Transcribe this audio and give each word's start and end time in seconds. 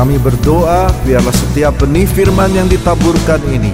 Kami 0.00 0.16
berdoa 0.16 0.88
biarlah 1.04 1.36
setiap 1.36 1.76
benih 1.84 2.08
firman 2.08 2.48
yang 2.56 2.64
ditaburkan 2.72 3.36
ini 3.52 3.68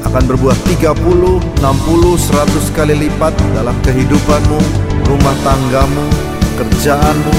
akan 0.00 0.24
berbuah 0.24 0.56
30, 0.64 0.96
60, 0.96 1.60
100 1.60 2.72
kali 2.72 2.96
lipat 2.96 3.36
dalam 3.52 3.76
kehidupanmu, 3.84 4.60
rumah 5.04 5.36
tanggamu, 5.44 6.08
kerjaanmu, 6.56 7.34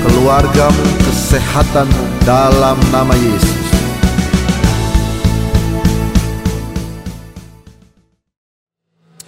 keluargamu, 0.00 0.84
kesehatanmu 1.04 2.24
dalam 2.24 2.80
nama 2.88 3.12
Yesus. 3.20 3.60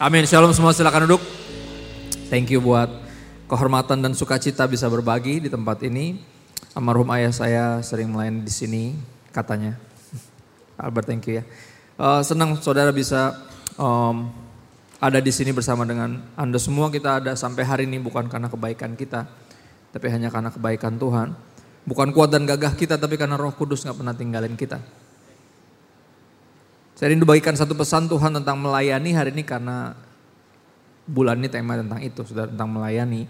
Amin. 0.01 0.25
Shalom 0.25 0.57
semua 0.57 0.73
silakan 0.73 1.05
duduk. 1.05 1.21
Thank 2.33 2.57
you 2.57 2.65
buat 2.65 2.89
kehormatan 3.53 4.01
dan 4.01 4.17
sukacita 4.17 4.65
bisa 4.65 4.89
berbagi 4.89 5.45
di 5.45 5.53
tempat 5.53 5.85
ini. 5.85 6.36
Almarhum 6.77 7.09
ayah 7.17 7.33
saya 7.33 7.65
sering 7.81 8.13
melayani 8.13 8.45
di 8.45 8.53
sini 8.53 8.83
katanya. 9.33 9.81
Albert 10.77 11.09
thank 11.09 11.25
you 11.25 11.41
ya. 11.41 11.45
Uh, 11.97 12.21
senang 12.21 12.61
saudara 12.61 12.93
bisa 12.93 13.33
um, 13.81 14.29
ada 15.01 15.17
di 15.25 15.33
sini 15.33 15.57
bersama 15.57 15.89
dengan 15.89 16.21
Anda 16.37 16.61
semua. 16.61 16.93
Kita 16.93 17.17
ada 17.17 17.33
sampai 17.33 17.65
hari 17.65 17.89
ini 17.89 17.97
bukan 17.97 18.29
karena 18.29 18.53
kebaikan 18.53 18.93
kita, 18.93 19.25
tapi 19.89 20.07
hanya 20.13 20.29
karena 20.29 20.53
kebaikan 20.53 21.01
Tuhan. 21.01 21.33
Bukan 21.89 22.13
kuat 22.13 22.29
dan 22.29 22.45
gagah 22.45 22.77
kita, 22.77 23.01
tapi 23.01 23.17
karena 23.17 23.41
Roh 23.41 23.57
Kudus 23.57 23.81
nggak 23.81 23.97
pernah 23.97 24.13
tinggalin 24.13 24.53
kita. 24.53 24.77
Saya 26.93 27.17
rindu 27.17 27.25
bagikan 27.25 27.57
satu 27.57 27.73
pesan 27.73 28.05
Tuhan 28.05 28.37
tentang 28.37 28.61
melayani 28.61 29.17
hari 29.17 29.33
ini 29.33 29.49
karena 29.49 29.97
bulan 31.09 31.41
ini 31.41 31.49
tema 31.49 31.81
tentang 31.81 32.05
itu, 32.05 32.21
sudah 32.21 32.45
tentang 32.53 32.69
melayani. 32.69 33.25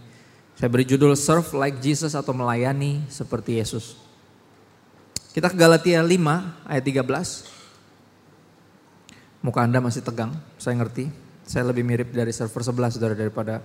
Saya 0.57 0.73
beri 0.73 0.89
judul 0.89 1.13
Serve 1.21 1.53
Like 1.53 1.85
Jesus 1.85 2.17
atau 2.17 2.33
melayani 2.33 3.05
seperti 3.13 3.61
Yesus. 3.61 3.93
Kita 5.37 5.53
ke 5.53 5.57
Galatia 5.61 6.01
5 6.01 6.09
ayat 6.65 6.81
13. 6.81 7.05
Muka 9.45 9.61
Anda 9.61 9.85
masih 9.85 10.01
tegang, 10.01 10.33
saya 10.57 10.81
ngerti. 10.81 11.13
Saya 11.45 11.69
lebih 11.69 11.85
mirip 11.85 12.09
dari 12.09 12.33
server 12.33 12.65
sebelah 12.65 12.89
saudara 12.89 13.13
daripada 13.15 13.63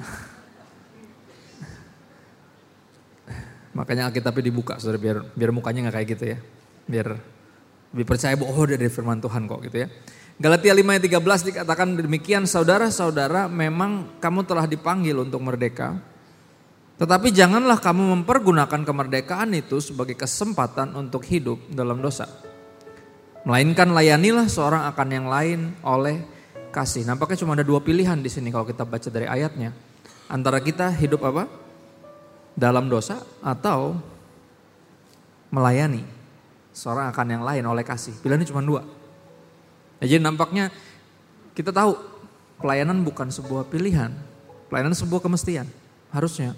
Makanya 3.76 4.08
Alkitabnya 4.08 4.46
dibuka 4.46 4.80
saudara 4.80 4.96
biar 4.96 5.20
biar 5.34 5.50
mukanya 5.50 5.90
nggak 5.90 5.96
kayak 5.98 6.08
gitu 6.14 6.24
ya. 6.24 6.38
Biar 6.86 7.18
lebih 7.90 8.06
percaya 8.06 8.38
bahwa 8.38 8.54
oh 8.54 8.64
dari 8.64 8.86
firman 8.86 9.18
Tuhan 9.18 9.50
kok 9.50 9.60
gitu 9.66 9.82
ya. 9.84 9.90
Galatia 10.40 10.72
5 10.72 10.88
ayat 10.88 11.04
13 11.04 11.48
dikatakan 11.52 12.00
demikian 12.00 12.48
saudara-saudara 12.48 13.44
memang 13.44 14.08
kamu 14.24 14.48
telah 14.48 14.64
dipanggil 14.64 15.20
untuk 15.20 15.36
merdeka. 15.44 16.00
Tetapi 16.96 17.28
janganlah 17.28 17.76
kamu 17.76 18.16
mempergunakan 18.16 18.80
kemerdekaan 18.80 19.52
itu 19.52 19.84
sebagai 19.84 20.16
kesempatan 20.16 20.96
untuk 20.96 21.28
hidup 21.28 21.60
dalam 21.68 22.00
dosa. 22.00 22.24
Melainkan 23.44 23.92
layanilah 23.92 24.48
seorang 24.48 24.88
akan 24.88 25.08
yang 25.12 25.28
lain 25.28 25.60
oleh 25.84 26.24
kasih. 26.72 27.04
Nampaknya 27.04 27.44
cuma 27.44 27.52
ada 27.52 27.64
dua 27.64 27.84
pilihan 27.84 28.16
di 28.16 28.32
sini 28.32 28.48
kalau 28.48 28.64
kita 28.64 28.88
baca 28.88 29.12
dari 29.12 29.28
ayatnya. 29.28 29.76
Antara 30.24 30.56
kita 30.64 30.88
hidup 30.88 31.20
apa? 31.20 31.52
Dalam 32.56 32.88
dosa 32.88 33.20
atau 33.44 33.92
melayani 35.52 36.00
seorang 36.72 37.12
akan 37.12 37.26
yang 37.28 37.44
lain 37.44 37.64
oleh 37.68 37.84
kasih. 37.84 38.16
Pilihannya 38.24 38.48
cuma 38.48 38.64
dua. 38.64 38.99
Ya, 40.00 40.16
jadi 40.16 40.20
nampaknya 40.24 40.72
kita 41.52 41.70
tahu 41.70 41.96
pelayanan 42.60 43.04
bukan 43.04 43.28
sebuah 43.28 43.68
pilihan. 43.68 44.12
Pelayanan 44.72 44.96
sebuah 44.96 45.20
kemestian. 45.20 45.68
Harusnya. 46.08 46.56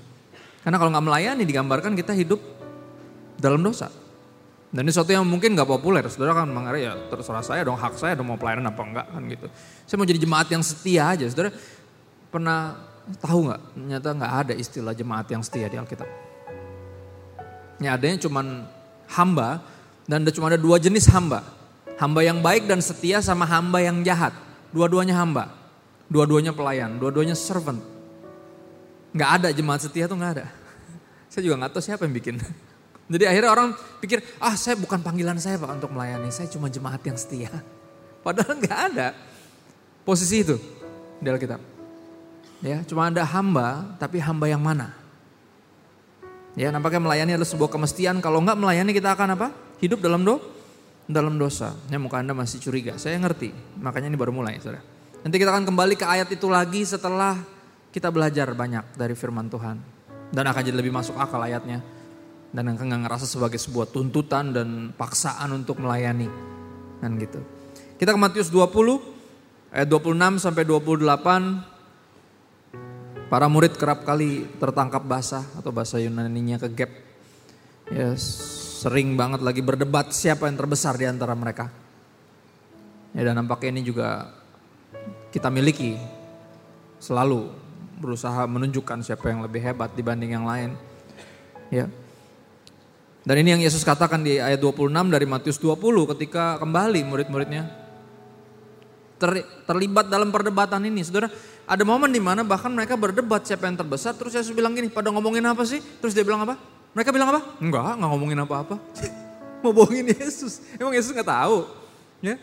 Karena 0.63 0.79
kalau 0.79 0.95
nggak 0.95 1.07
melayani 1.07 1.43
digambarkan 1.43 1.99
kita 1.99 2.15
hidup 2.15 2.39
dalam 3.35 3.59
dosa. 3.59 3.91
Dan 4.73 4.89
ini 4.89 4.95
sesuatu 4.95 5.13
yang 5.13 5.27
mungkin 5.27 5.53
nggak 5.53 5.69
populer. 5.69 6.07
Saudara 6.09 6.33
kan 6.33 6.49
mengira 6.49 6.79
ya 6.81 6.93
terserah 7.11 7.45
saya 7.45 7.67
dong, 7.67 7.77
hak 7.77 7.99
saya 7.99 8.17
dong 8.17 8.31
mau 8.31 8.39
pelayanan 8.41 8.73
apa 8.73 8.81
enggak 8.81 9.07
kan 9.11 9.23
gitu. 9.29 9.47
Saya 9.85 9.97
mau 10.01 10.07
jadi 10.09 10.21
jemaat 10.23 10.49
yang 10.49 10.63
setia 10.65 11.03
aja. 11.13 11.25
Saudara 11.29 11.51
pernah 12.33 12.79
tahu 13.21 13.53
nggak? 13.53 13.61
Ternyata 13.77 14.09
nggak 14.17 14.33
ada 14.47 14.55
istilah 14.57 14.95
jemaat 14.97 15.27
yang 15.29 15.43
setia 15.45 15.67
di 15.69 15.77
Alkitab. 15.77 16.09
Ya 17.83 17.99
adanya 17.99 18.17
cuman 18.23 18.65
hamba 19.13 19.61
dan 20.09 20.25
cuma 20.33 20.49
ada 20.49 20.57
dua 20.57 20.81
jenis 20.81 21.05
hamba. 21.11 21.43
Hamba 22.01 22.21
yang 22.25 22.41
baik 22.41 22.65
dan 22.67 22.81
setia 22.81 23.21
sama 23.21 23.45
hamba 23.45 23.83
yang 23.85 24.01
jahat. 24.03 24.33
Dua-duanya 24.73 25.17
hamba. 25.19 25.53
Dua-duanya 26.09 26.53
pelayan. 26.57 26.97
Dua-duanya 26.97 27.37
servant. 27.37 27.81
Gak 29.13 29.31
ada 29.43 29.49
jemaat 29.53 29.85
setia 29.85 30.09
tuh 30.09 30.17
gak 30.17 30.41
ada. 30.41 30.47
Saya 31.33 31.45
juga 31.45 31.61
gak 31.65 31.77
tahu 31.77 31.83
siapa 31.85 32.03
yang 32.09 32.15
bikin. 32.17 32.41
Jadi 33.13 33.25
akhirnya 33.29 33.51
orang 33.53 33.69
pikir, 34.01 34.25
ah 34.41 34.57
saya 34.57 34.73
bukan 34.79 35.05
panggilan 35.05 35.37
saya 35.37 35.61
pak 35.61 35.69
untuk 35.69 35.93
melayani. 35.93 36.33
Saya 36.33 36.49
cuma 36.49 36.73
jemaat 36.73 37.03
yang 37.05 37.19
setia. 37.21 37.53
Padahal 38.25 38.57
gak 38.57 38.79
ada 38.95 39.13
posisi 40.07 40.41
itu 40.41 40.57
di 41.21 41.29
Alkitab. 41.29 41.61
Ya, 42.63 42.81
cuma 42.87 43.11
ada 43.11 43.27
hamba, 43.27 43.99
tapi 43.99 44.23
hamba 44.23 44.47
yang 44.47 44.63
mana? 44.63 44.95
Ya, 46.55 46.71
nampaknya 46.71 47.03
melayani 47.03 47.35
adalah 47.35 47.51
sebuah 47.51 47.69
kemestian. 47.75 48.23
Kalau 48.23 48.39
enggak 48.39 48.55
melayani 48.55 48.95
kita 48.95 49.13
akan 49.19 49.35
apa? 49.35 49.49
hidup 49.83 49.99
dalam 49.99 50.23
do 50.23 50.39
dalam 51.09 51.39
dosa. 51.39 51.75
Ya 51.91 51.99
muka 51.99 52.19
Anda 52.21 52.35
masih 52.35 52.59
curiga. 52.63 52.99
Saya 52.99 53.19
ngerti. 53.19 53.53
Makanya 53.81 54.09
ini 54.13 54.19
baru 54.19 54.33
mulai, 54.35 54.59
Saudara. 54.63 54.83
Nanti 55.23 55.39
kita 55.39 55.55
akan 55.55 55.65
kembali 55.67 55.95
ke 55.95 56.07
ayat 56.07 56.29
itu 56.35 56.51
lagi 56.51 56.83
setelah 56.83 57.39
kita 57.95 58.11
belajar 58.11 58.51
banyak 58.55 58.99
dari 58.99 59.15
firman 59.15 59.47
Tuhan. 59.47 59.79
Dan 60.33 60.45
akan 60.49 60.63
jadi 60.65 60.77
lebih 60.77 60.91
masuk 60.91 61.15
akal 61.19 61.39
ayatnya. 61.43 61.85
Dan 62.53 62.69
akan 62.75 62.85
nggak 62.89 63.03
ngerasa 63.09 63.27
sebagai 63.29 63.61
sebuah 63.61 63.89
tuntutan 63.93 64.53
dan 64.53 64.93
paksaan 64.97 65.53
untuk 65.53 65.81
melayani. 65.81 66.29
Dan 66.99 67.19
gitu. 67.19 67.41
Kita 67.97 68.13
ke 68.15 68.19
Matius 68.19 68.51
20 68.51 68.99
ayat 69.71 69.89
26 69.89 70.43
sampai 70.43 70.65
28. 70.67 71.73
Para 73.33 73.49
murid 73.49 73.81
kerap 73.81 74.05
kali 74.05 74.45
tertangkap 74.61 75.01
basah 75.01 75.41
atau 75.57 75.73
bahasa 75.73 75.97
Yunani-nya 75.97 76.61
ke 76.61 76.69
gap. 76.69 76.93
Yes, 77.89 78.53
sering 78.83 79.15
banget 79.15 79.47
lagi 79.47 79.63
berdebat 79.63 80.11
siapa 80.11 80.51
yang 80.51 80.59
terbesar 80.59 80.99
di 80.99 81.07
antara 81.07 81.39
mereka. 81.39 81.71
Ya, 83.15 83.31
dan 83.31 83.39
nampaknya 83.39 83.79
ini 83.79 83.83
juga 83.87 84.35
kita 85.31 85.55
miliki 85.55 85.95
selalu 86.99 87.47
berusaha 88.03 88.43
menunjukkan 88.51 89.07
siapa 89.07 89.31
yang 89.31 89.47
lebih 89.47 89.63
hebat 89.63 89.95
dibanding 89.95 90.35
yang 90.35 90.43
lain. 90.43 90.75
Ya. 91.71 91.87
Dan 93.23 93.39
ini 93.39 93.55
yang 93.55 93.63
Yesus 93.63 93.87
katakan 93.87 94.27
di 94.27 94.43
ayat 94.43 94.59
26 94.59 94.91
dari 95.15 95.27
Matius 95.31 95.63
20 95.63 95.79
ketika 96.19 96.59
kembali 96.59 97.07
murid-muridnya 97.07 97.71
ter, 99.23 99.47
terlibat 99.63 100.11
dalam 100.11 100.35
perdebatan 100.35 100.83
ini. 100.91 101.07
Saudara, 101.07 101.31
ada 101.71 101.87
momen 101.87 102.11
di 102.11 102.19
mana 102.19 102.43
bahkan 102.43 102.75
mereka 102.75 102.99
berdebat 102.99 103.47
siapa 103.47 103.71
yang 103.71 103.79
terbesar. 103.79 104.19
Terus 104.19 104.35
Yesus 104.35 104.51
bilang 104.51 104.75
gini, 104.75 104.91
pada 104.91 105.15
ngomongin 105.15 105.47
apa 105.47 105.63
sih? 105.63 105.79
Terus 106.03 106.19
dia 106.19 106.27
bilang 106.27 106.43
apa? 106.43 106.72
Mereka 106.93 107.11
bilang 107.13 107.33
apa? 107.33 107.41
Enggak, 107.59 107.97
enggak 107.97 108.11
ngomongin 108.13 108.39
apa-apa. 108.45 108.77
Mau 109.65 109.73
bohongin 109.73 110.13
Yesus. 110.13 110.61
Emang 110.77 110.93
Yesus 110.93 111.15
nggak 111.15 111.29
tahu. 111.29 111.65
Ya, 112.23 112.37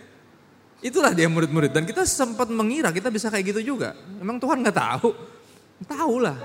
Itulah 0.80 1.12
dia 1.12 1.28
murid-murid. 1.28 1.76
Dan 1.76 1.84
kita 1.84 2.08
sempat 2.08 2.48
mengira 2.48 2.90
kita 2.96 3.12
bisa 3.12 3.28
kayak 3.28 3.52
gitu 3.56 3.76
juga. 3.76 3.96
Emang 4.20 4.40
Tuhan 4.40 4.64
nggak 4.64 4.78
tahu? 4.80 5.12
Tahu 5.84 6.16
lah. 6.24 6.40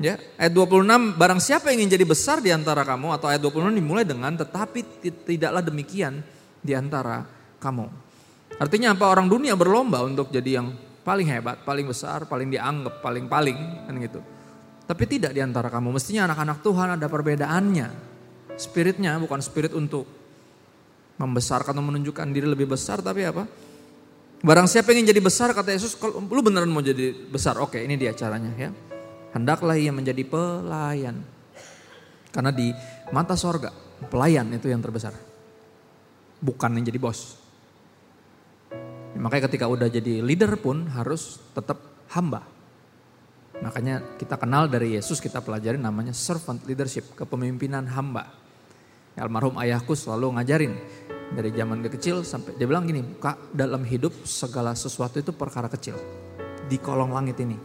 Ya, 0.00 0.16
ayat 0.40 0.56
26, 0.56 1.12
barang 1.20 1.40
siapa 1.44 1.68
yang 1.68 1.84
ingin 1.84 2.00
jadi 2.00 2.08
besar 2.08 2.40
di 2.40 2.48
antara 2.48 2.80
kamu, 2.88 3.12
atau 3.20 3.28
ayat 3.28 3.44
26 3.44 3.68
dimulai 3.76 4.00
dengan, 4.00 4.32
tetapi 4.32 4.80
tidaklah 5.28 5.60
demikian 5.60 6.24
di 6.64 6.72
antara 6.72 7.28
kamu. 7.60 7.84
Artinya 8.56 8.96
apa? 8.96 9.04
Orang 9.12 9.28
dunia 9.28 9.52
berlomba 9.52 10.00
untuk 10.00 10.32
jadi 10.32 10.64
yang 10.64 10.72
paling 11.04 11.28
hebat, 11.28 11.60
paling 11.68 11.84
besar, 11.84 12.24
paling 12.24 12.48
dianggap, 12.48 13.04
paling-paling, 13.04 13.58
kan 13.84 13.94
gitu. 14.00 14.24
Tapi 14.90 15.06
tidak 15.06 15.30
di 15.30 15.38
antara 15.38 15.70
kamu. 15.70 15.94
Mestinya 15.94 16.26
anak-anak 16.26 16.66
Tuhan 16.66 16.98
ada 16.98 17.06
perbedaannya. 17.06 17.88
Spiritnya 18.58 19.14
bukan 19.22 19.38
spirit 19.38 19.70
untuk 19.70 20.02
membesarkan 21.14 21.78
atau 21.78 21.84
menunjukkan 21.86 22.26
diri 22.34 22.50
lebih 22.50 22.66
besar. 22.74 22.98
Tapi 22.98 23.22
apa? 23.22 23.46
Barang 24.42 24.66
siapa 24.66 24.90
ingin 24.90 25.14
jadi 25.14 25.22
besar 25.22 25.54
kata 25.54 25.70
Yesus, 25.70 25.94
kalau 25.94 26.18
lu 26.26 26.42
beneran 26.42 26.66
mau 26.66 26.82
jadi 26.82 27.14
besar, 27.14 27.60
oke 27.62 27.78
ini 27.78 27.94
dia 27.94 28.10
caranya 28.18 28.50
ya. 28.58 28.74
Hendaklah 29.30 29.78
ia 29.78 29.94
menjadi 29.94 30.26
pelayan. 30.26 31.22
Karena 32.34 32.50
di 32.50 32.74
mata 33.14 33.38
sorga, 33.38 33.70
pelayan 34.10 34.50
itu 34.50 34.66
yang 34.66 34.82
terbesar. 34.82 35.14
Bukan 36.42 36.70
yang 36.74 36.82
jadi 36.82 36.98
bos. 36.98 37.38
Makanya 39.14 39.46
ketika 39.46 39.70
udah 39.70 39.86
jadi 39.86 40.18
leader 40.18 40.58
pun 40.58 40.90
harus 40.98 41.38
tetap 41.54 41.78
hamba. 42.10 42.42
Makanya 43.60 44.16
kita 44.16 44.40
kenal 44.40 44.72
dari 44.72 44.96
Yesus 44.96 45.20
kita 45.20 45.44
pelajari 45.44 45.76
namanya 45.76 46.16
servant 46.16 46.64
leadership, 46.64 47.12
kepemimpinan 47.12 47.84
hamba. 47.92 48.32
Almarhum 49.20 49.60
ayahku 49.60 49.92
selalu 49.92 50.40
ngajarin 50.40 50.72
dari 51.36 51.52
zaman 51.52 51.84
dia 51.84 51.92
kecil 51.92 52.24
sampai 52.24 52.56
dia 52.56 52.64
bilang 52.64 52.88
gini, 52.88 53.04
kak 53.20 53.52
dalam 53.52 53.84
hidup 53.84 54.16
segala 54.24 54.72
sesuatu 54.72 55.20
itu 55.20 55.36
perkara 55.36 55.68
kecil 55.68 55.94
di 56.72 56.80
kolong 56.80 57.12
langit 57.12 57.36
ini. 57.44 57.58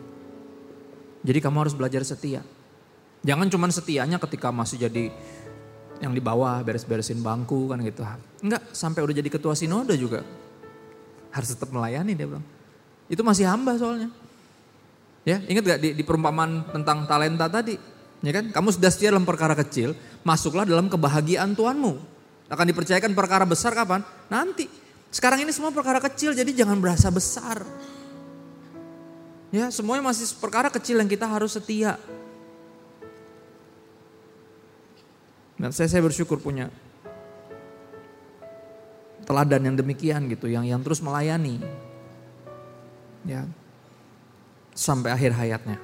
Jadi 1.25 1.39
kamu 1.39 1.57
harus 1.63 1.73
belajar 1.73 2.03
setia. 2.03 2.43
Jangan 3.25 3.47
cuman 3.49 3.71
setianya 3.71 4.19
ketika 4.21 4.51
masih 4.53 4.85
jadi 4.85 5.09
yang 6.03 6.11
di 6.11 6.19
bawah 6.19 6.59
beres-beresin 6.61 7.23
bangku 7.23 7.71
kan 7.71 7.79
gitu. 7.81 8.03
Enggak, 8.43 8.61
sampai 8.75 8.99
udah 9.01 9.15
jadi 9.15 9.29
ketua 9.31 9.55
sinode 9.55 9.95
juga. 9.95 10.21
Harus 11.31 11.55
tetap 11.55 11.71
melayani 11.71 12.13
dia 12.13 12.27
bilang. 12.27 12.45
Itu 13.07 13.23
masih 13.23 13.47
hamba 13.47 13.79
soalnya. 13.79 14.11
Ya, 15.25 15.41
ingat 15.49 15.65
gak 15.65 15.79
di, 15.81 15.97
di 15.97 16.03
perumpamaan 16.05 16.69
tentang 16.69 17.09
talenta 17.09 17.49
tadi? 17.49 17.73
Ya 18.21 18.31
kan? 18.31 18.53
Kamu 18.53 18.69
sudah 18.69 18.93
setia 18.93 19.09
dalam 19.09 19.25
perkara 19.25 19.57
kecil, 19.57 19.97
masuklah 20.21 20.69
dalam 20.69 20.85
kebahagiaan 20.85 21.57
Tuhanmu. 21.57 21.97
Akan 22.45 22.65
dipercayakan 22.69 23.17
perkara 23.17 23.41
besar 23.41 23.73
kapan? 23.73 24.05
Nanti. 24.29 24.69
Sekarang 25.09 25.41
ini 25.41 25.49
semua 25.49 25.73
perkara 25.73 25.97
kecil, 25.97 26.37
jadi 26.37 26.53
jangan 26.53 26.77
berasa 26.77 27.09
besar. 27.09 27.65
Ya, 29.49 29.73
semuanya 29.73 30.13
masih 30.13 30.29
perkara 30.37 30.69
kecil 30.69 31.01
yang 31.01 31.09
kita 31.09 31.25
harus 31.25 31.57
setia. 31.57 31.97
Dan 35.55 35.71
saya, 35.73 35.89
saya 35.89 36.03
bersyukur 36.05 36.37
punya 36.37 36.69
teladan 39.25 39.73
yang 39.73 39.75
demikian 39.79 40.29
gitu, 40.29 40.45
yang 40.45 40.67
yang 40.67 40.83
terus 40.85 41.01
melayani. 41.01 41.63
Ya. 43.25 43.49
Sampai 44.75 45.15
akhir 45.15 45.31
hayatnya. 45.31 45.79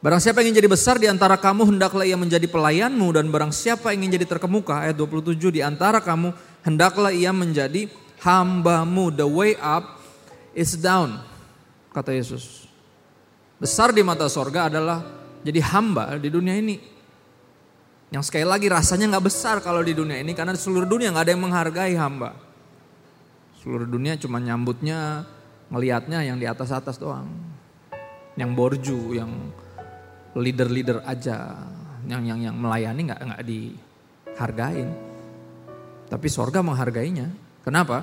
Barang 0.00 0.16
siapa 0.16 0.40
ingin 0.40 0.56
jadi 0.56 0.70
besar 0.70 0.96
di 0.96 1.04
antara 1.12 1.36
kamu 1.36 1.76
hendaklah 1.76 2.08
ia 2.08 2.16
menjadi 2.16 2.48
pelayanmu 2.48 3.12
dan 3.12 3.28
barang 3.28 3.52
siapa 3.52 3.92
ingin 3.92 4.16
jadi 4.16 4.24
terkemuka 4.24 4.88
ayat 4.88 4.96
27 4.96 5.36
di 5.52 5.60
antara 5.60 6.00
kamu 6.00 6.32
hendaklah 6.64 7.12
ia 7.12 7.36
menjadi 7.36 7.92
hambamu. 8.24 9.12
The 9.12 9.28
way 9.28 9.60
up 9.60 10.00
is 10.56 10.72
down 10.80 11.20
kata 11.92 12.16
Yesus. 12.16 12.64
Besar 13.60 13.92
di 13.92 14.00
mata 14.00 14.24
sorga 14.32 14.72
adalah 14.72 15.04
jadi 15.44 15.60
hamba 15.68 16.16
di 16.16 16.32
dunia 16.32 16.56
ini. 16.56 16.80
Yang 18.08 18.32
sekali 18.32 18.48
lagi 18.48 18.72
rasanya 18.72 19.04
nggak 19.12 19.26
besar 19.28 19.60
kalau 19.60 19.84
di 19.84 19.92
dunia 19.92 20.16
ini 20.16 20.32
karena 20.32 20.56
seluruh 20.56 20.88
dunia 20.88 21.12
nggak 21.12 21.24
ada 21.28 21.32
yang 21.36 21.44
menghargai 21.44 21.94
hamba. 21.94 22.34
Seluruh 23.60 23.84
dunia 23.84 24.16
cuma 24.16 24.40
nyambutnya, 24.40 25.28
ngelihatnya 25.70 26.26
yang 26.26 26.36
di 26.36 26.46
atas-atas 26.46 26.98
doang. 26.98 27.30
Yang 28.34 28.50
borju, 28.54 29.00
yang 29.14 29.30
leader-leader 30.34 31.02
aja 31.02 31.66
yang 32.06 32.22
yang 32.24 32.40
yang 32.40 32.56
melayani 32.56 33.00
nggak 33.10 33.20
nggak 33.20 33.42
dihargain. 33.44 34.88
Tapi 36.10 36.26
sorga 36.26 36.58
menghargainya. 36.64 37.30
Kenapa? 37.62 38.02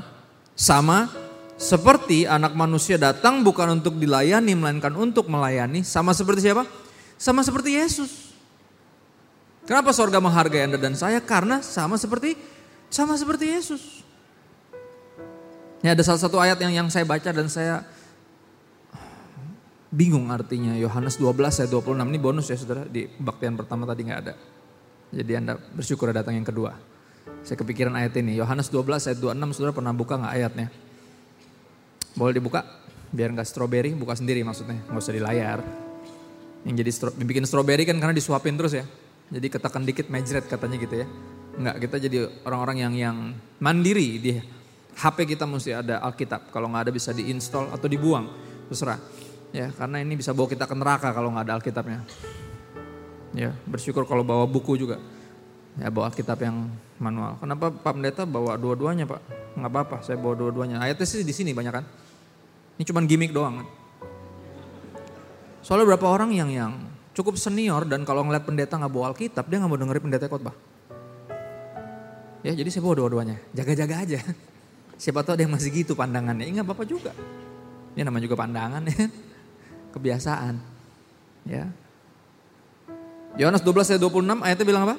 Sama 0.56 1.12
seperti 1.58 2.30
anak 2.30 2.54
manusia 2.54 2.96
datang 2.96 3.42
bukan 3.42 3.82
untuk 3.82 3.98
dilayani 3.98 4.54
melainkan 4.54 4.94
untuk 4.96 5.28
melayani. 5.28 5.82
Sama 5.84 6.14
seperti 6.14 6.48
siapa? 6.48 6.64
Sama 7.18 7.42
seperti 7.42 7.76
Yesus. 7.76 8.32
Kenapa 9.68 9.92
sorga 9.92 10.24
menghargai 10.24 10.64
Anda 10.64 10.80
dan 10.80 10.96
saya? 10.96 11.20
Karena 11.20 11.60
sama 11.60 12.00
seperti 12.00 12.40
sama 12.88 13.20
seperti 13.20 13.52
Yesus. 13.52 13.97
Ini 15.82 15.94
ada 15.94 16.02
salah 16.02 16.22
satu 16.22 16.42
ayat 16.42 16.58
yang 16.58 16.74
yang 16.74 16.88
saya 16.90 17.06
baca 17.06 17.30
dan 17.30 17.46
saya 17.48 17.86
bingung 19.94 20.28
artinya 20.34 20.74
Yohanes 20.76 21.22
12 21.22 21.64
ayat 21.64 21.72
26 21.72 22.12
ini 22.12 22.20
bonus 22.20 22.50
ya 22.52 22.58
saudara 22.60 22.84
di 22.84 23.08
baktian 23.22 23.54
pertama 23.54 23.86
tadi 23.86 24.10
nggak 24.10 24.20
ada. 24.26 24.34
Jadi 25.14 25.32
Anda 25.38 25.56
bersyukur 25.56 26.12
datang 26.12 26.36
yang 26.36 26.44
kedua. 26.44 26.76
Saya 27.46 27.56
kepikiran 27.56 27.96
ayat 27.96 28.12
ini. 28.20 28.36
Yohanes 28.36 28.68
12 28.68 29.08
ayat 29.08 29.20
26 29.22 29.56
saudara 29.56 29.72
pernah 29.72 29.94
buka 29.96 30.20
nggak 30.20 30.34
ayatnya? 30.34 30.68
Boleh 32.18 32.34
dibuka? 32.36 32.66
Biar 33.14 33.32
nggak 33.32 33.48
stroberi, 33.48 33.96
buka 33.96 34.20
sendiri 34.20 34.44
maksudnya, 34.44 34.84
nggak 34.84 35.00
usah 35.00 35.16
di 35.16 35.24
layar. 35.24 35.64
Yang 36.68 36.76
jadi 36.84 36.92
stro, 36.92 37.10
bikin 37.16 37.48
stroberi 37.48 37.88
kan 37.88 37.96
karena 38.02 38.12
disuapin 38.12 38.60
terus 38.60 38.76
ya. 38.76 38.84
Jadi 39.32 39.48
ketekan 39.48 39.88
dikit 39.88 40.12
majret 40.12 40.44
katanya 40.50 40.76
gitu 40.76 40.96
ya. 41.04 41.08
Enggak, 41.56 41.76
kita 41.88 41.96
jadi 42.04 42.18
orang-orang 42.44 42.78
yang 42.84 42.94
yang 42.98 43.18
mandiri 43.64 44.20
di 44.20 44.32
HP 44.98 45.38
kita 45.38 45.46
mesti 45.46 45.78
ada 45.78 46.02
Alkitab. 46.02 46.50
Kalau 46.50 46.74
nggak 46.74 46.90
ada 46.90 46.92
bisa 46.94 47.14
diinstal 47.14 47.70
atau 47.70 47.86
dibuang, 47.86 48.34
terserah. 48.66 48.98
Ya, 49.54 49.70
karena 49.70 50.02
ini 50.02 50.18
bisa 50.18 50.34
bawa 50.34 50.50
kita 50.50 50.66
ke 50.66 50.74
neraka 50.74 51.14
kalau 51.14 51.30
nggak 51.32 51.46
ada 51.46 51.54
Alkitabnya. 51.62 52.02
Ya, 53.38 53.54
bersyukur 53.70 54.10
kalau 54.10 54.26
bawa 54.26 54.50
buku 54.50 54.74
juga. 54.74 54.98
Ya, 55.78 55.94
bawa 55.94 56.10
Alkitab 56.10 56.42
yang 56.42 56.74
manual. 56.98 57.38
Kenapa 57.38 57.70
Pak 57.70 57.94
Pendeta 57.94 58.26
bawa 58.26 58.58
dua-duanya, 58.58 59.06
Pak? 59.06 59.22
Nggak 59.54 59.70
apa-apa, 59.70 59.98
saya 60.02 60.18
bawa 60.18 60.34
dua-duanya. 60.34 60.82
Ayatnya 60.82 61.06
sih 61.06 61.22
di 61.22 61.34
sini 61.34 61.54
banyak 61.54 61.74
kan. 61.74 61.86
Ini 62.82 62.84
cuma 62.90 63.06
gimmick 63.06 63.30
doang. 63.30 63.62
Soalnya 65.62 65.94
berapa 65.94 66.10
orang 66.10 66.34
yang 66.34 66.50
yang 66.50 66.74
cukup 67.14 67.38
senior 67.38 67.86
dan 67.86 68.02
kalau 68.02 68.26
ngeliat 68.26 68.50
pendeta 68.50 68.82
nggak 68.82 68.90
bawa 68.90 69.14
Alkitab, 69.14 69.46
dia 69.46 69.62
nggak 69.62 69.70
mau 69.70 69.78
dengerin 69.78 70.04
pendeta 70.10 70.26
khotbah. 70.26 70.58
Ya, 72.42 72.58
jadi 72.58 72.70
saya 72.74 72.82
bawa 72.82 73.06
dua-duanya. 73.06 73.38
Jaga-jaga 73.54 74.02
aja. 74.02 74.22
Siapa 74.98 75.22
tahu 75.22 75.38
ada 75.38 75.44
yang 75.46 75.54
masih 75.54 75.70
gitu 75.70 75.94
pandangannya. 75.94 76.50
Ingat 76.50 76.66
Bapak 76.66 76.90
juga. 76.90 77.14
Ini 77.94 78.06
nama 78.06 78.18
juga 78.22 78.38
pandangan 78.38 78.82
ya 78.86 79.10
kebiasaan. 79.98 80.56
Ya. 81.50 81.66
Yohanes 83.38 83.62
12 83.66 83.98
ayat 83.98 84.02
26 84.02 84.46
ayatnya 84.46 84.66
bilang 84.66 84.84
apa? 84.90 84.98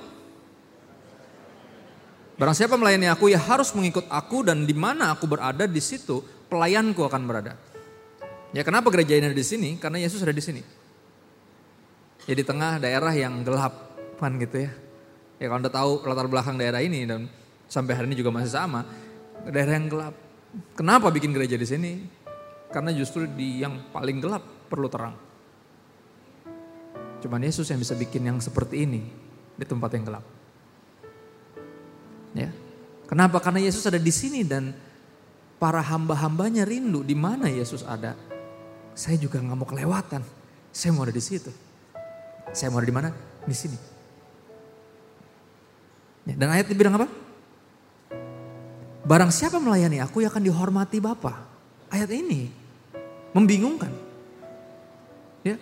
Barang 2.39 2.55
siapa 2.55 2.79
melayani 2.79 3.11
aku 3.11 3.35
ya 3.35 3.39
harus 3.43 3.75
mengikut 3.75 4.06
aku 4.06 4.47
dan 4.47 4.62
di 4.62 4.71
mana 4.71 5.11
aku 5.11 5.27
berada 5.27 5.67
di 5.67 5.83
situ 5.83 6.23
pelayanku 6.47 7.03
akan 7.03 7.23
berada. 7.27 7.59
Ya 8.55 8.62
kenapa 8.62 8.94
gereja 8.94 9.19
ini 9.19 9.27
ada 9.31 9.37
di 9.37 9.43
sini? 9.43 9.75
Karena 9.77 9.99
Yesus 9.99 10.23
ada 10.23 10.31
di 10.31 10.39
sini. 10.39 10.62
Ya 12.31 12.35
di 12.39 12.44
tengah 12.47 12.79
daerah 12.79 13.11
yang 13.11 13.43
gelap 13.43 13.75
kan 14.23 14.39
gitu 14.39 14.71
ya. 14.71 14.73
Ya 15.43 15.51
kalau 15.51 15.59
anda 15.62 15.71
tahu 15.71 15.91
latar 16.06 16.27
belakang 16.31 16.55
daerah 16.55 16.79
ini 16.79 17.06
dan 17.06 17.27
sampai 17.67 17.99
hari 17.99 18.06
ini 18.06 18.17
juga 18.19 18.31
masih 18.31 18.55
sama. 18.55 18.87
Daerah 19.46 19.79
yang 19.79 19.87
gelap. 19.87 20.14
Kenapa 20.75 21.12
bikin 21.14 21.31
gereja 21.31 21.55
di 21.55 21.67
sini? 21.69 21.93
Karena 22.73 22.90
justru 22.90 23.29
di 23.29 23.62
yang 23.62 23.93
paling 23.94 24.19
gelap 24.19 24.43
perlu 24.67 24.88
terang. 24.90 25.17
Cuman 27.19 27.43
Yesus 27.43 27.67
yang 27.70 27.81
bisa 27.82 27.99
bikin 27.99 28.26
yang 28.26 28.38
seperti 28.38 28.87
ini 28.87 29.02
di 29.58 29.64
tempat 29.67 29.90
yang 29.94 30.05
gelap. 30.06 30.25
Ya. 32.37 32.50
Kenapa? 33.08 33.40
Karena 33.40 33.64
Yesus 33.64 33.82
ada 33.88 33.96
di 33.99 34.12
sini 34.12 34.44
dan 34.44 34.76
para 35.58 35.82
hamba-hambanya 35.82 36.62
rindu 36.62 37.02
di 37.02 37.17
mana 37.19 37.50
Yesus 37.50 37.82
ada. 37.82 38.14
Saya 38.94 39.19
juga 39.19 39.43
nggak 39.43 39.58
mau 39.58 39.67
kelewatan. 39.67 40.23
Saya 40.70 40.94
mau 40.94 41.02
ada 41.08 41.14
di 41.14 41.23
situ. 41.25 41.50
Saya 42.52 42.70
mau 42.70 42.79
ada 42.79 42.89
di 42.89 42.94
mana? 42.94 43.10
Di 43.43 43.56
sini. 43.56 43.79
Ya, 46.29 46.36
dan 46.36 46.53
ayat 46.53 46.69
bilang 46.77 47.01
apa? 47.01 47.08
Barang 49.08 49.32
siapa 49.32 49.56
melayani 49.56 50.05
aku 50.05 50.20
yang 50.20 50.29
akan 50.29 50.44
dihormati 50.44 51.00
Bapa. 51.00 51.41
Ayat 51.88 52.12
ini 52.12 52.53
membingungkan. 53.32 53.88
Ya. 55.41 55.56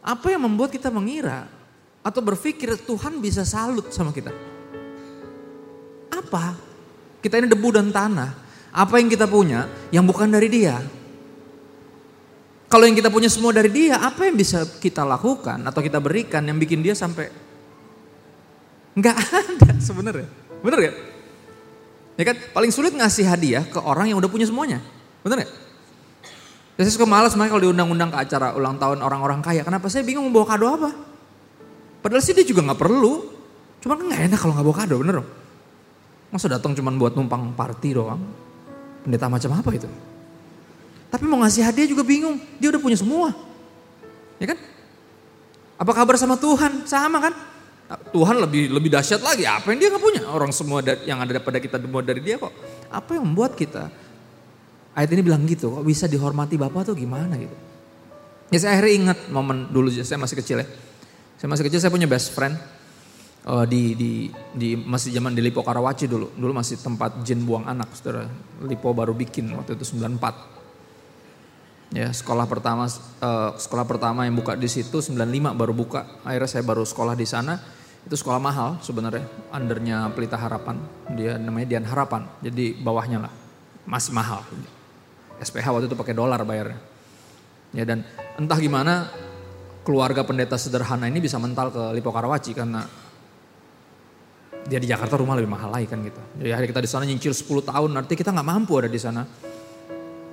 Apa 0.00 0.32
yang 0.32 0.48
membuat 0.48 0.72
kita 0.72 0.88
mengira 0.88 1.44
atau 2.00 2.24
berpikir 2.24 2.80
Tuhan 2.80 3.20
bisa 3.20 3.44
salut 3.44 3.92
sama 3.92 4.08
kita? 4.08 4.32
Apa? 6.16 6.56
Kita 7.20 7.36
ini 7.36 7.52
debu 7.52 7.68
dan 7.76 7.92
tanah. 7.92 8.48
Apa 8.72 8.96
yang 8.96 9.12
kita 9.12 9.28
punya 9.28 9.68
yang 9.92 10.08
bukan 10.08 10.32
dari 10.32 10.48
dia? 10.48 10.80
Kalau 12.72 12.88
yang 12.88 12.96
kita 12.96 13.12
punya 13.12 13.28
semua 13.28 13.52
dari 13.52 13.68
dia, 13.68 14.00
apa 14.00 14.28
yang 14.28 14.36
bisa 14.36 14.64
kita 14.64 15.04
lakukan 15.04 15.60
atau 15.60 15.80
kita 15.84 16.00
berikan 16.00 16.40
yang 16.44 16.56
bikin 16.56 16.80
dia 16.80 16.96
sampai 16.96 17.28
nggak 18.96 19.16
ada 19.44 19.72
sebenarnya, 19.76 20.28
bener 20.64 20.80
ya? 20.88 20.92
Ya 22.18 22.26
kan, 22.26 22.36
paling 22.50 22.74
sulit 22.74 22.90
ngasih 22.90 23.30
hadiah 23.30 23.62
ke 23.62 23.78
orang 23.78 24.10
yang 24.10 24.18
udah 24.18 24.26
punya 24.26 24.42
semuanya, 24.42 24.82
bener 25.22 25.46
ya? 25.46 25.48
saya 26.78 26.94
suka 26.94 27.10
malas 27.10 27.34
makanya 27.34 27.58
kalau 27.58 27.64
diundang-undang 27.66 28.10
ke 28.14 28.18
acara 28.22 28.54
ulang 28.54 28.78
tahun 28.78 29.02
orang-orang 29.02 29.42
kaya. 29.42 29.66
Kenapa 29.66 29.90
saya 29.90 30.06
bingung 30.06 30.30
mau 30.30 30.42
bawa 30.42 30.46
kado 30.54 30.66
apa? 30.70 30.90
Padahal 31.98 32.22
sih 32.22 32.30
dia 32.30 32.46
juga 32.46 32.62
nggak 32.62 32.78
perlu. 32.78 33.26
Cuma 33.82 33.98
kan 33.98 34.06
nggak 34.06 34.30
enak 34.30 34.38
kalau 34.38 34.54
nggak 34.54 34.66
bawa 34.70 34.76
kado, 34.78 34.94
bener 35.02 35.14
dong? 35.18 35.28
Masa 36.30 36.46
datang 36.46 36.78
cuma 36.78 36.94
buat 36.94 37.18
numpang 37.18 37.50
party 37.58 37.98
doang? 37.98 38.22
Pendeta 39.02 39.26
macam 39.26 39.58
apa 39.58 39.70
itu? 39.74 39.90
Tapi 41.10 41.24
mau 41.26 41.42
ngasih 41.42 41.66
hadiah 41.66 41.90
juga 41.90 42.06
bingung. 42.06 42.38
Dia 42.62 42.70
udah 42.70 42.78
punya 42.78 42.94
semua. 42.94 43.34
Ya 44.38 44.46
kan? 44.54 44.58
Apa 45.82 45.92
kabar 45.98 46.14
sama 46.14 46.38
Tuhan? 46.38 46.86
Sama 46.86 47.18
kan? 47.18 47.34
Tuhan 47.88 48.36
lebih 48.36 48.68
lebih 48.68 48.92
dahsyat 48.92 49.24
lagi. 49.24 49.48
Apa 49.48 49.72
yang 49.72 49.80
dia 49.80 49.88
nggak 49.88 50.04
punya? 50.04 50.28
Orang 50.28 50.52
semua 50.52 50.84
yang 50.84 51.24
ada 51.24 51.40
pada 51.40 51.56
kita 51.56 51.80
semua 51.80 52.04
dari 52.04 52.20
dia 52.20 52.36
kok. 52.36 52.52
Apa 52.92 53.16
yang 53.16 53.32
membuat 53.32 53.56
kita 53.56 53.88
Ayat 54.98 55.14
ini 55.14 55.22
bilang 55.22 55.46
gitu, 55.46 55.78
kok 55.78 55.86
bisa 55.86 56.10
dihormati 56.10 56.58
Bapak 56.58 56.90
tuh 56.90 56.98
gimana 56.98 57.38
gitu. 57.38 57.54
Ya 58.50 58.58
saya 58.58 58.74
akhirnya 58.74 58.94
ingat 58.98 59.30
momen 59.30 59.70
dulu 59.70 59.94
saya 59.94 60.18
masih 60.18 60.42
kecil 60.42 60.58
ya. 60.58 60.66
Saya 61.38 61.46
masih 61.46 61.70
kecil 61.70 61.78
saya 61.78 61.94
punya 61.94 62.10
best 62.10 62.34
friend 62.34 62.58
uh, 63.46 63.62
di 63.62 63.94
di 63.94 64.26
di 64.50 64.74
masih 64.74 65.14
zaman 65.14 65.38
di 65.38 65.40
Lipo 65.46 65.62
Karawaci 65.62 66.10
dulu. 66.10 66.34
Dulu 66.34 66.50
masih 66.50 66.82
tempat 66.82 67.22
jin 67.22 67.46
buang 67.46 67.70
anak, 67.70 67.94
Saudara. 67.94 68.26
Lipo 68.66 68.90
baru 68.90 69.14
bikin 69.14 69.54
waktu 69.54 69.78
itu 69.78 69.86
94. 69.86 71.94
Ya, 71.94 72.10
sekolah 72.10 72.50
pertama 72.50 72.90
uh, 73.22 73.54
sekolah 73.54 73.86
pertama 73.86 74.26
yang 74.26 74.34
buka 74.34 74.58
di 74.58 74.66
situ 74.66 74.98
95 74.98 75.14
baru 75.54 75.70
buka. 75.70 76.26
Akhirnya 76.26 76.58
saya 76.58 76.66
baru 76.66 76.82
sekolah 76.82 77.14
di 77.14 77.22
sana. 77.22 77.77
Itu 78.08 78.16
sekolah 78.16 78.40
mahal 78.40 78.80
sebenarnya, 78.80 79.28
undernya 79.52 80.08
Pelita 80.16 80.40
Harapan. 80.40 80.80
Dia 81.12 81.36
namanya 81.36 81.68
Dian 81.68 81.84
Harapan. 81.84 82.24
Jadi 82.40 82.72
bawahnya 82.80 83.28
lah. 83.28 83.32
Masih 83.84 84.16
mahal. 84.16 84.40
SPH 85.44 85.68
waktu 85.68 85.86
itu 85.92 85.96
pakai 85.96 86.16
dolar 86.16 86.40
bayarnya. 86.40 86.80
Ya 87.76 87.84
dan 87.84 88.00
entah 88.40 88.56
gimana 88.56 89.12
keluarga 89.84 90.24
pendeta 90.24 90.56
sederhana 90.56 91.04
ini 91.04 91.20
bisa 91.20 91.36
mental 91.36 91.68
ke 91.68 91.82
Lipo 91.92 92.08
Karawaci 92.08 92.56
karena 92.56 92.88
dia 94.68 94.80
di 94.80 94.88
Jakarta 94.88 95.20
rumah 95.20 95.36
lebih 95.36 95.52
mahal 95.52 95.72
lagi 95.72 95.88
kan 95.88 96.00
gitu. 96.00 96.20
Jadi 96.40 96.50
hari 96.52 96.66
kita 96.68 96.80
di 96.80 96.88
sana 96.88 97.04
nyicil 97.04 97.36
10 97.36 97.44
tahun, 97.60 97.90
nanti 97.92 98.16
kita 98.16 98.32
nggak 98.32 98.48
mampu 98.48 98.72
ada 98.80 98.88
di 98.88 99.00
sana. 99.00 99.24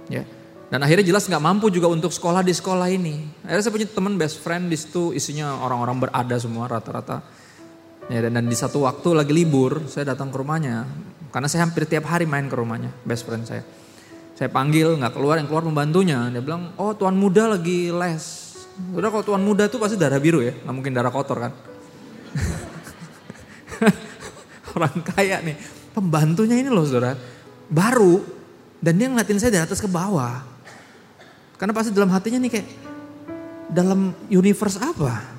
Ya, 0.07 0.23
dan 0.67 0.83
akhirnya 0.83 1.07
jelas 1.07 1.23
nggak 1.29 1.43
mampu 1.43 1.71
juga 1.71 1.87
untuk 1.87 2.11
sekolah 2.11 2.43
di 2.43 2.51
sekolah 2.51 2.87
ini. 2.91 3.15
Akhirnya 3.47 3.63
saya 3.63 3.73
punya 3.73 3.87
teman 3.87 4.13
best 4.19 4.43
friend 4.43 4.67
di 4.67 4.77
situ 4.79 5.15
isinya 5.15 5.61
orang-orang 5.63 6.07
berada 6.07 6.35
semua 6.35 6.67
rata-rata. 6.67 7.23
Ya, 8.05 8.21
dan, 8.21 8.37
dan 8.37 8.45
di 8.45 8.53
satu 8.53 8.85
waktu 8.85 9.17
lagi 9.17 9.33
libur 9.33 9.89
saya 9.89 10.13
datang 10.13 10.29
ke 10.29 10.37
rumahnya. 10.37 10.85
Karena 11.33 11.49
saya 11.49 11.67
hampir 11.67 11.89
tiap 11.89 12.07
hari 12.07 12.29
main 12.29 12.47
ke 12.47 12.55
rumahnya 12.55 12.93
best 13.03 13.25
friend 13.25 13.43
saya. 13.43 13.65
Saya 14.35 14.51
panggil 14.51 14.99
nggak 14.99 15.15
keluar 15.15 15.41
yang 15.41 15.49
keluar 15.49 15.65
pembantunya. 15.65 16.29
Dia 16.31 16.39
bilang 16.39 16.71
oh 16.77 16.93
tuan 16.93 17.17
muda 17.17 17.57
lagi 17.57 17.91
les. 17.91 18.55
Udah 18.93 19.09
kalau 19.11 19.23
tuan 19.23 19.43
muda 19.43 19.67
tuh 19.67 19.79
pasti 19.79 19.99
darah 19.99 20.19
biru 20.19 20.43
ya 20.43 20.53
nggak 20.53 20.75
mungkin 20.75 20.93
darah 20.95 21.11
kotor 21.11 21.49
kan. 21.49 21.51
Orang 24.75 24.95
kaya 25.03 25.39
nih 25.43 25.55
pembantunya 25.95 26.59
ini 26.59 26.67
loh 26.67 26.83
saudara 26.83 27.15
baru 27.71 28.19
dan 28.83 28.99
dia 28.99 29.07
ngeliatin 29.07 29.39
saya 29.39 29.55
dari 29.55 29.63
atas 29.63 29.79
ke 29.79 29.87
bawah 29.87 30.43
karena 31.55 31.71
pasti 31.71 31.95
dalam 31.95 32.11
hatinya 32.11 32.43
nih 32.43 32.51
kayak 32.51 32.67
dalam 33.71 34.11
universe 34.27 34.75
apa? 34.77 35.34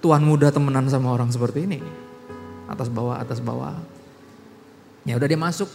Tuhan 0.00 0.22
muda 0.22 0.52
temenan 0.52 0.86
sama 0.88 1.12
orang 1.12 1.30
seperti 1.32 1.64
ini. 1.64 1.80
Atas 2.66 2.90
bawah, 2.90 3.20
atas 3.20 3.38
bawah. 3.40 3.78
Ya 5.06 5.14
udah 5.16 5.28
dia 5.28 5.38
masuk. 5.38 5.70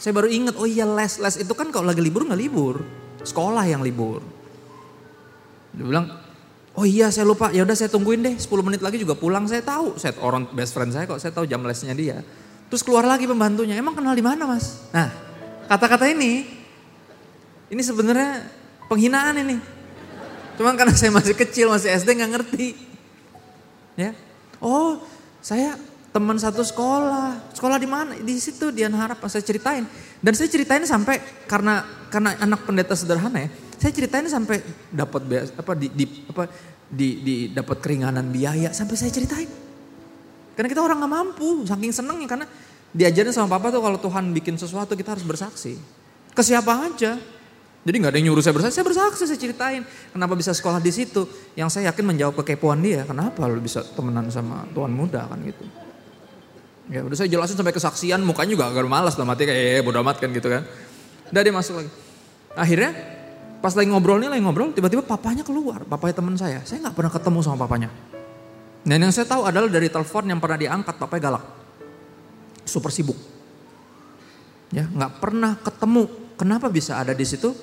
Saya 0.00 0.16
baru 0.16 0.32
ingat, 0.32 0.56
oh 0.56 0.64
iya 0.64 0.88
les, 0.88 1.20
les 1.20 1.36
itu 1.44 1.52
kan 1.52 1.68
kalau 1.68 1.88
lagi 1.88 2.00
libur 2.00 2.24
nggak 2.24 2.40
libur. 2.40 2.80
Sekolah 3.24 3.64
yang 3.68 3.84
libur. 3.84 4.24
Dia 5.76 5.84
bilang, 5.84 6.08
oh 6.76 6.84
iya 6.88 7.12
saya 7.12 7.28
lupa, 7.28 7.52
ya 7.52 7.64
udah 7.64 7.76
saya 7.76 7.92
tungguin 7.92 8.24
deh 8.24 8.34
10 8.36 8.48
menit 8.64 8.80
lagi 8.80 8.96
juga 8.96 9.16
pulang 9.16 9.44
saya 9.44 9.60
tahu. 9.60 10.00
Saya 10.00 10.16
orang 10.24 10.48
best 10.52 10.72
friend 10.72 10.92
saya 10.92 11.04
kok, 11.04 11.20
saya 11.20 11.32
tahu 11.32 11.44
jam 11.44 11.60
lesnya 11.64 11.92
dia. 11.92 12.24
Terus 12.72 12.80
keluar 12.80 13.04
lagi 13.04 13.28
pembantunya, 13.28 13.76
emang 13.76 13.92
kenal 13.92 14.16
di 14.16 14.24
mana 14.24 14.48
mas? 14.48 14.88
Nah 14.90 15.12
kata-kata 15.68 16.08
ini, 16.08 16.48
ini 17.68 17.82
sebenarnya 17.84 18.64
Penghinaan 18.88 19.40
ini. 19.40 19.56
Cuma 20.54 20.76
karena 20.76 20.94
saya 20.94 21.10
masih 21.10 21.34
kecil, 21.34 21.72
masih 21.72 21.90
SD 21.96 22.14
nggak 22.20 22.30
ngerti. 22.30 22.68
Ya. 23.94 24.12
Oh, 24.58 24.98
saya 25.38 25.78
teman 26.14 26.38
satu 26.38 26.62
sekolah. 26.62 27.54
Sekolah 27.54 27.78
di 27.78 27.88
mana? 27.90 28.14
Di 28.18 28.34
situ 28.38 28.70
Dian 28.70 28.94
Harap 28.94 29.22
saya 29.26 29.42
ceritain. 29.42 29.82
Dan 30.22 30.32
saya 30.34 30.46
ceritain 30.46 30.82
sampai 30.86 31.18
karena 31.50 31.82
karena 32.10 32.38
anak 32.38 32.62
pendeta 32.66 32.94
sederhana 32.94 33.46
ya. 33.46 33.48
Saya 33.78 33.92
ceritain 33.92 34.26
sampai 34.30 34.62
dapat 34.94 35.50
apa 35.58 35.72
di, 35.74 35.90
di 35.90 36.04
apa 36.30 36.46
di, 36.86 37.08
di 37.20 37.34
dapat 37.50 37.82
keringanan 37.82 38.30
biaya 38.30 38.70
sampai 38.70 38.94
saya 38.94 39.10
ceritain. 39.10 39.50
Karena 40.54 40.68
kita 40.70 40.82
orang 40.86 41.02
nggak 41.02 41.12
mampu, 41.12 41.66
saking 41.66 41.90
senengnya 41.90 42.30
karena 42.30 42.46
diajarin 42.94 43.34
sama 43.34 43.58
papa 43.58 43.74
tuh 43.74 43.82
kalau 43.82 43.98
Tuhan 43.98 44.30
bikin 44.30 44.54
sesuatu 44.54 44.94
kita 44.94 45.18
harus 45.18 45.26
bersaksi. 45.26 45.74
Ke 46.30 46.42
siapa 46.46 46.86
aja. 46.86 47.18
Jadi 47.84 47.96
nggak 48.00 48.12
ada 48.16 48.18
yang 48.18 48.32
nyuruh 48.32 48.40
saya 48.40 48.56
bersaksi, 48.56 48.74
saya 48.80 48.86
bersaksi, 48.88 49.22
saya 49.28 49.36
ceritain. 49.36 49.82
Kenapa 49.84 50.32
bisa 50.32 50.56
sekolah 50.56 50.80
di 50.80 50.88
situ? 50.88 51.28
Yang 51.52 51.68
saya 51.76 51.92
yakin 51.92 52.04
menjawab 52.16 52.40
kekepoan 52.40 52.80
dia, 52.80 53.04
kenapa 53.04 53.44
lu 53.44 53.60
bisa 53.60 53.84
temenan 53.84 54.32
sama 54.32 54.64
tuan 54.72 54.88
muda 54.88 55.28
kan 55.28 55.36
gitu. 55.44 55.64
Ya 56.88 57.04
udah 57.04 57.16
saya 57.16 57.28
jelasin 57.28 57.60
sampai 57.60 57.76
kesaksian, 57.76 58.24
mukanya 58.24 58.56
juga 58.56 58.64
agak 58.72 58.88
malas 58.88 59.16
lah 59.20 59.28
mati 59.28 59.44
kayak 59.44 59.80
eh, 59.80 59.82
bodo 59.84 60.00
amat 60.00 60.16
kan 60.16 60.32
gitu 60.32 60.48
kan. 60.48 60.64
Udah 61.28 61.40
dia 61.44 61.52
masuk 61.52 61.84
lagi. 61.84 61.90
Akhirnya 62.56 62.90
pas 63.60 63.72
lagi 63.76 63.88
ngobrol 63.92 64.16
nih 64.20 64.32
lagi 64.32 64.42
ngobrol, 64.44 64.72
tiba-tiba 64.72 65.04
papanya 65.04 65.44
keluar, 65.44 65.84
papanya 65.84 66.14
teman 66.24 66.36
saya. 66.40 66.64
Saya 66.64 66.88
nggak 66.88 66.96
pernah 66.96 67.12
ketemu 67.12 67.38
sama 67.44 67.56
papanya. 67.68 67.92
Dan 68.84 69.00
yang 69.00 69.12
saya 69.12 69.28
tahu 69.28 69.44
adalah 69.44 69.68
dari 69.68 69.88
telepon 69.92 70.24
yang 70.28 70.40
pernah 70.40 70.56
diangkat 70.60 70.96
papanya 70.96 71.22
galak. 71.32 71.44
Super 72.64 72.92
sibuk. 72.92 73.16
Ya, 74.72 74.88
nggak 74.88 75.20
pernah 75.20 75.56
ketemu. 75.60 76.23
Kenapa 76.34 76.66
bisa 76.68 76.98
ada 76.98 77.14
di 77.14 77.26
situ? 77.26 77.54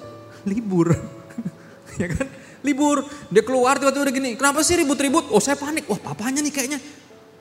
libur. 0.46 0.94
ya 2.02 2.08
kan? 2.10 2.26
Libur. 2.62 3.06
Dia 3.30 3.44
keluar 3.46 3.78
tiba-tiba 3.78 4.04
udah 4.10 4.16
gini. 4.16 4.32
Kenapa 4.38 4.62
sih 4.66 4.78
ribut-ribut? 4.78 5.30
Oh 5.34 5.42
saya 5.42 5.58
panik. 5.58 5.86
Wah 5.90 5.98
papanya 5.98 6.42
nih 6.42 6.54
kayaknya. 6.54 6.80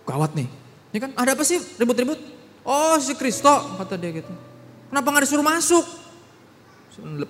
Gawat 0.04 0.36
nih. 0.36 0.48
Ya 0.90 0.98
kan? 1.06 1.10
Ada 1.16 1.36
apa 1.36 1.44
sih 1.44 1.60
ribut-ribut? 1.76 2.18
Oh 2.64 2.96
si 3.00 3.16
Kristo 3.16 3.52
kata 3.80 3.96
dia 3.96 4.20
gitu. 4.20 4.32
Kenapa 4.90 5.06
gak 5.14 5.22
disuruh 5.24 5.46
masuk? 5.46 5.84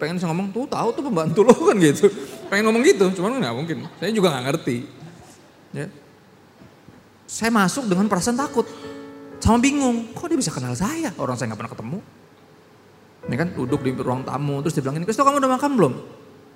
Pengen 0.00 0.16
saya 0.18 0.32
ngomong 0.32 0.50
tuh 0.50 0.64
tahu 0.66 0.88
tuh 0.96 1.02
pembantu 1.04 1.46
lo 1.46 1.54
kan 1.68 1.76
gitu. 1.78 2.08
Pengen 2.48 2.66
ngomong 2.66 2.82
gitu, 2.82 3.06
cuman 3.14 3.38
nggak 3.38 3.54
mungkin. 3.54 3.76
Saya 4.00 4.10
juga 4.10 4.32
nggak 4.34 4.44
ngerti. 4.50 4.76
Ya. 5.70 5.86
Saya 7.28 7.54
masuk 7.54 7.86
dengan 7.86 8.10
perasaan 8.10 8.34
takut, 8.34 8.66
sama 9.38 9.62
bingung. 9.62 10.10
Kok 10.16 10.26
dia 10.26 10.38
bisa 10.40 10.50
kenal 10.50 10.74
saya? 10.74 11.14
Orang 11.14 11.38
saya 11.38 11.52
nggak 11.52 11.60
pernah 11.60 11.72
ketemu. 11.76 11.98
Ini 13.28 13.36
kan 13.36 13.48
duduk 13.52 13.84
di 13.84 13.92
ruang 13.92 14.24
tamu, 14.24 14.64
terus 14.64 14.72
dia 14.72 14.82
bilang 14.84 14.96
ini, 14.96 15.04
Kristo 15.04 15.26
kamu 15.26 15.44
udah 15.44 15.52
makan 15.60 15.70
belum? 15.76 15.94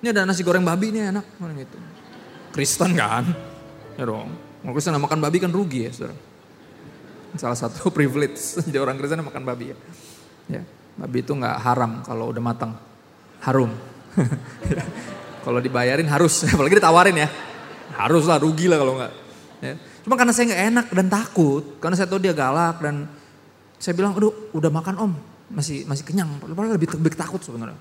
Ini 0.01 0.13
ada 0.13 0.25
nasi 0.25 0.41
goreng 0.45 0.65
babi 0.65 0.93
nih 0.93 1.13
enak. 1.13 1.27
Gitu. 1.57 1.77
Kristen 2.53 2.93
kan? 2.93 3.25
Ya 3.97 4.05
dong. 4.05 4.31
Kalau 4.65 4.73
Kristen 4.73 4.97
makan 4.97 5.21
babi 5.21 5.37
kan 5.41 5.53
rugi 5.53 5.89
ya 5.89 5.91
saudara. 5.93 6.17
Salah 7.35 7.59
satu 7.59 7.89
privilege 7.97 8.37
jadi 8.69 8.81
orang 8.81 8.97
Kristen 9.01 9.21
makan 9.25 9.45
babi 9.45 9.73
ya. 9.73 9.77
Ya, 10.45 10.63
babi 11.01 11.25
itu 11.25 11.33
nggak 11.33 11.57
haram 11.61 12.05
kalau 12.05 12.33
udah 12.33 12.43
matang. 12.45 12.73
Harum. 13.45 13.73
kalau 15.45 15.61
dibayarin 15.61 16.09
harus, 16.09 16.45
apalagi 16.53 16.81
ditawarin 16.81 17.17
ya. 17.25 17.29
Harus 17.97 18.25
lah, 18.25 18.41
rugi 18.41 18.69
lah 18.69 18.81
kalau 18.81 18.97
nggak. 18.97 19.13
Ya. 19.65 19.75
Cuma 20.05 20.21
karena 20.21 20.33
saya 20.37 20.53
nggak 20.53 20.63
enak 20.69 20.87
dan 20.93 21.07
takut, 21.09 21.65
karena 21.81 21.97
saya 21.97 22.09
tahu 22.09 22.21
dia 22.21 22.37
galak 22.37 22.77
dan 22.81 23.09
saya 23.81 23.97
bilang, 23.97 24.13
aduh 24.17 24.33
udah 24.53 24.71
makan 24.73 24.95
om, 25.01 25.13
masih 25.53 25.85
masih 25.85 26.05
kenyang, 26.07 26.41
padahal 26.41 26.77
lebih, 26.77 26.89
lebih 26.97 27.19
takut 27.19 27.41
sebenarnya. 27.45 27.77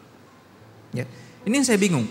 Ya, 0.93 1.05
ini 1.47 1.59
yang 1.59 1.67
saya 1.67 1.79
bingung. 1.79 2.05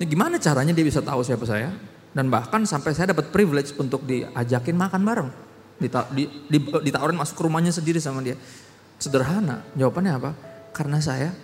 Ya, 0.00 0.04
gimana 0.08 0.42
caranya 0.42 0.74
dia 0.74 0.82
bisa 0.82 0.98
tahu 1.04 1.22
siapa 1.22 1.46
saya? 1.46 1.70
Dan 2.14 2.30
bahkan 2.30 2.62
sampai 2.62 2.94
saya 2.94 3.10
dapat 3.10 3.34
privilege 3.34 3.74
untuk 3.74 4.06
diajakin 4.06 4.78
makan 4.78 5.02
bareng. 5.02 5.30
Dita, 5.74 6.06
di, 6.14 6.30
di, 6.46 6.58
ditawarin 6.62 7.18
masuk 7.18 7.34
ke 7.34 7.42
rumahnya 7.42 7.74
sendiri 7.74 7.98
sama 7.98 8.22
dia. 8.22 8.38
Sederhana, 9.02 9.66
jawabannya 9.74 10.12
apa? 10.14 10.30
Karena 10.70 11.02
saya 11.02 11.34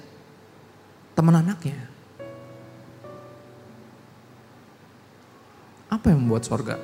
teman 1.19 1.35
anaknya. 1.35 1.91
Apa 5.91 6.15
yang 6.15 6.23
membuat 6.23 6.47
sorga? 6.47 6.79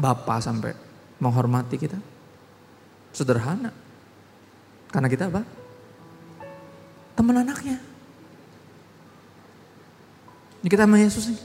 Bapak 0.00 0.40
sampai 0.40 0.72
menghormati 1.20 1.76
kita? 1.76 2.00
Sederhana. 3.12 3.68
Karena 4.88 5.12
kita 5.12 5.28
apa? 5.28 5.44
Teman 7.20 7.36
anaknya. 7.36 7.76
Ini 10.64 10.68
kita 10.72 10.88
sama 10.88 10.96
Yesus 10.96 11.28
nih. 11.28 11.40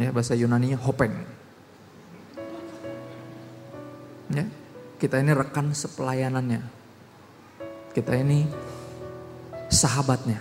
Ya, 0.00 0.08
bahasa 0.16 0.32
Yunani-nya 0.32 0.80
hopeng. 0.80 1.12
Ya, 4.32 4.48
kita 4.96 5.20
ini 5.20 5.36
rekan 5.36 5.76
sepelayanannya. 5.76 6.64
Kita 7.92 8.16
ini 8.16 8.48
sahabatnya. 9.68 10.40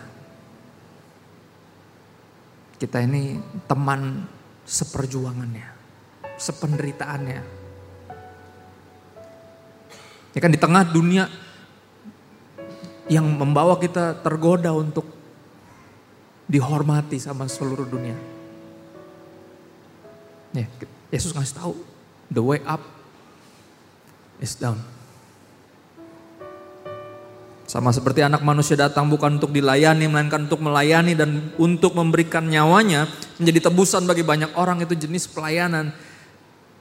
Kita 2.80 3.04
ini 3.04 3.36
teman 3.68 4.24
seperjuangannya, 4.64 5.68
sependeritaannya. 6.40 7.42
Ya 10.32 10.40
kan 10.40 10.52
di 10.56 10.60
tengah 10.62 10.88
dunia 10.88 11.49
yang 13.10 13.26
membawa 13.26 13.76
kita 13.82 14.22
tergoda 14.22 14.70
untuk 14.72 15.04
dihormati 16.46 17.18
sama 17.18 17.50
seluruh 17.50 17.90
dunia. 17.90 18.16
Ya, 20.54 20.66
Yesus 21.14 21.34
ngasih 21.34 21.58
tahu, 21.58 21.74
the 22.30 22.42
way 22.42 22.62
up 22.66 22.82
is 24.42 24.54
down. 24.58 24.78
Sama 27.70 27.94
seperti 27.94 28.26
anak 28.26 28.42
manusia 28.42 28.74
datang 28.74 29.06
bukan 29.06 29.38
untuk 29.38 29.54
dilayani, 29.54 30.10
melainkan 30.10 30.50
untuk 30.50 30.58
melayani 30.58 31.14
dan 31.14 31.54
untuk 31.54 31.94
memberikan 31.94 32.42
nyawanya 32.42 33.06
menjadi 33.38 33.70
tebusan 33.70 34.10
bagi 34.10 34.26
banyak 34.26 34.58
orang 34.58 34.82
itu 34.82 34.98
jenis 34.98 35.30
pelayanan 35.30 35.94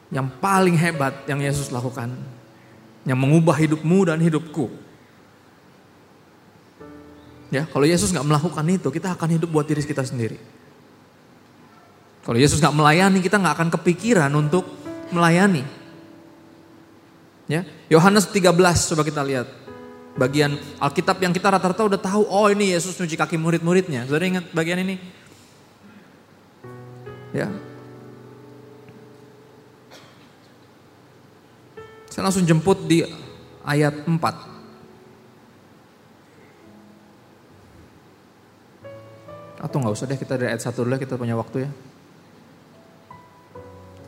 yang 0.08 0.32
paling 0.40 0.80
hebat 0.80 1.28
yang 1.28 1.44
Yesus 1.44 1.68
lakukan. 1.68 2.08
Yang 3.04 3.20
mengubah 3.20 3.56
hidupmu 3.60 4.08
dan 4.08 4.16
hidupku. 4.16 4.87
Ya, 7.48 7.64
kalau 7.64 7.88
Yesus 7.88 8.12
nggak 8.12 8.28
melakukan 8.28 8.64
itu, 8.68 8.88
kita 8.92 9.16
akan 9.16 9.28
hidup 9.40 9.48
buat 9.48 9.64
diri 9.64 9.80
kita 9.80 10.04
sendiri. 10.04 10.36
Kalau 12.28 12.36
Yesus 12.36 12.60
nggak 12.60 12.76
melayani, 12.76 13.24
kita 13.24 13.40
nggak 13.40 13.54
akan 13.56 13.68
kepikiran 13.80 14.28
untuk 14.36 14.68
melayani. 15.08 15.64
Ya, 17.48 17.64
Yohanes 17.88 18.28
13 18.28 18.52
coba 18.92 19.02
kita 19.04 19.24
lihat. 19.24 19.48
Bagian 20.18 20.60
Alkitab 20.76 21.16
yang 21.24 21.32
kita 21.32 21.48
rata-rata 21.48 21.88
udah 21.88 21.96
tahu, 21.96 22.28
oh 22.28 22.52
ini 22.52 22.76
Yesus 22.76 23.00
nyuci 23.00 23.16
kaki 23.16 23.40
murid-muridnya. 23.40 24.04
Saudara 24.04 24.28
ingat 24.28 24.44
bagian 24.52 24.84
ini? 24.84 25.00
Ya. 27.32 27.48
Saya 32.12 32.28
langsung 32.28 32.44
jemput 32.44 32.84
di 32.84 33.06
ayat 33.64 34.04
4. 34.04 34.57
Atau 39.58 39.82
nggak 39.82 39.94
usah 39.94 40.06
deh 40.06 40.18
kita 40.18 40.38
dari 40.38 40.54
ayat 40.54 40.62
1 40.62 40.74
dulu 40.74 40.94
kita 40.98 41.18
punya 41.18 41.34
waktu 41.34 41.66
ya. 41.66 41.70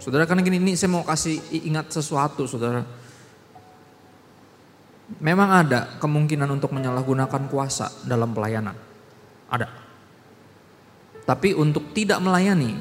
Saudara 0.00 0.24
karena 0.24 0.40
gini 0.40 0.56
ini 0.56 0.72
saya 0.80 0.88
mau 0.96 1.04
kasih 1.04 1.36
ingat 1.52 1.92
sesuatu 1.92 2.48
saudara. 2.48 2.80
Memang 5.20 5.50
ada 5.50 5.98
kemungkinan 5.98 6.48
untuk 6.48 6.72
menyalahgunakan 6.72 7.50
kuasa 7.50 7.90
dalam 8.06 8.30
pelayanan. 8.30 8.78
Ada. 9.50 9.68
Tapi 11.26 11.52
untuk 11.52 11.90
tidak 11.92 12.22
melayani, 12.22 12.72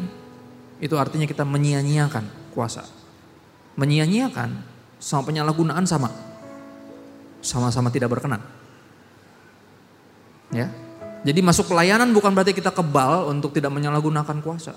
itu 0.80 0.96
artinya 0.96 1.26
kita 1.26 1.42
menyia-nyiakan 1.44 2.54
kuasa. 2.54 2.86
Menyia-nyiakan 3.76 4.50
sama 5.02 5.22
penyalahgunaan 5.28 5.84
sama. 5.90 6.14
Sama-sama 7.44 7.90
tidak 7.92 8.14
berkenan. 8.14 8.40
Ya. 10.56 10.72
Jadi 11.20 11.40
masuk 11.44 11.72
pelayanan 11.72 12.16
bukan 12.16 12.32
berarti 12.32 12.56
kita 12.56 12.72
kebal 12.72 13.28
untuk 13.28 13.52
tidak 13.52 13.76
menyalahgunakan 13.76 14.38
kuasa. 14.40 14.74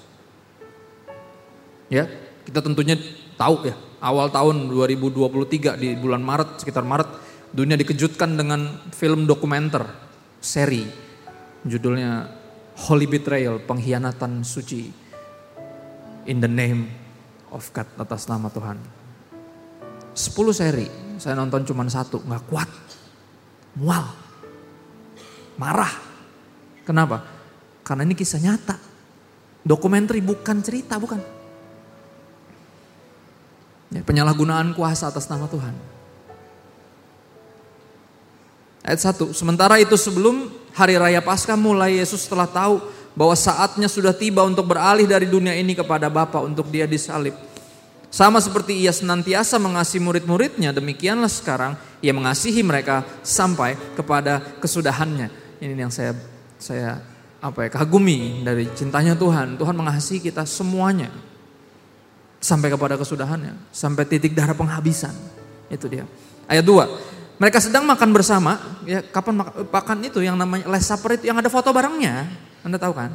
Ya, 1.86 2.08
kita 2.42 2.64
tentunya 2.64 2.98
tahu 3.38 3.68
ya, 3.68 3.76
awal 4.02 4.32
tahun 4.32 4.66
2023 4.66 5.78
di 5.78 5.94
bulan 5.94 6.24
Maret, 6.24 6.58
sekitar 6.64 6.82
Maret 6.82 7.32
Dunia 7.52 7.76
dikejutkan 7.76 8.32
dengan 8.32 8.88
film 8.96 9.28
dokumenter 9.28 9.84
seri 10.40 10.88
judulnya 11.68 12.24
Holy 12.88 13.04
Betrayal, 13.04 13.60
pengkhianatan 13.60 14.40
suci 14.40 14.88
in 16.24 16.40
the 16.40 16.48
name 16.48 16.88
of 17.52 17.68
God 17.76 17.84
atas 18.00 18.24
nama 18.32 18.48
Tuhan. 18.48 18.80
10 20.16 20.32
seri, 20.56 20.88
saya 21.20 21.36
nonton 21.36 21.68
cuma 21.68 21.84
satu, 21.92 22.24
nggak 22.24 22.42
kuat, 22.48 22.70
mual, 23.76 24.08
marah. 25.60 26.11
Kenapa? 26.82 27.22
Karena 27.86 28.06
ini 28.06 28.14
kisah 28.14 28.42
nyata. 28.42 28.78
Dokumenter 29.62 30.18
bukan 30.18 30.58
cerita, 30.62 30.98
bukan. 30.98 31.22
Ya, 33.92 34.00
penyalahgunaan 34.02 34.72
kuasa 34.74 35.12
atas 35.12 35.28
nama 35.30 35.46
Tuhan. 35.46 35.74
Ayat 38.82 38.98
1, 38.98 39.30
sementara 39.30 39.78
itu 39.78 39.94
sebelum 39.94 40.50
hari 40.74 40.98
raya 40.98 41.22
Paskah 41.22 41.54
mulai 41.54 42.02
Yesus 42.02 42.26
telah 42.26 42.50
tahu 42.50 42.82
bahwa 43.14 43.36
saatnya 43.38 43.86
sudah 43.86 44.10
tiba 44.10 44.42
untuk 44.42 44.66
beralih 44.66 45.06
dari 45.06 45.28
dunia 45.30 45.54
ini 45.54 45.76
kepada 45.76 46.10
Bapa 46.10 46.42
untuk 46.42 46.66
dia 46.72 46.88
disalib. 46.88 47.36
Sama 48.10 48.42
seperti 48.42 48.82
ia 48.82 48.90
senantiasa 48.90 49.56
mengasihi 49.56 50.02
murid-muridnya, 50.02 50.74
demikianlah 50.74 51.30
sekarang 51.30 51.78
ia 52.02 52.10
mengasihi 52.12 52.60
mereka 52.60 53.06
sampai 53.22 53.78
kepada 53.94 54.42
kesudahannya. 54.58 55.30
Ini 55.62 55.78
yang 55.78 55.94
saya 55.94 56.12
saya 56.62 57.02
apa 57.42 57.66
ya 57.66 57.70
kagumi 57.74 58.46
dari 58.46 58.70
cintanya 58.70 59.18
Tuhan. 59.18 59.58
Tuhan 59.58 59.74
mengasihi 59.74 60.22
kita 60.22 60.46
semuanya 60.46 61.10
sampai 62.38 62.70
kepada 62.70 62.94
kesudahannya, 62.94 63.58
sampai 63.74 64.06
titik 64.06 64.38
darah 64.38 64.54
penghabisan. 64.54 65.10
Itu 65.66 65.90
dia. 65.90 66.06
Ayat 66.46 66.62
2. 66.62 67.42
Mereka 67.42 67.58
sedang 67.58 67.82
makan 67.82 68.14
bersama, 68.14 68.78
ya 68.86 69.02
kapan 69.02 69.42
makan 69.66 69.98
itu 70.06 70.22
yang 70.22 70.38
namanya 70.38 70.70
last 70.70 70.86
supper 70.86 71.18
itu 71.18 71.26
yang 71.26 71.42
ada 71.42 71.50
foto 71.50 71.74
barengnya. 71.74 72.30
Anda 72.62 72.78
tahu 72.78 72.94
kan? 72.94 73.10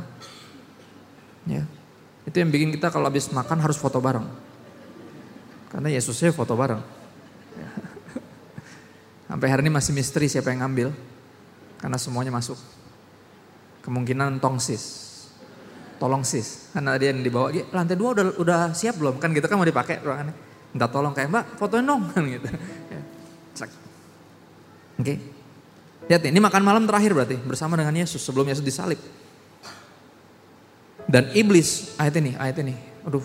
Ya. 1.47 1.63
Itu 2.27 2.43
yang 2.43 2.51
bikin 2.51 2.75
kita 2.75 2.91
kalau 2.91 3.07
habis 3.07 3.31
makan 3.31 3.63
harus 3.63 3.79
foto 3.79 4.03
bareng. 4.03 4.27
Karena 5.71 5.87
Yesusnya 5.87 6.35
foto 6.35 6.59
bareng. 6.59 6.83
Sampai 9.31 9.47
hari 9.47 9.63
ini 9.63 9.71
masih 9.71 9.95
misteri 9.95 10.27
siapa 10.27 10.51
yang 10.51 10.67
ngambil. 10.67 10.91
Karena 11.79 11.95
semuanya 11.95 12.35
masuk. 12.35 12.59
Kemungkinan 13.87 14.43
tongsis. 14.43 15.07
Tolong 15.95 16.27
sis. 16.27 16.75
Karena 16.75 16.99
dia 16.99 17.15
yang 17.15 17.23
dibawa, 17.23 17.49
lantai 17.71 17.95
dua 17.95 18.11
udah 18.11 18.25
udah 18.35 18.59
siap 18.75 18.99
belum? 18.99 19.15
Kan 19.17 19.31
gitu 19.31 19.47
kan 19.47 19.55
mau 19.55 19.63
dipakai 19.63 20.03
ruangannya. 20.03 20.35
Minta 20.75 20.91
tolong 20.91 21.15
kayak 21.15 21.31
mbak 21.31 21.45
fotoin 21.55 21.87
dong 21.87 22.03
kan 22.11 22.27
gitu. 22.27 22.47
Ya. 22.91 23.01
Oke. 23.63 23.71
Okay. 24.99 25.17
Lihat 26.07 26.21
nih, 26.23 26.31
ini 26.35 26.39
makan 26.39 26.63
malam 26.63 26.83
terakhir 26.87 27.11
berarti 27.15 27.35
bersama 27.39 27.75
dengan 27.75 27.95
Yesus 27.95 28.23
sebelum 28.23 28.47
Yesus 28.47 28.63
disalib. 28.63 28.99
Dan 31.07 31.31
iblis, 31.35 31.95
ayat 31.95 32.19
ini, 32.19 32.35
ayat 32.35 32.59
ini. 32.63 32.75
Aduh. 33.07 33.23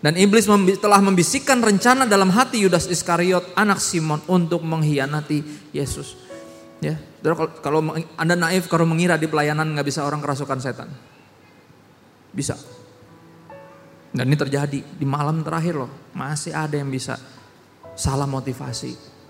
Dan 0.00 0.16
iblis 0.16 0.48
telah 0.80 0.98
membisikkan 0.98 1.60
rencana 1.60 2.08
dalam 2.08 2.32
hati 2.32 2.64
Yudas 2.64 2.88
Iskariot 2.88 3.54
anak 3.54 3.78
Simon 3.78 4.18
untuk 4.26 4.64
mengkhianati 4.64 5.70
Yesus. 5.76 6.16
Ya, 6.80 6.96
kalau, 7.20 7.48
kalau 7.60 7.80
Anda 8.16 8.34
naif 8.36 8.64
kalau 8.72 8.88
mengira 8.88 9.20
di 9.20 9.28
pelayanan 9.28 9.76
nggak 9.76 9.84
bisa 9.84 10.04
orang 10.04 10.24
kerasukan 10.24 10.58
setan. 10.64 10.88
Bisa. 12.32 12.56
Dan 14.10 14.26
ini 14.26 14.36
terjadi 14.36 14.80
di 14.80 15.06
malam 15.06 15.44
terakhir 15.44 15.76
loh. 15.76 15.92
Masih 16.16 16.56
ada 16.56 16.74
yang 16.74 16.88
bisa 16.88 17.20
salah 17.92 18.24
motivasi 18.24 19.20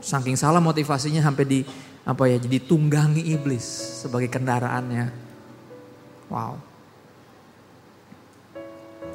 saking 0.00 0.36
salah 0.36 0.60
motivasinya 0.60 1.22
sampai 1.22 1.44
di 1.46 1.60
apa 2.06 2.30
ya 2.30 2.38
jadi 2.38 2.62
tunggangi 2.62 3.22
iblis 3.34 3.64
sebagai 4.06 4.30
kendaraannya. 4.30 5.06
Wow. 6.30 6.54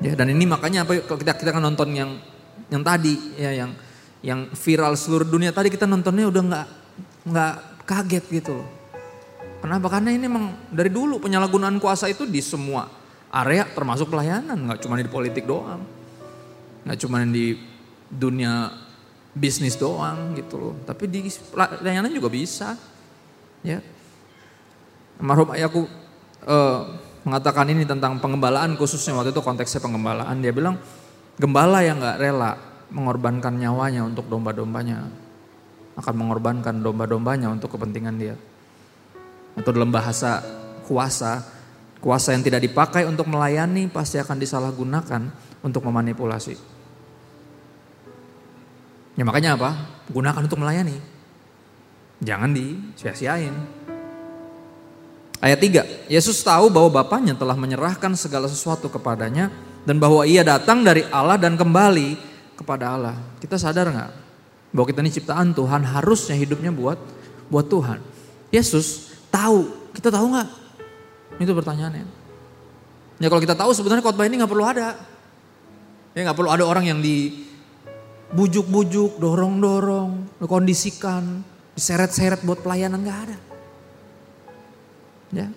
Ya 0.02 0.18
dan 0.18 0.34
ini 0.34 0.44
makanya 0.50 0.84
apa 0.84 1.00
kalau 1.06 1.20
kita 1.22 1.38
kita 1.38 1.52
kan 1.54 1.64
nonton 1.64 1.94
yang 1.94 2.20
yang 2.68 2.84
tadi 2.84 3.16
ya 3.38 3.52
yang 3.54 3.72
yang 4.22 4.40
viral 4.54 4.98
seluruh 4.98 5.28
dunia 5.28 5.54
tadi 5.54 5.70
kita 5.70 5.86
nontonnya 5.86 6.28
udah 6.28 6.44
nggak 6.44 6.68
nggak 7.32 7.56
kaget 7.86 8.26
gitu 8.42 8.52
loh. 8.62 8.70
Kenapa? 9.62 9.94
Karena 9.94 10.10
ini 10.10 10.26
memang 10.26 10.58
dari 10.74 10.90
dulu 10.90 11.22
penyalahgunaan 11.22 11.78
kuasa 11.78 12.10
itu 12.10 12.26
di 12.26 12.42
semua 12.42 12.90
area 13.32 13.64
termasuk 13.64 14.10
pelayanan, 14.10 14.58
nggak 14.58 14.82
cuma 14.84 14.98
di 14.98 15.06
politik 15.08 15.46
doang. 15.46 15.86
Nggak 16.82 16.98
cuma 17.06 17.22
di 17.24 17.56
dunia 18.10 18.74
bisnis 19.32 19.78
doang 19.78 20.34
gitu 20.34 20.58
loh. 20.58 20.74
Tapi 20.84 21.06
di 21.08 21.30
layanan 21.56 22.12
juga 22.12 22.28
bisa. 22.28 22.76
Ya. 23.62 23.80
Marhum 25.22 25.54
ayahku 25.54 25.86
uh, 26.50 26.82
mengatakan 27.22 27.70
ini 27.70 27.86
tentang 27.86 28.18
pengembalaan 28.18 28.74
khususnya 28.74 29.14
waktu 29.14 29.30
itu 29.30 29.46
konteksnya 29.46 29.78
pengembalaan. 29.78 30.42
Dia 30.42 30.50
bilang 30.50 30.82
gembala 31.38 31.86
yang 31.86 32.02
nggak 32.02 32.18
rela 32.18 32.58
mengorbankan 32.92 33.56
nyawanya 33.56 34.04
untuk 34.04 34.28
domba-dombanya 34.28 35.21
akan 35.98 36.14
mengorbankan 36.16 36.80
domba-dombanya 36.80 37.52
untuk 37.52 37.76
kepentingan 37.76 38.16
dia. 38.16 38.36
Atau 39.60 39.76
dalam 39.76 39.92
bahasa 39.92 40.40
kuasa, 40.88 41.44
kuasa 42.00 42.32
yang 42.32 42.44
tidak 42.44 42.64
dipakai 42.64 43.04
untuk 43.04 43.28
melayani 43.28 43.92
pasti 43.92 44.16
akan 44.18 44.38
disalahgunakan 44.40 45.22
untuk 45.62 45.84
memanipulasi. 45.84 46.56
Ya 49.20 49.24
makanya 49.28 49.60
apa? 49.60 49.76
Gunakan 50.08 50.42
untuk 50.48 50.64
melayani. 50.64 50.96
Jangan 52.24 52.56
disia-siain. 52.56 53.56
Ayat 55.42 55.58
3, 55.58 56.06
Yesus 56.06 56.38
tahu 56.46 56.70
bahwa 56.70 57.02
Bapaknya 57.02 57.34
telah 57.34 57.58
menyerahkan 57.58 58.14
segala 58.14 58.46
sesuatu 58.46 58.88
kepadanya 58.94 59.50
dan 59.90 59.98
bahwa 59.98 60.22
ia 60.22 60.46
datang 60.46 60.86
dari 60.86 61.02
Allah 61.10 61.42
dan 61.42 61.58
kembali 61.58 62.14
kepada 62.54 62.94
Allah. 62.94 63.18
Kita 63.42 63.58
sadar 63.58 63.90
nggak 63.90 64.21
bahwa 64.72 64.86
kita 64.88 65.00
ini 65.04 65.12
ciptaan 65.12 65.52
Tuhan 65.52 65.84
harusnya 65.84 66.36
hidupnya 66.36 66.72
buat 66.72 67.00
buat 67.52 67.68
Tuhan. 67.68 68.00
Yesus 68.52 69.12
tahu, 69.28 69.92
kita 69.96 70.12
tahu 70.12 70.32
nggak? 70.32 70.50
Itu 71.40 71.52
pertanyaannya. 71.52 72.08
Ya 73.22 73.28
kalau 73.30 73.42
kita 73.44 73.56
tahu 73.56 73.72
sebenarnya 73.76 74.04
khotbah 74.04 74.26
ini 74.26 74.40
nggak 74.40 74.52
perlu 74.52 74.66
ada. 74.66 74.98
Ya 76.16 76.28
nggak 76.28 76.38
perlu 76.40 76.50
ada 76.52 76.64
orang 76.68 76.88
yang 76.88 77.00
di 77.00 77.48
bujuk-bujuk, 78.32 79.20
dorong-dorong, 79.20 80.40
kondisikan, 80.48 81.44
diseret-seret 81.76 82.44
buat 82.48 82.64
pelayanan 82.64 83.04
nggak 83.04 83.20
ada. 83.28 83.38
Ya, 85.32 85.48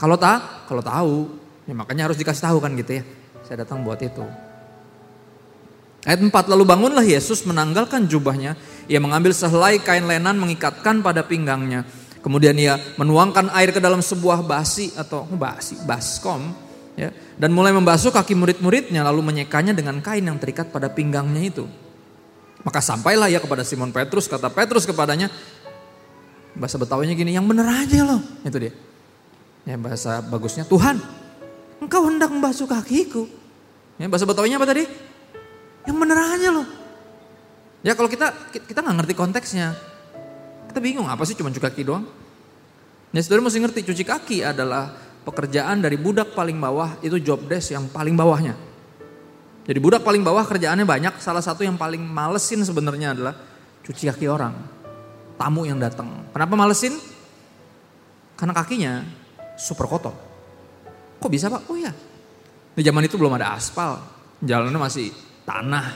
kalau 0.00 0.16
tak, 0.16 0.64
kalau 0.64 0.80
tahu, 0.80 1.14
ya 1.68 1.76
makanya 1.76 2.08
harus 2.08 2.16
dikasih 2.16 2.44
tahu 2.48 2.56
kan 2.60 2.72
gitu 2.76 3.00
ya. 3.00 3.02
Saya 3.44 3.64
datang 3.64 3.84
buat 3.84 4.00
itu. 4.00 4.24
Ayat 6.00 6.24
4, 6.24 6.32
lalu 6.48 6.64
bangunlah 6.64 7.04
Yesus 7.04 7.44
menanggalkan 7.44 8.08
jubahnya, 8.08 8.56
ia 8.88 8.96
mengambil 8.96 9.36
sehelai 9.36 9.76
kain 9.84 10.08
lenan 10.08 10.40
mengikatkan 10.40 11.04
pada 11.04 11.20
pinggangnya. 11.20 11.84
Kemudian 12.24 12.56
ia 12.56 12.80
menuangkan 12.96 13.52
air 13.52 13.68
ke 13.72 13.80
dalam 13.80 14.00
sebuah 14.00 14.40
basi 14.40 14.92
atau 14.96 15.28
basi, 15.28 15.76
baskom, 15.84 16.56
ya, 16.96 17.12
dan 17.36 17.52
mulai 17.52 17.72
membasuh 17.76 18.12
kaki 18.12 18.32
murid-muridnya 18.32 19.04
lalu 19.04 19.20
menyekanya 19.24 19.76
dengan 19.76 20.00
kain 20.00 20.24
yang 20.24 20.40
terikat 20.40 20.72
pada 20.72 20.88
pinggangnya 20.88 21.52
itu. 21.52 21.64
Maka 22.64 22.80
sampailah 22.80 23.28
ia 23.28 23.40
kepada 23.40 23.64
Simon 23.64 23.92
Petrus, 23.92 24.28
kata 24.28 24.52
Petrus 24.52 24.84
kepadanya, 24.88 25.28
bahasa 26.56 26.76
Betawinya 26.80 27.12
gini, 27.12 27.36
yang 27.36 27.44
bener 27.44 27.68
aja 27.68 28.04
loh, 28.04 28.20
itu 28.44 28.56
dia. 28.56 28.72
Ya 29.68 29.76
bahasa 29.76 30.24
bagusnya, 30.24 30.64
Tuhan, 30.64 30.96
engkau 31.80 32.08
hendak 32.08 32.32
membasuh 32.32 32.68
kakiku. 32.68 33.28
Ya 34.00 34.08
bahasa 34.08 34.24
Betawinya 34.24 34.56
apa 34.60 34.68
tadi? 34.68 35.09
Yang 35.88 35.96
bener 35.96 36.18
aja 36.18 36.48
loh. 36.52 36.66
Ya 37.80 37.96
kalau 37.96 38.12
kita 38.12 38.32
kita 38.52 38.84
nggak 38.84 38.96
ngerti 39.04 39.14
konteksnya, 39.16 39.72
kita 40.68 40.78
bingung 40.84 41.08
apa 41.08 41.24
sih 41.24 41.32
cuma 41.32 41.48
cuci 41.48 41.62
kaki 41.64 41.82
doang? 41.84 42.04
Ya 43.10 43.20
saudara 43.24 43.40
mesti 43.42 43.58
ngerti 43.58 43.80
cuci 43.88 44.04
kaki 44.04 44.38
adalah 44.44 44.92
pekerjaan 45.24 45.80
dari 45.80 45.96
budak 45.96 46.36
paling 46.36 46.60
bawah 46.60 47.00
itu 47.00 47.16
job 47.18 47.48
desk 47.48 47.72
yang 47.72 47.88
paling 47.88 48.12
bawahnya. 48.14 48.54
Jadi 49.64 49.78
budak 49.80 50.04
paling 50.04 50.20
bawah 50.20 50.44
kerjaannya 50.44 50.84
banyak, 50.84 51.14
salah 51.22 51.40
satu 51.40 51.64
yang 51.64 51.80
paling 51.80 52.00
malesin 52.00 52.60
sebenarnya 52.64 53.16
adalah 53.16 53.34
cuci 53.84 54.12
kaki 54.12 54.26
orang. 54.28 54.52
Tamu 55.40 55.64
yang 55.64 55.80
datang. 55.80 56.28
Kenapa 56.36 56.52
malesin? 56.52 57.00
Karena 58.36 58.52
kakinya 58.52 59.04
super 59.56 59.88
kotor. 59.88 60.12
Kok 61.20 61.30
bisa 61.32 61.48
pak? 61.48 61.68
Oh 61.68 61.76
iya. 61.76 61.92
Di 62.72 62.80
zaman 62.80 63.04
itu 63.04 63.16
belum 63.20 63.36
ada 63.36 63.56
aspal. 63.56 64.00
Jalannya 64.40 64.80
masih 64.80 65.12
tanah. 65.50 65.86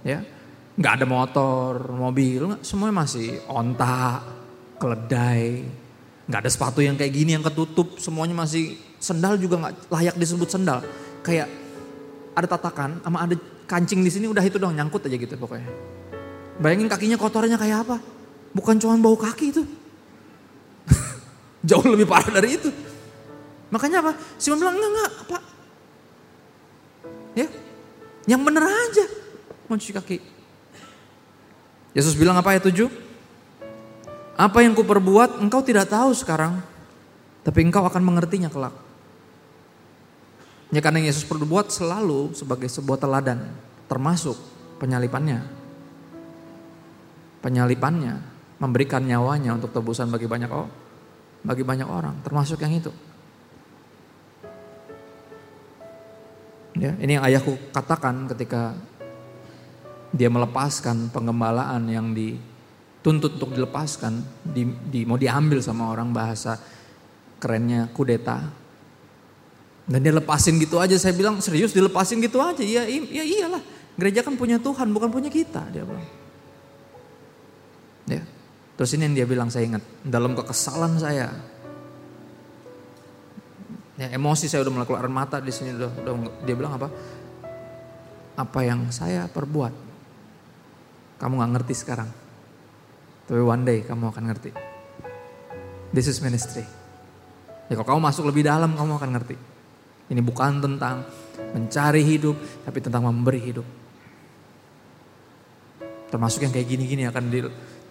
Ya, 0.00 0.24
nggak 0.80 0.92
ada 0.96 1.06
motor, 1.06 1.92
mobil, 1.92 2.56
semuanya 2.64 3.04
masih 3.04 3.36
onta, 3.52 4.24
keledai, 4.80 5.68
nggak 6.24 6.40
ada 6.40 6.50
sepatu 6.50 6.80
yang 6.80 6.96
kayak 6.96 7.12
gini 7.12 7.36
yang 7.36 7.44
ketutup, 7.44 8.00
semuanya 8.00 8.32
masih 8.32 8.80
sendal 8.96 9.36
juga 9.36 9.60
nggak 9.60 9.92
layak 9.92 10.16
disebut 10.16 10.48
sendal. 10.48 10.80
Kayak 11.20 11.52
ada 12.32 12.48
tatakan, 12.48 13.04
sama 13.04 13.28
ada 13.28 13.36
kancing 13.68 14.00
di 14.00 14.08
sini 14.08 14.24
udah 14.24 14.40
itu 14.40 14.56
dong 14.56 14.72
nyangkut 14.72 15.04
aja 15.04 15.16
gitu 15.20 15.36
pokoknya. 15.36 15.68
Bayangin 16.56 16.88
kakinya 16.88 17.20
kotornya 17.20 17.60
kayak 17.60 17.84
apa? 17.84 17.96
Bukan 18.56 18.80
cuma 18.80 18.96
bau 18.96 19.20
kaki 19.20 19.52
itu. 19.52 19.62
Jauh 21.68 21.84
lebih 21.92 22.08
parah 22.08 22.32
dari 22.32 22.56
itu. 22.56 22.72
Makanya 23.68 24.00
apa? 24.00 24.12
Simon 24.40 24.64
bilang 24.64 24.76
enggak 24.80 24.90
enggak 24.90 25.12
apa? 25.28 25.38
Ya, 27.38 27.46
yang 28.28 28.40
bener 28.44 28.64
aja 28.64 29.06
mau 29.70 29.78
cuci 29.78 29.94
kaki. 29.94 30.18
Yesus 31.94 32.18
bilang 32.18 32.34
apa 32.34 32.54
ayat 32.54 32.66
7? 32.66 32.90
Apa 34.34 34.64
yang 34.64 34.74
kuperbuat 34.74 35.38
engkau 35.38 35.62
tidak 35.62 35.90
tahu 35.90 36.10
sekarang, 36.16 36.58
tapi 37.46 37.62
engkau 37.62 37.86
akan 37.86 38.02
mengertinya 38.02 38.48
kelak. 38.50 38.74
Ya 40.70 40.78
karena 40.78 41.02
Yesus 41.02 41.26
perbuat 41.26 41.74
selalu 41.74 42.34
sebagai 42.34 42.70
sebuah 42.70 42.98
teladan, 42.98 43.42
termasuk 43.90 44.38
penyalipannya. 44.78 45.42
Penyalipannya, 47.42 48.22
memberikan 48.62 49.02
nyawanya 49.02 49.58
untuk 49.58 49.74
tebusan 49.74 50.12
bagi 50.14 50.30
banyak 50.30 50.50
orang, 50.50 50.70
bagi 51.42 51.64
banyak 51.66 51.88
orang, 51.90 52.22
termasuk 52.22 52.62
yang 52.62 52.78
itu. 52.78 52.92
Ya, 56.80 56.96
ini 56.96 57.20
yang 57.20 57.24
ayahku 57.28 57.60
katakan 57.76 58.24
ketika 58.32 58.72
dia 60.16 60.32
melepaskan 60.32 61.12
penggembalaan 61.12 61.84
yang 61.92 62.16
dituntut 62.16 63.36
untuk 63.36 63.52
dilepaskan, 63.52 64.24
di, 64.40 64.64
di, 64.88 65.04
mau 65.04 65.20
diambil 65.20 65.60
sama 65.60 65.92
orang 65.92 66.08
bahasa 66.08 66.56
kerennya 67.36 67.92
kudeta. 67.92 68.48
Dan 69.84 70.00
dia 70.00 70.14
lepasin 70.16 70.56
gitu 70.56 70.80
aja, 70.80 70.96
saya 70.96 71.12
bilang 71.12 71.36
serius 71.44 71.76
dilepasin 71.76 72.16
gitu 72.24 72.40
aja, 72.40 72.64
ya, 72.64 72.88
ya 72.88 73.24
iyalah. 73.28 73.60
Gereja 74.00 74.24
kan 74.24 74.40
punya 74.40 74.56
Tuhan, 74.56 74.88
bukan 74.96 75.12
punya 75.12 75.28
kita, 75.28 75.68
dia 75.68 75.84
bilang. 75.84 76.06
Ya. 78.08 78.24
Terus 78.80 78.96
ini 78.96 79.12
yang 79.12 79.14
dia 79.20 79.26
bilang 79.28 79.52
saya 79.52 79.68
ingat, 79.68 79.84
dalam 80.00 80.32
kekesalan 80.32 80.96
saya, 80.96 81.28
ya 84.00 84.08
emosi 84.16 84.48
saya 84.48 84.64
udah 84.64 84.72
mulai 84.72 84.86
keluar 84.88 85.12
mata 85.12 85.36
di 85.44 85.52
sini 85.52 85.76
udah, 85.76 85.92
udah 86.00 86.14
dia 86.48 86.56
bilang 86.56 86.80
apa? 86.80 86.88
Apa 88.40 88.64
yang 88.64 88.88
saya 88.88 89.28
perbuat 89.28 89.92
kamu 91.20 91.36
gak 91.36 91.52
ngerti 91.60 91.74
sekarang. 91.76 92.08
Tapi 93.28 93.44
one 93.44 93.62
day 93.68 93.78
kamu 93.84 94.08
akan 94.08 94.24
ngerti. 94.32 94.50
This 95.92 96.08
is 96.08 96.24
ministry. 96.24 96.64
Ya 97.68 97.76
kalau 97.76 98.00
kamu 98.00 98.00
masuk 98.08 98.24
lebih 98.32 98.48
dalam 98.48 98.72
kamu 98.72 98.96
akan 98.96 99.10
ngerti. 99.20 99.36
Ini 100.10 100.20
bukan 100.24 100.64
tentang 100.64 101.04
mencari 101.52 102.02
hidup, 102.02 102.34
tapi 102.64 102.80
tentang 102.80 103.04
memberi 103.04 103.38
hidup. 103.38 103.66
Termasuk 106.10 106.42
yang 106.42 106.50
kayak 106.50 106.66
gini-gini 106.66 107.06
akan 107.06 107.30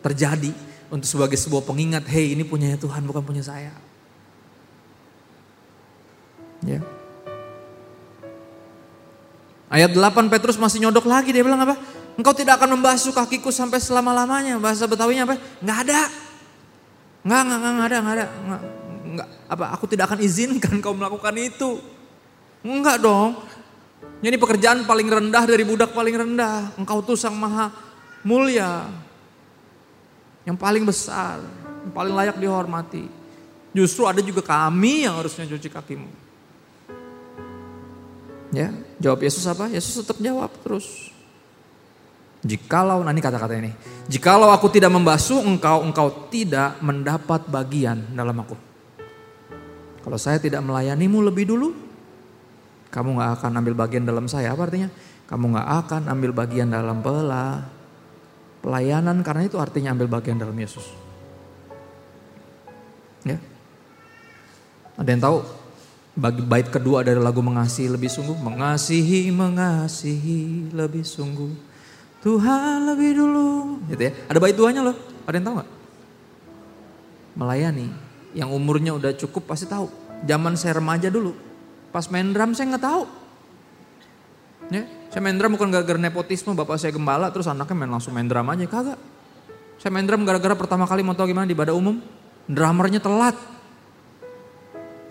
terjadi 0.03 0.51
untuk 0.91 1.07
sebagai 1.07 1.39
sebuah 1.39 1.63
pengingat, 1.63 2.09
hey 2.11 2.35
ini 2.35 2.43
punya 2.43 2.75
Tuhan 2.75 3.05
bukan 3.07 3.23
punya 3.23 3.45
saya. 3.45 3.71
Ya. 6.65 6.83
Ayat 9.69 9.93
8 9.93 10.33
Petrus 10.33 10.57
masih 10.57 10.81
nyodok 10.81 11.05
lagi 11.05 11.29
dia 11.29 11.45
bilang 11.45 11.61
apa? 11.61 11.77
Engkau 12.19 12.33
tidak 12.35 12.59
akan 12.59 12.75
membasuh 12.75 13.15
kakiku 13.15 13.53
sampai 13.53 13.79
selama-lamanya. 13.79 14.59
Bahasa 14.59 14.89
Betawinya 14.89 15.23
apa? 15.29 15.39
Nggak 15.61 15.77
ada. 15.87 16.01
Nggak, 17.23 17.41
nggak, 17.45 17.57
nggak, 17.59 17.73
nggak 17.77 17.87
ada, 17.87 17.97
nggak 18.01 18.15
ada. 18.15 18.25
Nggak, 18.27 18.61
nggak, 19.13 19.27
apa, 19.47 19.65
aku 19.71 19.85
tidak 19.87 20.03
akan 20.11 20.19
izinkan 20.25 20.73
kau 20.83 20.97
melakukan 20.97 21.35
itu. 21.37 21.79
Enggak 22.65 22.99
dong. 22.99 23.39
Ini 24.19 24.35
pekerjaan 24.35 24.83
paling 24.83 25.07
rendah 25.07 25.43
dari 25.47 25.63
budak 25.63 25.95
paling 25.95 26.15
rendah. 26.17 26.75
Engkau 26.75 26.99
tuh 26.99 27.15
sang 27.15 27.37
maha 27.39 27.71
mulia. 28.25 28.89
Yang 30.43 30.57
paling 30.59 30.83
besar. 30.83 31.39
Yang 31.87 31.93
paling 31.95 32.13
layak 32.19 32.35
dihormati. 32.35 33.07
Justru 33.71 34.03
ada 34.09 34.19
juga 34.19 34.43
kami 34.43 35.07
yang 35.07 35.15
harusnya 35.15 35.47
cuci 35.47 35.69
kakimu. 35.71 36.28
Ya, 38.49 38.73
jawab 38.97 39.21
Yesus 39.21 39.45
apa? 39.45 39.69
Yesus 39.69 40.01
tetap 40.01 40.17
jawab 40.17 40.49
terus. 40.65 41.13
Jikalau, 42.39 43.03
nah 43.03 43.11
ini 43.11 43.19
kata-kata 43.19 43.59
ini. 43.59 43.75
Jikalau 44.07 44.49
aku 44.49 44.71
tidak 44.71 44.89
membasuh 44.95 45.43
engkau, 45.43 45.83
engkau 45.83 46.31
tidak 46.31 46.79
mendapat 46.79 47.45
bagian 47.51 47.99
dalam 48.15 48.33
aku. 48.39 48.55
Kalau 49.99 50.17
saya 50.17 50.39
tidak 50.39 50.63
melayanimu 50.63 51.19
lebih 51.19 51.51
dulu, 51.51 51.75
kamu 52.89 53.19
gak 53.21 53.31
akan 53.43 53.51
ambil 53.59 53.75
bagian 53.75 54.07
dalam 54.07 54.25
saya. 54.25 54.55
Apa 54.55 54.71
artinya? 54.71 54.89
Kamu 55.29 55.51
gak 55.53 55.69
akan 55.85 56.01
ambil 56.09 56.31
bagian 56.33 56.71
dalam 56.71 57.03
pela, 57.03 57.67
pelayanan 58.63 59.21
karena 59.21 59.45
itu 59.45 59.59
artinya 59.59 59.93
ambil 59.93 60.07
bagian 60.09 60.39
dalam 60.39 60.55
Yesus. 60.55 60.87
Ya. 63.27 63.37
Ada 64.95 65.09
yang 65.11 65.21
tahu 65.21 65.37
bagi 66.19 66.43
bait 66.43 66.67
kedua 66.67 67.07
dari 67.07 67.17
lagu 67.17 67.39
mengasihi 67.39 67.87
lebih 67.87 68.11
sungguh, 68.11 68.35
mengasihi 68.35 69.31
mengasihi 69.31 70.75
lebih 70.75 71.07
sungguh 71.07 71.69
Tuhan 72.19 72.83
lebih 72.83 73.15
dulu. 73.15 73.79
Gitu 73.87 74.01
ya. 74.03 74.11
Ada 74.27 74.39
bait 74.43 74.55
duanya 74.55 74.83
loh. 74.83 74.95
Ada 75.23 75.39
yang 75.39 75.45
tahu 75.47 75.55
gak? 75.63 75.69
Melayani. 77.39 77.87
Yang 78.35 78.49
umurnya 78.51 78.91
udah 78.99 79.11
cukup 79.15 79.47
pasti 79.47 79.65
tahu. 79.65 79.87
Zaman 80.27 80.59
saya 80.59 80.83
remaja 80.83 81.07
dulu. 81.07 81.31
Pas 81.95 82.05
main 82.11 82.27
drum 82.27 82.51
saya 82.51 82.75
nggak 82.75 82.85
tahu. 82.85 83.03
Ya, 84.69 84.85
saya 85.09 85.25
main 85.25 85.33
drum 85.33 85.57
bukan 85.57 85.73
gara-gara 85.73 85.97
nepotisme, 85.97 86.53
bapak 86.53 86.77
saya 86.77 86.93
gembala 86.93 87.33
terus 87.33 87.49
anaknya 87.49 87.73
main 87.73 87.89
langsung 87.89 88.13
main 88.13 88.29
drum 88.29 88.45
aja, 88.45 88.69
kagak. 88.69 88.99
Saya 89.81 89.89
main 89.89 90.05
drum 90.05 90.21
gara-gara 90.27 90.53
pertama 90.53 90.85
kali 90.85 91.01
mau 91.01 91.17
tahu 91.17 91.33
gimana 91.33 91.49
di 91.49 91.57
badan 91.57 91.73
umum, 91.73 91.97
drummernya 92.45 93.01
telat. 93.01 93.33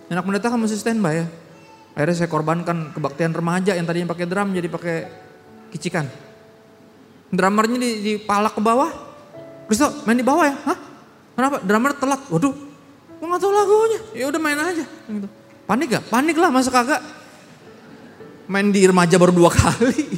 Anak 0.09 0.25
pendeta 0.25 0.49
kan 0.49 0.57
mesti 0.57 0.77
standby 0.81 1.25
ya. 1.25 1.27
Akhirnya 1.93 2.17
saya 2.25 2.31
korbankan 2.31 2.95
kebaktian 2.97 3.35
remaja 3.35 3.77
yang 3.77 3.85
tadinya 3.85 4.15
pakai 4.15 4.25
drum 4.25 4.55
jadi 4.55 4.69
pakai 4.71 4.97
kicikan. 5.75 6.09
Drummernya 7.29 7.77
di, 7.77 8.17
palak 8.23 8.57
ke 8.57 8.63
bawah. 8.65 8.89
Kristo 9.69 9.93
main 10.09 10.17
di 10.17 10.25
bawah 10.25 10.49
ya? 10.49 10.57
Hah? 10.65 10.79
Kenapa? 11.37 11.57
Drummer 11.61 11.93
telat. 11.93 12.25
Waduh, 12.33 12.55
gue 13.21 13.27
gak 13.29 13.41
tau 13.43 13.53
lagunya. 13.53 14.01
Ya 14.17 14.25
udah 14.33 14.41
main 14.41 14.57
aja. 14.57 14.85
Gitu. 14.87 15.29
Panik 15.69 15.87
gak? 15.93 16.05
Panik 16.09 16.37
lah 16.41 16.49
masa 16.49 16.73
kagak. 16.73 17.05
Main 18.49 18.73
di 18.73 18.81
remaja 18.89 19.21
baru 19.21 19.35
dua 19.37 19.53
kali. 19.53 20.09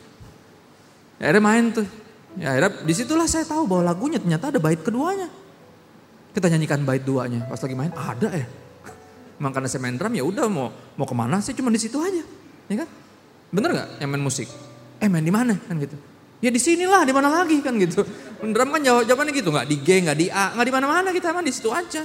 ya, 1.22 1.30
akhirnya 1.30 1.44
main 1.46 1.64
tuh. 1.70 1.86
Ya 2.34 2.58
akhirnya 2.58 2.82
di 2.82 2.92
situlah 2.96 3.30
saya 3.30 3.46
tahu 3.46 3.70
bahwa 3.70 3.94
lagunya 3.94 4.18
ternyata 4.18 4.50
ada 4.50 4.58
bait 4.58 4.82
keduanya. 4.82 5.30
Kita 6.34 6.50
nyanyikan 6.50 6.82
bait 6.82 7.06
duanya. 7.06 7.46
Pas 7.46 7.62
lagi 7.62 7.76
main 7.78 7.94
ada 7.94 8.34
ya. 8.34 8.48
Emang 9.40 9.56
karena 9.56 9.72
saya 9.72 9.80
main 9.80 9.96
drum 9.96 10.12
ya 10.12 10.20
udah 10.20 10.44
mau 10.52 10.68
mau 11.00 11.06
ke 11.08 11.16
mana 11.16 11.40
sih 11.40 11.56
cuma 11.56 11.72
di 11.72 11.80
situ 11.80 11.96
aja. 11.96 12.20
Ya 12.68 12.84
kan? 12.84 12.88
Bener 13.50 13.72
gak 13.72 13.88
yang 14.04 14.12
main 14.12 14.20
musik? 14.20 14.46
eh 15.00 15.08
main 15.08 15.24
di 15.24 15.32
mana 15.32 15.56
kan 15.56 15.80
gitu. 15.80 15.96
Ya 16.40 16.48
di 16.48 16.60
sinilah, 16.60 17.04
di 17.04 17.12
mana 17.12 17.28
lagi 17.28 17.60
kan 17.60 17.76
gitu. 17.76 18.00
Drama 18.40 18.80
kan 18.80 18.80
jawab 18.80 19.02
jawabannya 19.04 19.32
gitu, 19.36 19.52
nggak 19.52 19.68
di 19.68 19.76
G, 19.84 19.88
nggak 20.08 20.16
di 20.16 20.26
A, 20.32 20.56
nggak 20.56 20.66
di 20.68 20.72
mana-mana 20.72 21.08
kita 21.12 21.36
mah 21.36 21.44
di 21.44 21.52
situ 21.52 21.68
aja. 21.68 22.00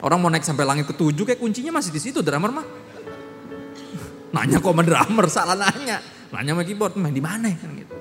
Orang 0.00 0.24
mau 0.24 0.32
naik 0.32 0.44
sampai 0.44 0.64
langit 0.64 0.88
ketujuh 0.88 1.28
kayak 1.28 1.40
kuncinya 1.40 1.76
masih 1.76 1.92
di 1.92 2.00
situ 2.00 2.24
drummer 2.24 2.48
mah. 2.48 2.66
Nanya 4.36 4.56
kok 4.56 4.72
sama 4.72 4.82
drummer, 4.84 5.26
salah 5.28 5.56
nanya. 5.56 6.00
Nanya 6.32 6.56
sama 6.56 6.64
keyboard, 6.64 6.96
main 6.96 7.12
di 7.12 7.20
mana 7.20 7.52
kan 7.52 7.68
gitu. 7.76 7.96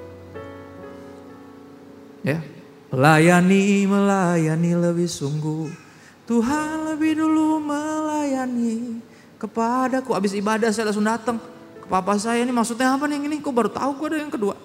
Ya, 2.24 2.40
melayani, 2.96 3.84
melayani 3.92 4.72
lebih 4.72 5.12
sungguh. 5.12 5.68
Tuhan 6.32 6.96
lebih 6.96 7.20
dulu 7.20 7.60
melayani 7.60 9.04
kepadaku. 9.36 10.16
Abis 10.16 10.32
ibadah 10.40 10.72
saya 10.72 10.88
langsung 10.88 11.04
datang 11.04 11.36
ke 11.84 11.88
papa 11.92 12.16
saya 12.16 12.48
ini 12.48 12.56
maksudnya 12.56 12.96
apa 12.96 13.04
nih 13.04 13.20
ini? 13.20 13.44
Kok 13.44 13.52
baru 13.52 13.68
tahu 13.68 14.00
gue 14.00 14.08
ada 14.16 14.18
yang 14.24 14.32
kedua. 14.32 14.56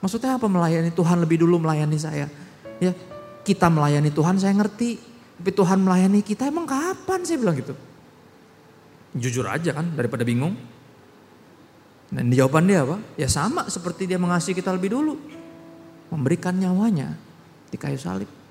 Maksudnya 0.00 0.40
apa 0.40 0.48
melayani 0.48 0.88
Tuhan 0.88 1.20
lebih 1.20 1.44
dulu 1.44 1.60
melayani 1.60 2.00
saya? 2.00 2.32
Ya, 2.80 2.96
kita 3.44 3.68
melayani 3.68 4.08
Tuhan 4.08 4.40
saya 4.40 4.56
ngerti. 4.56 4.96
Tapi 5.36 5.52
Tuhan 5.52 5.84
melayani 5.84 6.24
kita 6.24 6.48
emang 6.48 6.64
kapan 6.64 7.20
saya 7.28 7.36
bilang 7.36 7.60
gitu. 7.60 7.76
Jujur 9.12 9.44
aja 9.52 9.68
kan 9.76 9.92
daripada 9.92 10.24
bingung. 10.24 10.56
Dan 12.08 12.32
jawaban 12.32 12.64
dia 12.64 12.88
apa? 12.88 12.96
Ya 13.20 13.28
sama 13.28 13.68
seperti 13.68 14.08
dia 14.08 14.16
mengasihi 14.16 14.56
kita 14.56 14.72
lebih 14.72 14.96
dulu. 14.96 15.20
Memberikan 16.08 16.56
nyawanya 16.56 17.20
di 17.68 17.76
kayu 17.76 18.00
salib. 18.00 18.41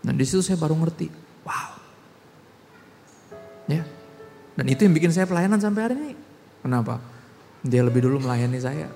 Dan 0.00 0.16
di 0.16 0.24
situ 0.24 0.40
saya 0.40 0.56
baru 0.56 0.76
ngerti. 0.76 1.08
Wow. 1.44 1.70
Ya. 3.68 3.82
Dan 4.56 4.66
itu 4.66 4.80
yang 4.84 4.94
bikin 4.96 5.12
saya 5.12 5.28
pelayanan 5.28 5.60
sampai 5.60 5.80
hari 5.84 5.94
ini. 5.96 6.12
Kenapa? 6.60 7.00
Dia 7.60 7.84
lebih 7.84 8.08
dulu 8.08 8.24
melayani 8.24 8.58
saya. 8.60 8.88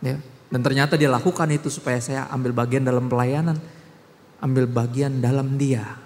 Ya. 0.00 0.16
Dan 0.46 0.60
ternyata 0.62 0.94
dia 0.96 1.10
lakukan 1.10 1.48
itu 1.52 1.68
supaya 1.68 2.00
saya 2.00 2.28
ambil 2.32 2.56
bagian 2.56 2.84
dalam 2.84 3.08
pelayanan. 3.10 3.60
Ambil 4.40 4.68
bagian 4.68 5.20
dalam 5.20 5.56
dia. 5.56 5.96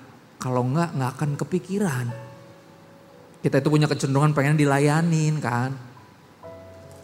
Kalau 0.41 0.65
enggak, 0.65 0.95
enggak 0.97 1.11
akan 1.19 1.31
kepikiran. 1.39 2.07
Kita 3.41 3.57
itu 3.61 3.69
punya 3.73 3.89
kecenderungan 3.89 4.37
pengen 4.37 4.57
dilayanin 4.61 5.41
kan. 5.41 5.73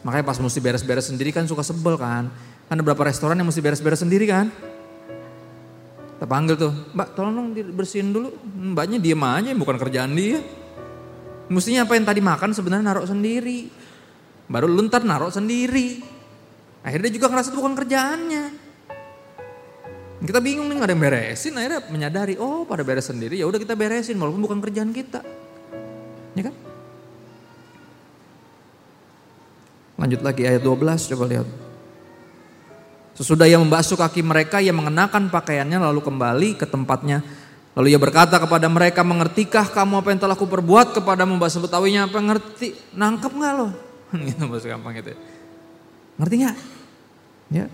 Makanya 0.04 0.24
pas 0.24 0.38
mesti 0.38 0.60
beres-beres 0.60 1.08
sendiri 1.08 1.32
kan 1.32 1.48
suka 1.48 1.64
sebel 1.66 1.98
kan. 1.98 2.28
Kan 2.68 2.74
ada 2.78 2.82
beberapa 2.84 3.08
restoran 3.08 3.34
yang 3.40 3.48
mesti 3.48 3.58
beres-beres 3.64 4.04
sendiri 4.04 4.28
kan. 4.28 4.52
Kita 6.16 6.24
panggil 6.24 6.56
tuh, 6.56 6.72
mbak 6.96 7.12
tolong 7.12 7.52
bersihin 7.76 8.08
dulu. 8.08 8.32
Mbaknya 8.72 8.96
diem 8.96 9.20
aja, 9.20 9.52
bukan 9.52 9.76
kerjaan 9.76 10.16
dia. 10.16 10.40
Mestinya 11.52 11.84
apa 11.84 11.92
yang 11.92 12.08
tadi 12.08 12.24
makan 12.24 12.56
sebenarnya 12.56 12.84
naruh 12.88 13.04
sendiri. 13.04 13.68
Baru 14.48 14.64
lu 14.64 14.80
ntar 14.88 15.04
naruh 15.04 15.28
sendiri. 15.28 16.00
Akhirnya 16.80 17.12
juga 17.12 17.28
ngerasa 17.28 17.52
itu 17.52 17.58
bukan 17.60 17.76
kerjaannya. 17.76 18.44
Kita 20.24 20.40
bingung 20.40 20.72
nih 20.72 20.80
gak 20.80 20.88
ada 20.88 20.94
yang 20.96 21.02
beresin, 21.04 21.52
akhirnya 21.60 21.80
menyadari, 21.92 22.34
oh 22.40 22.64
pada 22.64 22.80
beres 22.80 23.12
sendiri, 23.12 23.36
ya 23.36 23.44
udah 23.44 23.60
kita 23.60 23.76
beresin 23.76 24.16
walaupun 24.16 24.40
bukan 24.40 24.58
kerjaan 24.64 24.88
kita. 24.88 25.20
Ya 26.32 26.42
kan? 26.48 26.54
Lanjut 30.00 30.20
lagi 30.24 30.48
ayat 30.48 30.64
12 30.64 31.12
coba 31.12 31.24
lihat. 31.28 31.65
Sesudah 33.16 33.48
ia 33.48 33.56
membasuh 33.56 33.96
kaki 33.96 34.20
mereka, 34.20 34.60
ia 34.60 34.76
mengenakan 34.76 35.32
pakaiannya 35.32 35.80
lalu 35.80 36.04
kembali 36.04 36.60
ke 36.60 36.68
tempatnya. 36.68 37.24
Lalu 37.72 37.96
ia 37.96 38.00
berkata 38.00 38.36
kepada 38.36 38.68
mereka, 38.68 39.00
mengertikah 39.00 39.72
kamu 39.72 40.04
apa 40.04 40.08
yang 40.12 40.20
telah 40.20 40.36
kuperbuat 40.36 40.96
kepadamu? 41.00 41.40
Bahasa 41.40 41.56
Betawinya 41.60 42.08
apa 42.08 42.20
ngerti? 42.20 42.76
Nangkep 42.92 43.32
gak 43.36 43.52
lo? 43.56 43.68
gitu 44.28 44.48
bahasa 44.48 44.68
gampang 44.68 45.00
gitu. 45.00 45.16
Ngerti 46.20 46.34
gak? 46.44 46.56
Ya. 47.52 47.66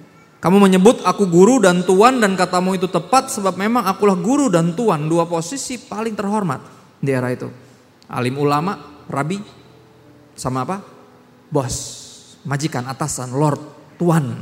Kamu 0.42 0.58
menyebut 0.58 1.06
aku 1.06 1.30
guru 1.30 1.62
dan 1.62 1.86
tuan 1.86 2.18
dan 2.18 2.34
katamu 2.34 2.74
itu 2.74 2.90
tepat 2.90 3.30
sebab 3.30 3.54
memang 3.54 3.86
akulah 3.86 4.18
guru 4.18 4.50
dan 4.50 4.74
tuan. 4.74 5.06
Dua 5.06 5.22
posisi 5.26 5.78
paling 5.78 6.18
terhormat 6.18 6.58
di 6.98 7.10
era 7.14 7.30
itu. 7.30 7.46
Alim 8.10 8.42
ulama, 8.42 9.04
rabi, 9.06 9.38
sama 10.34 10.66
apa? 10.66 10.82
Bos, 11.46 11.76
majikan, 12.42 12.90
atasan, 12.90 13.38
lord, 13.38 13.62
tuan. 14.02 14.34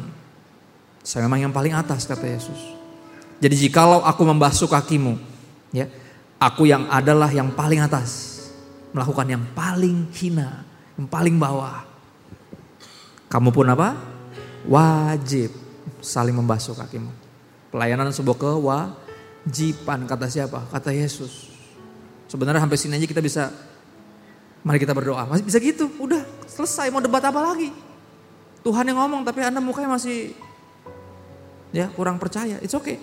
Saya 1.01 1.25
memang 1.25 1.49
yang 1.49 1.55
paling 1.55 1.73
atas 1.73 2.05
kata 2.05 2.29
Yesus. 2.29 2.61
Jadi 3.41 3.57
jikalau 3.57 4.05
aku 4.05 4.23
membasuh 4.29 4.69
kakimu, 4.69 5.17
ya, 5.73 5.89
aku 6.37 6.69
yang 6.69 6.85
adalah 6.93 7.33
yang 7.33 7.49
paling 7.57 7.81
atas, 7.81 8.37
melakukan 8.93 9.27
yang 9.33 9.45
paling 9.57 10.13
hina, 10.13 10.61
yang 11.01 11.09
paling 11.09 11.41
bawah. 11.41 11.89
Kamu 13.33 13.49
pun 13.49 13.65
apa? 13.73 13.97
Wajib 14.69 15.57
saling 16.05 16.37
membasuh 16.37 16.77
kakimu. 16.77 17.09
Pelayanan 17.73 18.13
sebuah 18.13 18.37
kewajiban 18.37 20.05
kata 20.05 20.27
siapa? 20.29 20.69
Kata 20.69 20.93
Yesus. 20.93 21.49
Sebenarnya 22.29 22.61
sampai 22.61 22.77
sini 22.77 23.01
aja 23.01 23.09
kita 23.09 23.25
bisa 23.25 23.49
mari 24.61 24.77
kita 24.77 24.93
berdoa. 24.93 25.25
Masih 25.25 25.49
bisa 25.49 25.57
gitu, 25.63 25.89
udah 25.97 26.21
selesai 26.45 26.93
mau 26.93 27.01
debat 27.01 27.25
apa 27.25 27.41
lagi? 27.41 27.73
Tuhan 28.61 28.85
yang 28.85 29.01
ngomong 29.01 29.25
tapi 29.25 29.41
Anda 29.41 29.65
mukanya 29.65 29.97
masih 29.97 30.37
ya 31.71 31.91
kurang 31.95 32.19
percaya. 32.19 32.59
It's 32.63 32.75
okay. 32.75 32.99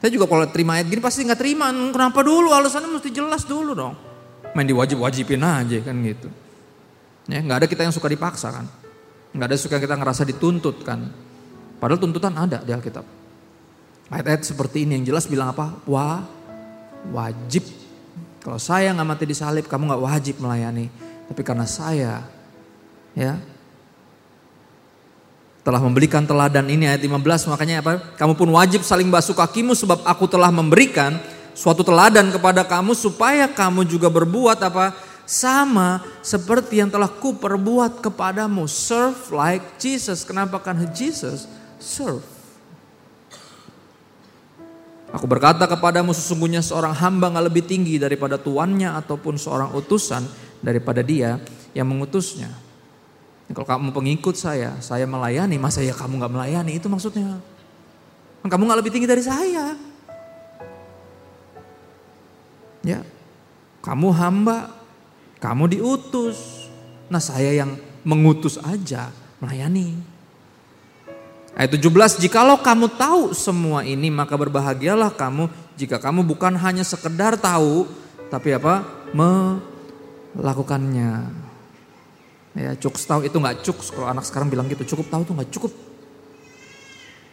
Saya 0.00 0.10
juga 0.16 0.24
kalau 0.24 0.48
terima 0.48 0.80
ayat 0.80 0.88
gini 0.88 1.00
pasti 1.04 1.24
nggak 1.28 1.40
terima. 1.40 1.68
Kenapa 1.70 2.24
dulu? 2.24 2.56
Alasannya 2.56 2.88
mesti 2.88 3.12
jelas 3.12 3.44
dulu 3.44 3.76
dong. 3.76 3.94
Main 4.56 4.66
diwajib-wajibin 4.66 5.44
aja 5.44 5.78
kan 5.84 5.96
gitu. 6.00 6.28
Ya 7.28 7.44
nggak 7.44 7.64
ada 7.64 7.66
kita 7.68 7.84
yang 7.84 7.92
suka 7.92 8.08
dipaksa 8.08 8.48
kan. 8.48 8.66
Nggak 9.36 9.46
ada 9.52 9.56
suka 9.60 9.76
kita 9.76 9.94
ngerasa 10.00 10.24
dituntut 10.24 10.82
kan. 10.82 11.12
Padahal 11.76 12.00
tuntutan 12.00 12.32
ada 12.34 12.64
di 12.64 12.72
Alkitab. 12.72 13.04
Ayat-ayat 14.10 14.42
seperti 14.42 14.88
ini 14.88 14.98
yang 14.98 15.14
jelas 15.14 15.30
bilang 15.30 15.54
apa? 15.54 15.80
Wah, 15.86 16.26
wajib. 17.14 17.62
Kalau 18.42 18.58
saya 18.58 18.90
nggak 18.90 19.06
mati 19.06 19.24
di 19.28 19.36
salib, 19.38 19.70
kamu 19.70 19.86
nggak 19.94 20.02
wajib 20.02 20.34
melayani. 20.42 20.90
Tapi 21.30 21.40
karena 21.46 21.62
saya, 21.62 22.26
ya, 23.14 23.38
telah 25.60 25.80
memberikan 25.80 26.24
teladan 26.24 26.64
ini 26.72 26.88
ayat 26.88 27.04
15 27.04 27.52
makanya 27.52 27.84
apa? 27.84 27.92
Kamu 28.16 28.32
pun 28.32 28.48
wajib 28.56 28.80
saling 28.80 29.12
basuh 29.12 29.36
kakimu 29.36 29.76
sebab 29.76 30.00
aku 30.08 30.24
telah 30.24 30.48
memberikan 30.48 31.20
suatu 31.52 31.84
teladan 31.84 32.32
kepada 32.32 32.64
kamu 32.64 32.96
supaya 32.96 33.44
kamu 33.44 33.84
juga 33.84 34.08
berbuat 34.08 34.56
apa? 34.64 34.96
Sama 35.28 36.02
seperti 36.24 36.82
yang 36.82 36.90
telah 36.90 37.06
ku 37.06 37.36
perbuat 37.36 38.02
kepadamu. 38.02 38.66
Serve 38.66 39.20
like 39.30 39.78
Jesus. 39.78 40.26
Kenapa 40.26 40.58
kan 40.58 40.80
Jesus? 40.90 41.46
Serve. 41.78 42.24
Aku 45.10 45.26
berkata 45.26 45.66
kepadamu 45.66 46.14
sesungguhnya 46.14 46.62
seorang 46.62 46.94
hamba 46.94 47.34
gak 47.34 47.50
lebih 47.50 47.66
tinggi 47.66 47.98
daripada 47.98 48.38
tuannya 48.38 48.94
ataupun 48.94 49.34
seorang 49.34 49.74
utusan 49.74 50.22
daripada 50.62 51.02
dia 51.02 51.42
yang 51.74 51.90
mengutusnya. 51.90 52.69
Kalau 53.50 53.66
kamu 53.66 53.90
pengikut 53.90 54.38
saya, 54.38 54.78
saya 54.78 55.10
melayani, 55.10 55.58
masa 55.58 55.82
ya 55.82 55.90
kamu 55.90 56.22
gak 56.22 56.30
melayani? 56.30 56.78
Itu 56.78 56.86
maksudnya. 56.86 57.42
Kamu 58.46 58.62
gak 58.70 58.78
lebih 58.78 58.94
tinggi 58.94 59.10
dari 59.10 59.26
saya. 59.26 59.74
Ya, 62.86 63.02
kamu 63.82 64.08
hamba, 64.14 64.70
kamu 65.42 65.66
diutus. 65.66 66.70
Nah 67.10 67.18
saya 67.18 67.50
yang 67.50 67.74
mengutus 68.06 68.54
aja, 68.62 69.10
melayani. 69.42 69.98
Ayat 71.58 71.74
17, 71.74 72.22
jikalau 72.22 72.62
kamu 72.62 72.86
tahu 72.94 73.34
semua 73.34 73.82
ini 73.82 74.08
maka 74.08 74.38
berbahagialah 74.38 75.10
kamu 75.10 75.50
jika 75.74 75.98
kamu 75.98 76.22
bukan 76.22 76.54
hanya 76.54 76.86
sekedar 76.86 77.34
tahu, 77.34 77.90
tapi 78.30 78.54
apa? 78.54 78.86
Melakukannya. 80.38 81.49
Ya 82.54 82.74
cukup 82.74 82.98
tahu 82.98 83.20
itu 83.26 83.36
nggak 83.38 83.62
cukup 83.62 83.84
kalau 83.94 84.08
anak 84.10 84.26
sekarang 84.26 84.50
bilang 84.50 84.66
gitu 84.66 84.82
cukup 84.96 85.06
tahu 85.06 85.22
tuh 85.22 85.34
nggak 85.38 85.50
cukup. 85.54 85.72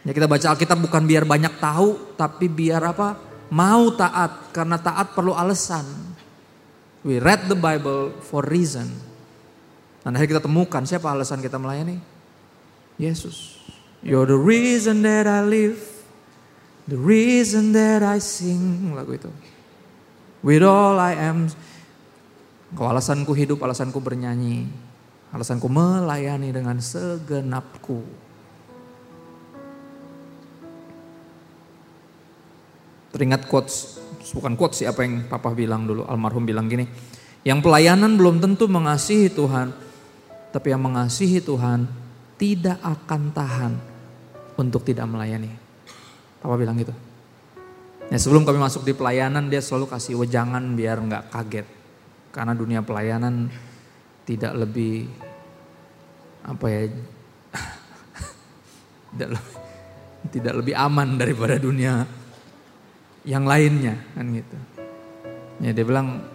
Ya 0.06 0.12
kita 0.14 0.30
baca 0.30 0.46
Alkitab 0.54 0.78
bukan 0.78 1.04
biar 1.04 1.26
banyak 1.26 1.58
tahu 1.58 2.16
tapi 2.16 2.46
biar 2.48 2.80
apa? 2.86 3.18
Mau 3.50 3.92
taat 3.96 4.54
karena 4.54 4.78
taat 4.78 5.18
perlu 5.18 5.34
alasan. 5.34 5.84
We 7.02 7.18
read 7.18 7.50
the 7.50 7.58
Bible 7.58 8.14
for 8.24 8.44
reason. 8.46 8.88
Dan 10.04 10.16
akhirnya 10.16 10.40
kita 10.40 10.44
temukan 10.48 10.84
siapa 10.88 11.12
alasan 11.12 11.44
kita 11.44 11.60
melayani? 11.60 12.00
Yesus. 12.96 13.60
You're 14.06 14.30
the 14.30 14.40
reason 14.40 15.04
that 15.04 15.28
I 15.28 15.44
live. 15.44 15.80
The 16.88 16.96
reason 16.96 17.76
that 17.76 18.06
I 18.06 18.24
sing. 18.24 18.96
Lagu 18.96 19.18
itu. 19.18 19.32
With 20.40 20.64
all 20.64 20.96
I 21.02 21.18
am. 21.20 21.52
Kau 22.76 22.88
alasanku 22.88 23.36
hidup, 23.36 23.64
alasanku 23.64 24.00
bernyanyi. 24.00 24.87
Alasanku 25.28 25.68
melayani 25.68 26.56
dengan 26.56 26.80
segenapku. 26.80 28.00
Teringat 33.12 33.50
quotes, 33.52 34.00
bukan 34.32 34.56
quotes 34.56 34.84
sih 34.84 34.88
apa 34.88 35.04
yang 35.04 35.28
papa 35.28 35.52
bilang 35.52 35.84
dulu, 35.84 36.08
almarhum 36.08 36.48
bilang 36.48 36.72
gini. 36.72 36.88
Yang 37.44 37.60
pelayanan 37.64 38.16
belum 38.16 38.40
tentu 38.40 38.72
mengasihi 38.72 39.32
Tuhan, 39.32 39.72
tapi 40.52 40.72
yang 40.72 40.84
mengasihi 40.84 41.44
Tuhan 41.44 41.88
tidak 42.40 42.80
akan 42.80 43.22
tahan 43.36 43.74
untuk 44.56 44.84
tidak 44.88 45.08
melayani. 45.10 45.52
Papa 46.40 46.56
bilang 46.56 46.78
gitu. 46.80 46.94
Ya 48.08 48.16
sebelum 48.16 48.48
kami 48.48 48.56
masuk 48.56 48.88
di 48.88 48.96
pelayanan 48.96 49.52
dia 49.52 49.60
selalu 49.60 49.92
kasih 49.92 50.16
wejangan 50.16 50.64
biar 50.78 50.96
nggak 51.04 51.24
kaget. 51.28 51.68
Karena 52.32 52.56
dunia 52.56 52.80
pelayanan 52.80 53.52
tidak 54.28 54.54
lebih 54.60 55.08
apa 56.44 56.66
ya 56.68 56.82
tidak 59.16 59.40
lebih, 59.40 59.56
tidak 60.36 60.54
lebih 60.60 60.76
aman 60.76 61.16
daripada 61.16 61.56
dunia 61.56 62.04
yang 63.24 63.48
lainnya 63.48 63.96
kan 64.12 64.28
gitu. 64.36 64.58
Ya 65.64 65.72
dia 65.72 65.86
bilang 65.88 66.28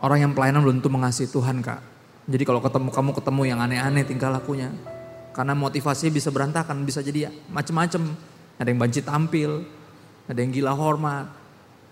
orang 0.00 0.28
yang 0.28 0.32
pelayanan 0.32 0.64
belum 0.64 0.76
tentu 0.80 0.90
mengasihi 0.90 1.28
Tuhan 1.28 1.60
kak. 1.60 1.80
Jadi 2.30 2.44
kalau 2.48 2.60
ketemu 2.64 2.88
kamu 2.88 3.10
ketemu 3.16 3.42
yang 3.48 3.58
aneh-aneh 3.60 4.04
tingkah 4.04 4.32
lakunya, 4.32 4.72
karena 5.32 5.56
motivasinya 5.56 6.12
bisa 6.12 6.28
berantakan, 6.28 6.84
bisa 6.84 7.00
jadi 7.00 7.32
macem-macem. 7.48 8.02
Ada 8.60 8.68
yang 8.68 8.80
banci 8.80 9.00
tampil, 9.00 9.64
ada 10.28 10.36
yang 10.36 10.52
gila 10.52 10.76
hormat, 10.76 11.32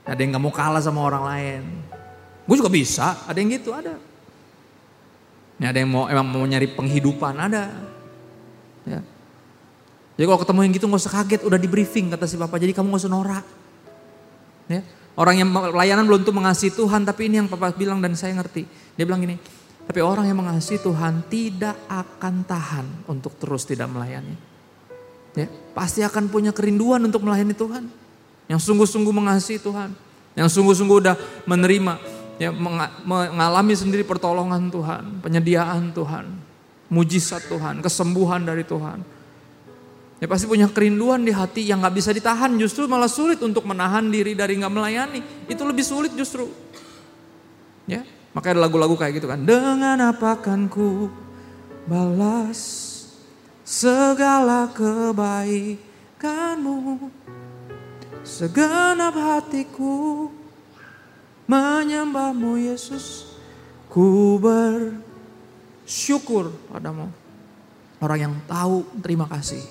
ada 0.04 0.20
yang 0.20 0.36
gak 0.36 0.44
mau 0.44 0.52
kalah 0.52 0.84
sama 0.84 1.00
orang 1.00 1.24
lain. 1.24 1.62
Gue 2.44 2.60
juga 2.60 2.68
bisa, 2.68 3.24
ada 3.24 3.40
yang 3.40 3.56
gitu, 3.56 3.72
ada. 3.72 3.96
Ya, 5.58 5.74
ada 5.74 5.78
yang 5.82 5.90
mau 5.90 6.06
emang 6.06 6.26
mau 6.26 6.46
nyari 6.46 6.70
penghidupan, 6.70 7.34
ada. 7.34 7.74
Ya. 8.86 9.02
Jadi 10.14 10.24
kalau 10.26 10.40
ketemu 10.42 10.60
yang 10.66 10.72
gitu 10.74 10.86
gak 10.90 11.02
usah 11.02 11.14
kaget, 11.22 11.42
udah 11.46 11.58
di 11.58 11.68
briefing 11.70 12.14
kata 12.14 12.26
si 12.30 12.38
Bapak, 12.38 12.58
jadi 12.62 12.74
kamu 12.74 12.94
gak 12.94 13.02
usah 13.06 13.12
norak. 13.12 13.46
Ya. 14.70 14.82
Orang 15.18 15.34
yang 15.34 15.50
pelayanan 15.50 16.06
belum 16.06 16.22
tuh 16.22 16.30
mengasihi 16.30 16.70
Tuhan, 16.70 17.02
tapi 17.02 17.26
ini 17.26 17.42
yang 17.42 17.50
Papa 17.50 17.74
bilang 17.74 17.98
dan 17.98 18.14
saya 18.14 18.38
ngerti. 18.38 18.70
Dia 18.94 19.02
bilang 19.02 19.18
gini, 19.18 19.34
tapi 19.82 19.98
orang 19.98 20.30
yang 20.30 20.38
mengasihi 20.38 20.78
Tuhan 20.78 21.26
tidak 21.26 21.74
akan 21.90 22.46
tahan 22.46 22.86
untuk 23.10 23.34
terus 23.34 23.66
tidak 23.66 23.90
melayani. 23.90 24.38
Ya, 25.34 25.50
pasti 25.74 26.06
akan 26.06 26.30
punya 26.30 26.54
kerinduan 26.54 27.02
untuk 27.02 27.26
melayani 27.26 27.50
Tuhan. 27.50 27.90
Yang 28.46 28.60
sungguh-sungguh 28.62 29.10
mengasihi 29.10 29.58
Tuhan. 29.58 29.90
Yang 30.38 30.48
sungguh-sungguh 30.54 30.98
udah 31.02 31.16
menerima, 31.50 31.98
ya, 32.38 32.54
mengalami 33.04 33.74
sendiri 33.74 34.06
pertolongan 34.06 34.70
Tuhan, 34.72 35.20
penyediaan 35.20 35.92
Tuhan, 35.92 36.26
mujizat 36.88 37.44
Tuhan, 37.50 37.82
kesembuhan 37.84 38.42
dari 38.46 38.64
Tuhan. 38.64 39.04
Ya 40.18 40.26
pasti 40.26 40.50
punya 40.50 40.66
kerinduan 40.66 41.22
di 41.22 41.30
hati 41.30 41.62
yang 41.62 41.78
gak 41.78 41.94
bisa 41.94 42.10
ditahan 42.10 42.50
justru 42.58 42.90
malah 42.90 43.06
sulit 43.06 43.38
untuk 43.38 43.62
menahan 43.62 44.10
diri 44.10 44.34
dari 44.34 44.58
gak 44.58 44.74
melayani. 44.74 45.22
Itu 45.46 45.62
lebih 45.62 45.86
sulit 45.86 46.10
justru. 46.18 46.50
Ya, 47.86 48.02
Makanya 48.38 48.60
ada 48.60 48.70
lagu-lagu 48.70 48.94
kayak 48.94 49.18
gitu 49.18 49.26
kan. 49.26 49.42
Dengan 49.42 49.98
apa 49.98 50.38
kan 50.38 50.70
ku 50.70 51.10
balas 51.90 52.60
segala 53.66 54.70
kebaikanmu. 54.70 55.88
Segenap 58.22 59.16
hatiku 59.16 60.28
menyembahmu 61.48 62.60
Yesus. 62.60 63.24
Ku 63.88 64.36
bersyukur 64.38 66.52
padamu. 66.68 67.08
Orang 67.98 68.20
yang 68.20 68.38
tahu 68.46 68.86
terima 69.02 69.26
kasih. 69.26 69.64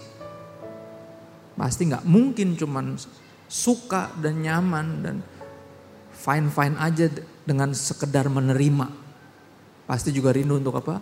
Pasti 1.55 1.87
nggak 1.87 2.03
mungkin 2.03 2.59
cuman 2.59 2.99
suka 3.47 4.11
dan 4.19 4.43
nyaman 4.43 4.87
dan 5.05 5.23
fine-fine 6.11 6.75
aja 6.81 7.07
dengan 7.47 7.71
sekedar 7.71 8.27
menerima. 8.27 8.91
Pasti 9.87 10.11
juga 10.11 10.35
rindu 10.35 10.59
untuk 10.59 10.75
apa? 10.75 10.99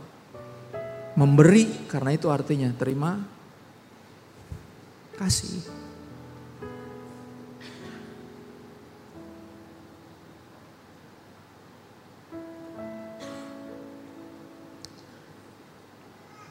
Memberi, 1.16 1.88
karena 1.90 2.14
itu 2.14 2.30
artinya 2.30 2.70
terima 2.76 3.18
kasih. 5.16 5.85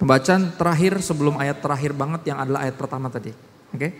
Pembacaan 0.05 0.53
terakhir 0.61 1.01
sebelum 1.01 1.41
ayat 1.41 1.65
terakhir 1.65 1.97
banget 1.97 2.29
yang 2.29 2.37
adalah 2.37 2.69
ayat 2.69 2.77
pertama 2.77 3.09
tadi. 3.09 3.33
Oke. 3.73 3.89
Okay? 3.89 3.91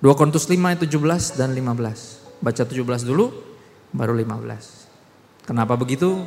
2 0.00 0.16
Korintus 0.16 0.48
5 0.48 0.56
ayat 0.56 0.80
17 0.80 1.36
dan 1.36 1.52
15. 1.52 2.40
Baca 2.40 2.62
17 2.64 3.04
dulu, 3.04 3.28
baru 3.92 4.16
15. 4.16 5.44
Kenapa 5.44 5.76
begitu? 5.76 6.24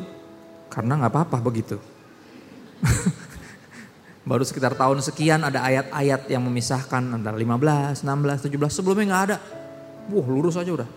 Karena 0.70 1.02
nggak 1.02 1.10
apa-apa 1.10 1.42
begitu. 1.42 1.82
baru 4.30 4.46
sekitar 4.46 4.78
tahun 4.78 5.02
sekian 5.02 5.42
ada 5.42 5.66
ayat-ayat 5.66 6.30
yang 6.30 6.46
memisahkan 6.46 7.02
antara 7.18 7.34
15, 7.34 8.06
16, 8.06 8.46
17. 8.46 8.78
Sebelumnya 8.78 9.06
nggak 9.10 9.24
ada. 9.26 9.38
Wah 10.14 10.28
lurus 10.30 10.54
aja 10.54 10.70
udah. 10.70 10.90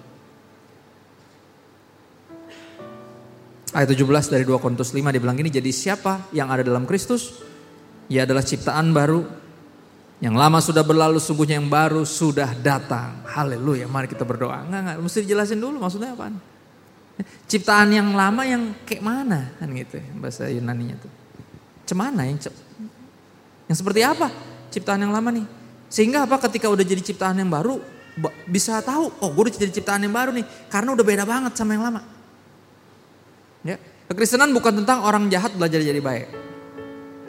Ayat 3.73 3.89
17 3.89 4.05
dari 4.29 4.45
2 4.45 4.53
Korintus 4.61 4.93
5 4.93 5.01
dibilang 5.17 5.41
gini, 5.41 5.49
jadi 5.49 5.73
siapa 5.73 6.29
yang 6.37 6.53
ada 6.53 6.61
dalam 6.61 6.85
Kristus? 6.85 7.56
Ia 8.07 8.23
adalah 8.23 8.43
ciptaan 8.47 8.95
baru, 8.95 9.27
yang 10.17 10.33
lama 10.33 10.65
sudah 10.65 10.81
berlalu, 10.81 11.21
sungguhnya 11.21 11.61
yang 11.61 11.69
baru 11.69 12.07
sudah 12.09 12.57
datang. 12.57 13.21
Haleluya, 13.29 13.85
mari 13.85 14.09
kita 14.09 14.25
berdoa. 14.25 14.65
Enggak, 14.65 14.81
enggak, 14.81 14.97
mesti 15.05 15.19
dijelasin 15.29 15.61
dulu 15.61 15.77
maksudnya 15.77 16.17
apaan. 16.17 16.41
Ciptaan 17.49 17.93
yang 17.93 18.13
lama 18.13 18.45
yang 18.45 18.77
kayak 18.85 19.01
mana 19.01 19.53
kan 19.57 19.73
gitu 19.73 19.97
bahasa 20.21 20.49
Yunani-nya 20.53 21.01
tuh. 21.01 21.13
Cemana 21.89 22.29
yang 22.29 22.37
yang 23.67 23.77
seperti 23.77 24.01
apa 24.05 24.29
ciptaan 24.69 25.01
yang 25.01 25.13
lama 25.13 25.33
nih? 25.33 25.47
Sehingga 25.89 26.29
apa 26.29 26.37
ketika 26.45 26.69
udah 26.69 26.85
jadi 26.85 27.01
ciptaan 27.01 27.41
yang 27.41 27.49
baru 27.49 27.81
bisa 28.49 28.81
tahu, 28.85 29.13
oh 29.21 29.29
gue 29.33 29.43
udah 29.49 29.53
jadi 29.53 29.73
ciptaan 29.81 30.05
yang 30.05 30.13
baru 30.13 30.33
nih 30.33 30.45
karena 30.69 30.93
udah 30.93 31.05
beda 31.05 31.25
banget 31.25 31.53
sama 31.57 31.77
yang 31.77 31.85
lama. 31.89 32.01
Ya, 33.65 33.77
kekristenan 34.13 34.53
bukan 34.53 34.85
tentang 34.85 35.05
orang 35.05 35.29
jahat 35.33 35.57
belajar 35.57 35.81
jadi 35.81 36.01
baik. 36.01 36.46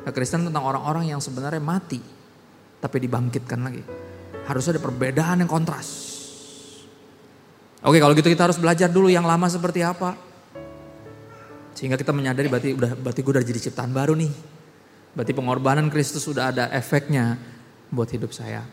Kekristenan 0.07 0.47
tentang 0.47 0.63
orang-orang 0.63 1.11
yang 1.11 1.19
sebenarnya 1.19 1.59
mati 1.59 1.99
tapi 2.79 3.03
dibangkitkan 3.03 3.59
lagi. 3.59 3.83
Harus 4.47 4.71
ada 4.71 4.79
perbedaan 4.79 5.43
yang 5.43 5.51
kontras. 5.51 6.15
Oke 7.83 7.99
kalau 7.99 8.15
gitu 8.15 8.31
kita 8.31 8.47
harus 8.47 8.55
belajar 8.55 8.87
dulu 8.87 9.11
yang 9.11 9.27
lama 9.27 9.51
seperti 9.51 9.83
apa. 9.83 10.15
Sehingga 11.75 11.99
kita 11.99 12.15
menyadari 12.15 12.47
berarti 12.47 12.71
udah 12.71 12.91
berarti 12.95 13.19
gue 13.19 13.33
udah 13.35 13.43
jadi 13.43 13.59
ciptaan 13.67 13.91
baru 13.91 14.15
nih. 14.15 14.31
Berarti 15.11 15.33
pengorbanan 15.35 15.91
Kristus 15.91 16.23
sudah 16.23 16.55
ada 16.55 16.71
efeknya 16.71 17.35
buat 17.91 18.07
hidup 18.07 18.31
saya. 18.31 18.63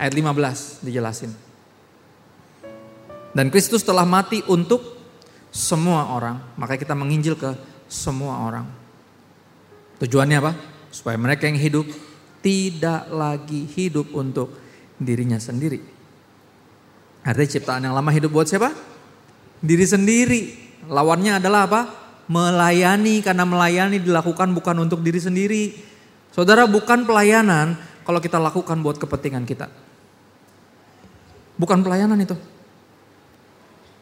Ayat 0.00 0.16
15 0.16 0.88
dijelasin. 0.88 1.36
Dan 3.36 3.52
Kristus 3.52 3.84
telah 3.84 4.08
mati 4.08 4.40
untuk 4.48 4.80
semua 5.52 6.16
orang. 6.16 6.40
Maka 6.56 6.80
kita 6.80 6.96
menginjil 6.96 7.36
ke 7.36 7.52
semua 7.92 8.48
orang. 8.48 8.66
Tujuannya 10.00 10.38
apa? 10.38 10.77
Supaya 10.98 11.14
mereka 11.14 11.46
yang 11.46 11.62
hidup 11.62 11.86
tidak 12.42 13.06
lagi 13.14 13.70
hidup 13.70 14.10
untuk 14.10 14.50
dirinya 14.98 15.38
sendiri 15.38 15.98
Artinya 17.28 17.50
ciptaan 17.60 17.84
yang 17.84 17.92
lama 17.92 18.08
hidup 18.08 18.32
buat 18.32 18.48
siapa? 18.48 18.72
Diri 19.60 19.84
sendiri. 19.84 20.40
Lawannya 20.88 21.36
adalah 21.36 21.68
apa? 21.68 21.80
Melayani 22.24 23.20
karena 23.20 23.44
melayani 23.44 24.00
dilakukan 24.00 24.48
bukan 24.56 24.88
untuk 24.88 25.04
diri 25.04 25.20
sendiri. 25.20 25.76
Saudara 26.32 26.64
bukan 26.64 27.04
pelayanan 27.04 27.76
kalau 28.08 28.16
kita 28.24 28.40
lakukan 28.40 28.80
buat 28.80 28.96
kepentingan 28.96 29.44
kita. 29.44 29.68
Bukan 31.60 31.84
pelayanan 31.84 32.16
itu. 32.16 32.32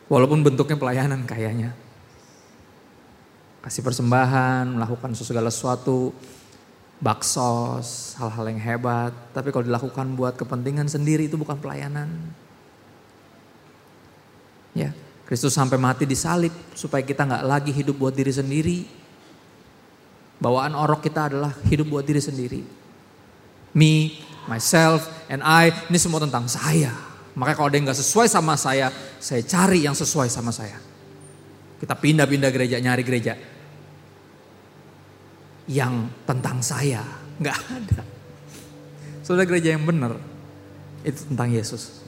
Walaupun 0.07 0.47
bentuknya 0.47 0.79
pelayanan 0.79 1.27
kayaknya. 1.27 1.75
Kasih 3.65 3.83
persembahan, 3.83 4.79
melakukan 4.79 5.19
segala 5.19 5.51
sesuatu, 5.51 6.15
baksos, 7.01 8.17
hal-hal 8.17 8.45
yang 8.49 8.61
hebat. 8.61 9.13
Tapi 9.37 9.53
kalau 9.53 9.65
dilakukan 9.65 10.17
buat 10.17 10.35
kepentingan 10.37 10.89
sendiri 10.89 11.29
itu 11.29 11.37
bukan 11.37 11.57
pelayanan. 11.61 12.09
Ya, 14.77 14.93
Kristus 15.25 15.57
sampai 15.57 15.81
mati 15.81 16.05
di 16.05 16.17
salib 16.17 16.53
supaya 16.77 17.01
kita 17.01 17.25
nggak 17.25 17.45
lagi 17.45 17.73
hidup 17.73 17.97
buat 17.97 18.13
diri 18.13 18.33
sendiri. 18.33 18.79
Bawaan 20.37 20.77
orok 20.77 21.01
kita 21.09 21.33
adalah 21.33 21.57
hidup 21.65 21.89
buat 21.89 22.05
diri 22.05 22.21
sendiri. 22.21 22.61
Me, 23.73 24.21
myself, 24.45 25.09
and 25.33 25.41
I, 25.41 25.73
ini 25.89 25.97
semua 25.97 26.21
tentang 26.21 26.45
saya. 26.45 26.93
Makanya 27.37 27.57
kalau 27.57 27.69
ada 27.69 27.77
yang 27.77 27.85
nggak 27.89 28.01
sesuai 28.01 28.29
sama 28.29 28.57
saya, 28.57 28.93
saya 29.21 29.41
cari 29.45 29.85
yang 29.85 29.97
sesuai 29.97 30.29
sama 30.29 30.53
saya. 30.53 30.77
Kita 31.77 31.93
pindah-pindah 31.93 32.49
gereja, 32.53 32.81
nyari 32.81 33.05
gereja. 33.05 33.37
Yang 35.67 36.15
tentang 36.23 36.63
saya, 36.63 37.03
nggak 37.43 37.59
ada. 37.59 38.01
Saudara 39.27 39.43
gereja 39.43 39.75
yang 39.75 39.83
benar, 39.83 40.15
itu 41.03 41.27
tentang 41.27 41.51
Yesus. 41.51 42.07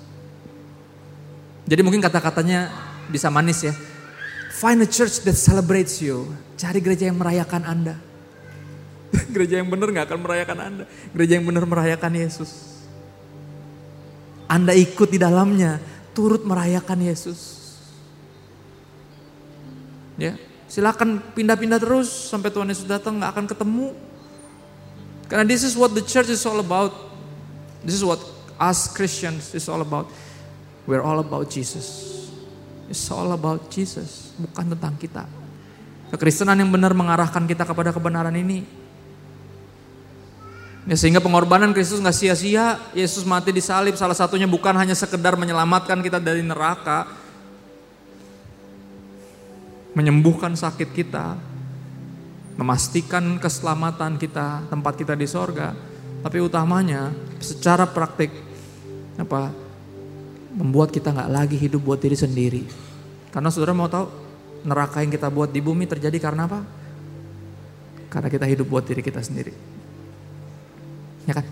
Jadi 1.66 1.80
mungkin 1.82 2.00
kata-katanya 2.00 2.70
bisa 3.10 3.28
manis 3.28 3.66
ya. 3.66 3.74
Find 4.58 4.82
a 4.82 4.88
church 4.88 5.22
that 5.26 5.36
celebrates 5.36 5.98
you. 5.98 6.30
Cari 6.58 6.78
gereja 6.78 7.10
yang 7.10 7.18
merayakan 7.18 7.62
Anda. 7.66 7.94
gereja 9.34 9.60
yang 9.60 9.68
benar 9.68 9.90
nggak 9.92 10.06
akan 10.08 10.20
merayakan 10.22 10.58
Anda. 10.58 10.84
Gereja 11.14 11.38
yang 11.38 11.46
benar 11.46 11.64
merayakan 11.66 12.12
Yesus. 12.14 12.50
Anda 14.48 14.72
ikut 14.72 15.12
di 15.12 15.20
dalamnya, 15.20 15.76
turut 16.16 16.42
merayakan 16.42 17.04
Yesus. 17.04 17.68
Ya, 20.18 20.34
silakan 20.68 21.24
pindah-pindah 21.34 21.80
terus 21.80 22.06
sampai 22.28 22.52
Tuhan 22.52 22.68
Yesus 22.68 22.84
datang 22.84 23.16
nggak 23.18 23.30
akan 23.34 23.46
ketemu. 23.48 23.86
Karena 25.28 25.44
this 25.44 25.64
is 25.64 25.74
what 25.76 25.92
the 25.92 26.04
church 26.04 26.28
is 26.28 26.44
all 26.44 26.60
about. 26.60 26.92
This 27.84 27.96
is 27.96 28.04
what 28.04 28.20
us 28.60 28.88
Christians 28.92 29.56
is 29.56 29.66
all 29.66 29.80
about. 29.80 30.08
We're 30.88 31.04
all 31.04 31.20
about 31.20 31.52
Jesus. 31.52 32.08
It's 32.88 33.04
all 33.12 33.28
about 33.36 33.68
Jesus, 33.68 34.32
bukan 34.40 34.72
tentang 34.72 34.96
kita. 34.96 35.28
Kekristenan 36.08 36.56
yang 36.56 36.72
benar 36.72 36.96
mengarahkan 36.96 37.44
kita 37.44 37.68
kepada 37.68 37.92
kebenaran 37.92 38.32
ini. 38.32 38.64
Ya, 40.88 40.96
sehingga 40.96 41.20
pengorbanan 41.20 41.76
Kristus 41.76 42.00
nggak 42.00 42.16
sia-sia. 42.16 42.80
Yesus 42.96 43.28
mati 43.28 43.52
di 43.52 43.60
salib 43.60 43.92
salah 44.00 44.16
satunya 44.16 44.48
bukan 44.48 44.72
hanya 44.72 44.96
sekedar 44.96 45.36
menyelamatkan 45.36 46.00
kita 46.00 46.16
dari 46.16 46.40
neraka, 46.40 47.04
menyembuhkan 49.98 50.54
sakit 50.54 50.94
kita, 50.94 51.34
memastikan 52.54 53.42
keselamatan 53.42 54.14
kita, 54.14 54.62
tempat 54.70 54.94
kita 54.94 55.18
di 55.18 55.26
sorga, 55.26 55.74
tapi 56.22 56.38
utamanya 56.38 57.10
secara 57.42 57.82
praktik 57.82 58.30
apa 59.18 59.50
membuat 60.54 60.94
kita 60.94 61.10
nggak 61.10 61.30
lagi 61.34 61.58
hidup 61.58 61.82
buat 61.82 61.98
diri 61.98 62.14
sendiri. 62.14 62.62
Karena 63.34 63.50
saudara 63.50 63.74
mau 63.74 63.90
tahu 63.90 64.06
neraka 64.62 65.02
yang 65.02 65.10
kita 65.10 65.26
buat 65.34 65.50
di 65.50 65.58
bumi 65.58 65.90
terjadi 65.90 66.18
karena 66.22 66.46
apa? 66.46 66.62
Karena 68.06 68.30
kita 68.30 68.46
hidup 68.46 68.70
buat 68.70 68.86
diri 68.86 69.02
kita 69.02 69.18
sendiri. 69.18 69.50
Ya 71.26 71.34
kan? 71.34 71.46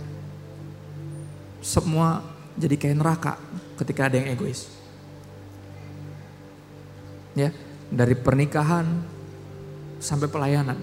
Semua 1.67 2.23
jadi 2.55 2.79
kayak 2.79 2.97
neraka 2.97 3.35
ketika 3.83 4.07
ada 4.07 4.23
yang 4.23 4.31
egois. 4.31 4.71
Ya, 7.37 7.53
dari 7.91 8.15
pernikahan 8.19 8.87
sampai 10.03 10.29
pelayanan. 10.31 10.79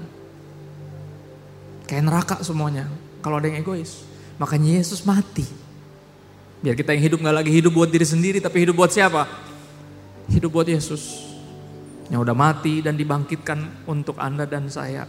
Kayak 1.88 2.04
neraka 2.08 2.36
semuanya 2.41 2.88
kalau 3.20 3.39
ada 3.39 3.51
yang 3.51 3.60
egois. 3.62 4.08
Makanya 4.39 4.82
Yesus 4.82 5.06
mati. 5.06 5.45
Biar 6.64 6.80
kita 6.80 6.95
yang 6.95 7.04
hidup 7.12 7.20
gak 7.20 7.36
lagi 7.43 7.51
hidup 7.51 7.76
buat 7.76 7.91
diri 7.91 8.08
sendiri 8.08 8.39
tapi 8.39 8.64
hidup 8.64 8.80
buat 8.80 8.91
siapa? 8.91 9.28
Hidup 10.32 10.56
buat 10.56 10.68
Yesus. 10.68 11.28
Yang 12.08 12.30
udah 12.30 12.36
mati 12.36 12.80
dan 12.80 12.95
dibangkitkan 12.95 13.88
untuk 13.88 14.16
Anda 14.16 14.47
dan 14.47 14.72
saya. 14.72 15.04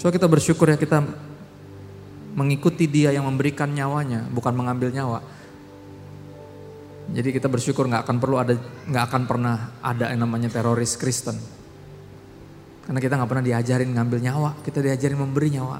Coba 0.00 0.10
kita 0.16 0.26
bersyukur 0.30 0.70
ya 0.70 0.80
kita 0.80 1.04
mengikuti 2.32 2.86
dia 2.86 3.10
yang 3.12 3.26
memberikan 3.26 3.68
nyawanya, 3.68 4.24
bukan 4.30 4.54
mengambil 4.54 4.88
nyawa. 4.88 5.20
Jadi 7.10 7.28
kita 7.34 7.50
bersyukur 7.50 7.90
nggak 7.90 8.06
akan 8.06 8.16
perlu 8.22 8.36
ada, 8.38 8.54
nggak 8.86 9.04
akan 9.10 9.22
pernah 9.26 9.56
ada 9.82 10.14
yang 10.14 10.22
namanya 10.22 10.46
teroris 10.46 10.94
Kristen. 10.94 11.34
Karena 12.86 12.98
kita 13.02 13.18
nggak 13.18 13.30
pernah 13.30 13.44
diajarin 13.44 13.90
ngambil 13.90 14.18
nyawa, 14.22 14.50
kita 14.62 14.78
diajarin 14.78 15.18
memberi 15.18 15.48
nyawa. 15.58 15.78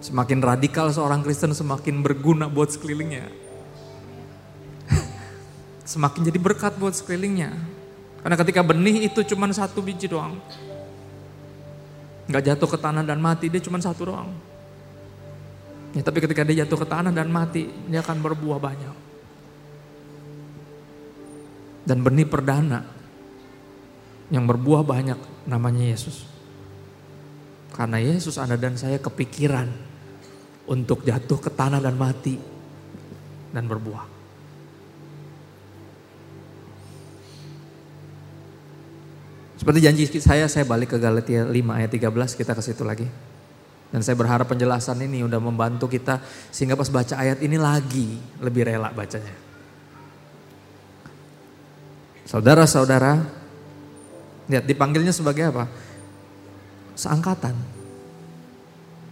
Semakin 0.00 0.38
radikal 0.40 0.88
seorang 0.94 1.20
Kristen 1.26 1.52
semakin 1.52 2.00
berguna 2.00 2.46
buat 2.46 2.70
sekelilingnya. 2.70 3.26
semakin 5.92 6.20
jadi 6.30 6.38
berkat 6.38 6.78
buat 6.78 6.94
sekelilingnya. 6.94 7.52
Karena 8.22 8.36
ketika 8.38 8.62
benih 8.62 9.10
itu 9.10 9.20
cuma 9.34 9.50
satu 9.50 9.82
biji 9.82 10.06
doang 10.06 10.38
nggak 12.30 12.46
jatuh 12.46 12.68
ke 12.70 12.78
tanah 12.78 13.02
dan 13.02 13.18
mati, 13.18 13.50
dia 13.50 13.58
cuma 13.58 13.82
satu 13.82 14.06
doang. 14.06 14.30
Ya, 15.90 16.06
tapi 16.06 16.22
ketika 16.22 16.46
dia 16.46 16.62
jatuh 16.62 16.78
ke 16.82 16.86
tanah 16.86 17.10
dan 17.10 17.26
mati, 17.30 17.66
dia 17.90 17.98
akan 17.98 18.22
berbuah 18.22 18.62
banyak. 18.62 18.96
Dan 21.82 22.06
benih 22.06 22.28
perdana 22.30 22.86
yang 24.30 24.46
berbuah 24.46 24.86
banyak 24.86 25.18
namanya 25.50 25.82
Yesus. 25.82 26.30
Karena 27.74 27.98
Yesus 27.98 28.38
Anda 28.38 28.54
dan 28.54 28.78
saya 28.78 29.02
kepikiran 29.02 29.66
untuk 30.70 31.02
jatuh 31.02 31.42
ke 31.42 31.50
tanah 31.50 31.82
dan 31.82 31.98
mati 31.98 32.38
dan 33.50 33.66
berbuah. 33.66 34.06
Seperti 39.58 39.78
janji 39.84 40.02
saya, 40.22 40.48
saya 40.48 40.64
balik 40.64 40.94
ke 40.94 40.98
Galatia 41.02 41.44
5 41.44 41.52
ayat 41.52 41.90
13, 41.92 42.38
kita 42.38 42.56
ke 42.56 42.62
situ 42.64 42.80
lagi. 42.80 43.04
Dan 43.90 44.06
saya 44.06 44.14
berharap 44.14 44.46
penjelasan 44.46 45.02
ini 45.02 45.26
udah 45.26 45.42
membantu 45.42 45.90
kita 45.90 46.22
sehingga 46.54 46.78
pas 46.78 46.86
baca 46.86 47.18
ayat 47.18 47.42
ini 47.42 47.58
lagi 47.58 48.22
lebih 48.38 48.70
rela 48.70 48.94
bacanya. 48.94 49.34
Saudara-saudara, 52.30 53.18
lihat 54.46 54.62
dipanggilnya 54.62 55.10
sebagai 55.10 55.50
apa? 55.50 55.66
Seangkatan. 56.94 57.58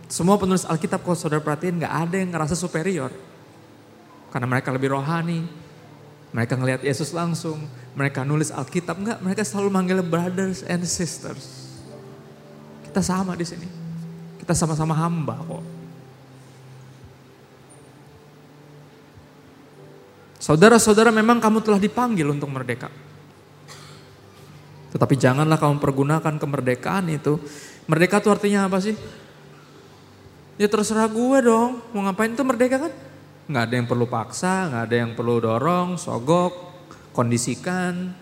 Semua 0.07 0.39
penulis 0.39 0.63
Alkitab 0.63 1.03
kalau 1.03 1.19
saudara 1.19 1.43
perhatiin 1.43 1.83
gak 1.83 1.95
ada 2.07 2.17
yang 2.23 2.31
ngerasa 2.31 2.55
superior. 2.55 3.11
Karena 4.31 4.47
mereka 4.47 4.71
lebih 4.71 4.95
rohani, 4.95 5.43
mereka 6.31 6.55
ngelihat 6.55 6.87
Yesus 6.87 7.11
langsung, 7.17 7.65
mereka 7.97 8.23
nulis 8.23 8.53
Alkitab 8.53 9.01
enggak, 9.01 9.19
mereka 9.25 9.43
selalu 9.43 9.69
manggil 9.73 9.99
brothers 10.05 10.61
and 10.63 10.85
sisters. 10.85 11.75
Kita 12.85 13.01
sama 13.01 13.33
di 13.33 13.49
sini. 13.49 13.88
Kita 14.49 14.57
sama-sama 14.57 14.97
hamba 14.97 15.37
kok. 15.45 15.61
Saudara-saudara 20.41 21.13
memang 21.13 21.37
kamu 21.37 21.61
telah 21.61 21.77
dipanggil 21.77 22.33
untuk 22.33 22.49
merdeka. 22.49 22.89
Tetapi 24.89 25.21
janganlah 25.21 25.61
kamu 25.61 25.77
pergunakan 25.77 26.41
kemerdekaan 26.41 27.13
itu. 27.13 27.37
Merdeka 27.85 28.25
itu 28.25 28.33
artinya 28.33 28.65
apa 28.65 28.81
sih? 28.81 28.97
Ya 30.57 30.65
terserah 30.65 31.13
gue 31.13 31.39
dong, 31.45 31.85
mau 31.93 32.09
ngapain 32.09 32.33
itu 32.33 32.41
merdeka 32.41 32.89
kan? 32.89 32.93
nggak 33.49 33.65
ada 33.65 33.75
yang 33.81 33.89
perlu 33.89 34.07
paksa, 34.09 34.69
nggak 34.73 34.83
ada 34.89 34.97
yang 34.97 35.13
perlu 35.17 35.41
dorong, 35.41 35.97
sogok, 35.97 36.53
kondisikan, 37.17 38.13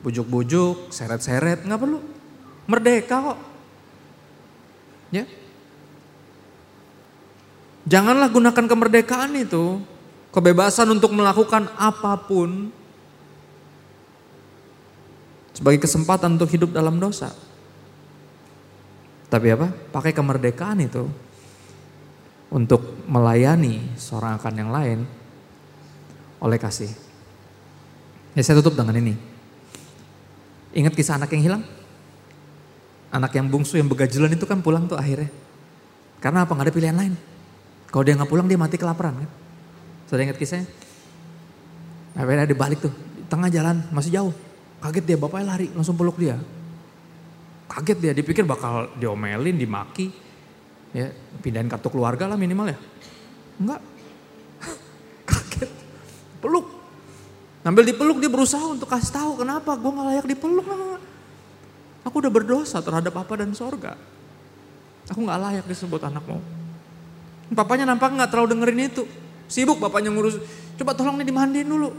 bujuk-bujuk, 0.00 0.92
seret-seret, 0.92 1.64
nggak 1.68 1.80
perlu. 1.80 2.00
Merdeka 2.68 3.16
kok. 3.32 3.38
Ya. 5.12 5.24
Janganlah 7.90 8.30
gunakan 8.30 8.64
kemerdekaan 8.70 9.34
itu, 9.34 9.82
kebebasan 10.30 10.94
untuk 10.94 11.10
melakukan 11.10 11.66
apa 11.74 12.14
pun 12.22 12.70
sebagai 15.50 15.82
kesempatan 15.82 16.38
untuk 16.38 16.46
hidup 16.54 16.70
dalam 16.70 17.02
dosa. 17.02 17.34
Tapi 19.26 19.46
apa? 19.50 19.74
Pakai 19.90 20.14
kemerdekaan 20.14 20.78
itu 20.86 21.10
untuk 22.50 22.94
melayani 23.10 23.82
seorang 23.98 24.38
akan 24.38 24.54
yang 24.54 24.70
lain 24.70 24.98
oleh 26.38 26.58
kasih. 26.62 26.90
Ya 28.38 28.42
saya 28.46 28.62
tutup 28.62 28.78
dengan 28.78 28.94
ini. 29.02 29.18
Ingat 30.78 30.94
kisah 30.94 31.18
anak 31.18 31.34
yang 31.34 31.42
hilang? 31.42 31.62
Anak 33.10 33.34
yang 33.34 33.50
bungsu 33.50 33.74
yang 33.74 33.90
begajulan 33.90 34.30
itu 34.30 34.46
kan 34.46 34.62
pulang 34.62 34.86
tuh 34.86 34.94
akhirnya. 34.94 35.30
Karena 36.22 36.46
apa? 36.46 36.54
Gak 36.54 36.70
ada 36.70 36.74
pilihan 36.74 36.94
lain. 36.94 37.14
Kalau 37.90 38.02
dia 38.06 38.14
nggak 38.14 38.30
pulang 38.30 38.46
dia 38.46 38.54
mati 38.54 38.78
kelaparan 38.78 39.26
kan. 39.26 39.30
Sudah 40.06 40.22
ingat 40.22 40.38
kisahnya? 40.38 40.66
Akhirnya 42.14 42.46
dia 42.46 42.58
balik 42.58 42.78
tuh. 42.86 42.94
Di 42.94 43.26
tengah 43.26 43.50
jalan 43.50 43.82
masih 43.90 44.14
jauh. 44.14 44.34
Kaget 44.80 45.04
dia 45.04 45.16
bapaknya 45.18 45.46
lari 45.54 45.66
langsung 45.74 45.98
peluk 45.98 46.16
dia. 46.16 46.38
Kaget 47.70 47.98
dia 47.98 48.12
dipikir 48.14 48.46
bakal 48.46 48.94
diomelin, 48.98 49.58
dimaki. 49.58 50.10
Ya, 50.90 51.14
pindahin 51.42 51.70
kartu 51.70 51.90
keluarga 51.90 52.26
lah 52.26 52.34
minimal 52.34 52.74
ya. 52.74 52.78
Enggak. 53.62 53.80
Kaget. 55.30 55.70
Peluk. 56.42 56.66
Ngambil 57.60 57.84
dipeluk 57.92 58.18
dia 58.18 58.30
berusaha 58.32 58.64
untuk 58.72 58.88
kasih 58.88 59.12
tahu 59.12 59.44
kenapa 59.44 59.76
gue 59.76 59.90
gak 59.92 60.06
layak 60.14 60.26
dipeluk. 60.30 60.66
Aku 62.06 62.16
udah 62.24 62.32
berdosa 62.32 62.80
terhadap 62.80 63.12
apa 63.12 63.32
dan 63.36 63.52
sorga. 63.52 63.94
Aku 65.12 65.26
gak 65.28 65.38
layak 65.38 65.64
disebut 65.68 66.00
anakmu. 66.00 66.59
Papanya 67.50 67.84
nampak 67.88 68.14
gak 68.14 68.30
terlalu 68.30 68.54
dengerin 68.54 68.80
itu. 68.90 69.04
Sibuk 69.50 69.82
bapaknya 69.82 70.14
ngurus. 70.14 70.38
Coba 70.78 70.94
tolong 70.94 71.18
nih 71.18 71.26
dimandiin 71.26 71.66
dulu. 71.66 71.90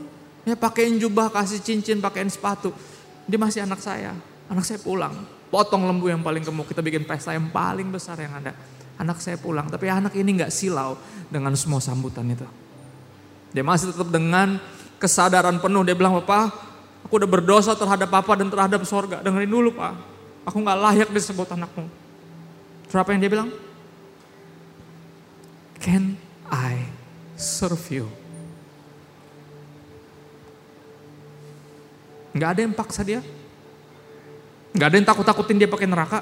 Ya 0.48 0.56
pakein 0.56 0.98
jubah, 0.98 1.30
kasih 1.30 1.60
cincin, 1.60 2.00
pakein 2.00 2.32
sepatu. 2.32 2.72
Dia 3.28 3.38
masih 3.38 3.68
anak 3.68 3.84
saya. 3.84 4.16
Anak 4.48 4.64
saya 4.64 4.80
pulang. 4.80 5.14
Potong 5.52 5.84
lembu 5.84 6.08
yang 6.08 6.24
paling 6.24 6.42
gemuk. 6.42 6.72
Kita 6.72 6.80
bikin 6.80 7.04
pesta 7.04 7.36
yang 7.36 7.52
paling 7.52 7.92
besar 7.92 8.16
yang 8.18 8.32
ada 8.40 8.56
anak 8.96 9.20
saya 9.20 9.36
pulang. 9.36 9.68
Tapi 9.68 9.92
anak 9.92 10.16
ini 10.16 10.40
nggak 10.40 10.52
silau 10.52 10.96
dengan 11.28 11.52
semua 11.60 11.84
sambutan 11.84 12.26
itu. 12.32 12.48
Dia 13.52 13.68
masih 13.68 13.92
tetap 13.92 14.08
dengan 14.08 14.56
kesadaran 14.96 15.60
penuh. 15.60 15.84
Dia 15.84 15.94
bilang, 15.94 16.16
Bapak, 16.24 16.72
Aku 17.12 17.20
udah 17.20 17.30
berdosa 17.30 17.74
terhadap 17.74 18.08
Papa 18.08 18.38
dan 18.38 18.48
terhadap 18.48 18.82
sorga. 18.86 19.20
Dengerin 19.20 19.50
dulu 19.50 19.76
Pak. 19.76 19.94
Aku 20.48 20.64
gak 20.64 20.78
layak 20.78 21.10
disebut 21.12 21.44
anakmu. 21.54 21.86
Terus 22.90 22.98
apa 22.98 23.10
yang 23.14 23.20
dia 23.20 23.32
bilang? 23.32 23.50
Can 25.82 26.14
I 26.46 26.86
serve 27.34 27.82
you? 27.90 28.06
Gak 32.38 32.50
ada 32.56 32.62
yang 32.64 32.78
paksa 32.78 33.02
dia. 33.02 33.20
Gak 34.78 34.88
ada 34.88 34.96
yang 34.96 35.08
takut-takutin 35.10 35.58
dia 35.58 35.68
pakai 35.68 35.90
neraka. 35.90 36.22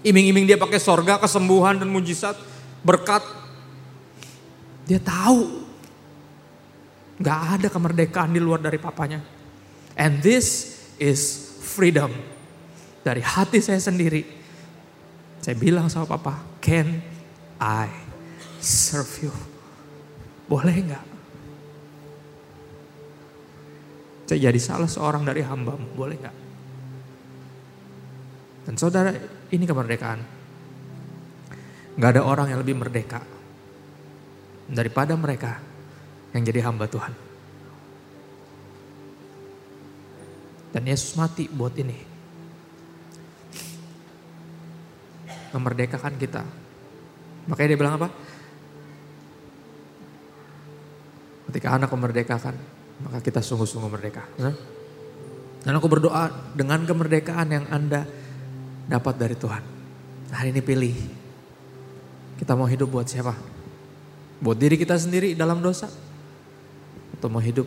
Iming-iming 0.00 0.48
dia 0.48 0.56
pakai 0.56 0.80
sorga, 0.80 1.20
kesembuhan 1.20 1.76
dan 1.76 1.92
mujizat, 1.92 2.34
berkat. 2.80 3.22
Dia 4.88 4.98
tahu. 4.98 5.68
Gak 7.20 7.40
ada 7.60 7.68
kemerdekaan 7.68 8.32
di 8.32 8.40
luar 8.40 8.64
dari 8.64 8.80
papanya. 8.80 9.20
And 9.92 10.24
this 10.24 10.78
is 10.96 11.52
freedom. 11.60 12.10
Dari 13.04 13.20
hati 13.20 13.60
saya 13.60 13.78
sendiri. 13.78 14.24
Saya 15.44 15.54
bilang 15.54 15.86
sama 15.92 16.08
papa, 16.08 16.42
can 16.58 16.98
I 17.62 18.07
serve 18.60 19.28
you? 19.28 19.34
Boleh 20.48 20.74
nggak? 20.74 21.04
Saya 24.28 24.52
jadi 24.52 24.60
salah 24.60 24.90
seorang 24.90 25.24
dari 25.24 25.40
hambamu, 25.40 25.88
boleh 25.96 26.16
nggak? 26.20 26.36
Dan 28.68 28.76
saudara, 28.76 29.08
ini 29.48 29.64
kemerdekaan. 29.64 30.20
Gak 31.96 32.10
ada 32.12 32.22
orang 32.22 32.52
yang 32.52 32.60
lebih 32.60 32.76
merdeka 32.76 33.24
daripada 34.68 35.16
mereka 35.16 35.56
yang 36.36 36.44
jadi 36.44 36.60
hamba 36.68 36.84
Tuhan. 36.84 37.16
Dan 40.76 40.84
Yesus 40.84 41.16
mati 41.16 41.48
buat 41.48 41.72
ini. 41.80 41.96
Memerdekakan 45.56 46.20
kita. 46.20 46.44
Makanya 47.48 47.68
dia 47.72 47.80
bilang 47.80 47.96
apa? 47.96 48.12
Ketika 51.48 51.72
anak 51.72 51.88
memerdekakan, 51.88 52.54
maka 53.08 53.24
kita 53.24 53.40
sungguh-sungguh 53.40 53.88
merdeka. 53.88 54.20
Dan 55.64 55.72
aku 55.72 55.88
berdoa 55.88 56.28
dengan 56.52 56.84
kemerdekaan 56.84 57.48
yang 57.48 57.64
Anda 57.72 58.04
dapat 58.84 59.16
dari 59.16 59.32
Tuhan. 59.32 59.62
Hari 60.28 60.52
ini 60.52 60.60
pilih. 60.60 60.94
Kita 62.36 62.52
mau 62.52 62.68
hidup 62.68 62.92
buat 62.92 63.08
siapa? 63.08 63.32
Buat 64.38 64.60
diri 64.60 64.76
kita 64.78 64.94
sendiri 64.94 65.32
dalam 65.34 65.58
dosa? 65.64 65.88
Atau 67.16 67.32
mau 67.32 67.42
hidup 67.42 67.66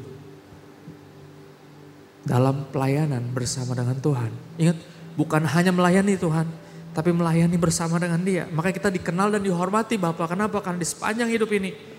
dalam 2.21 2.69
pelayanan 2.69 3.33
bersama 3.33 3.73
dengan 3.73 3.97
Tuhan? 3.97 4.31
Ingat, 4.61 4.77
bukan 5.19 5.43
hanya 5.43 5.73
melayani 5.75 6.15
Tuhan, 6.15 6.47
tapi 6.95 7.11
melayani 7.11 7.57
bersama 7.59 7.97
dengan 7.97 8.21
dia. 8.23 8.45
Maka 8.53 8.71
kita 8.71 8.87
dikenal 8.93 9.35
dan 9.35 9.41
dihormati 9.43 9.99
Bapak. 9.99 10.37
Kenapa? 10.37 10.63
Karena 10.63 10.79
di 10.79 10.87
sepanjang 10.87 11.27
hidup 11.27 11.51
ini 11.51 11.90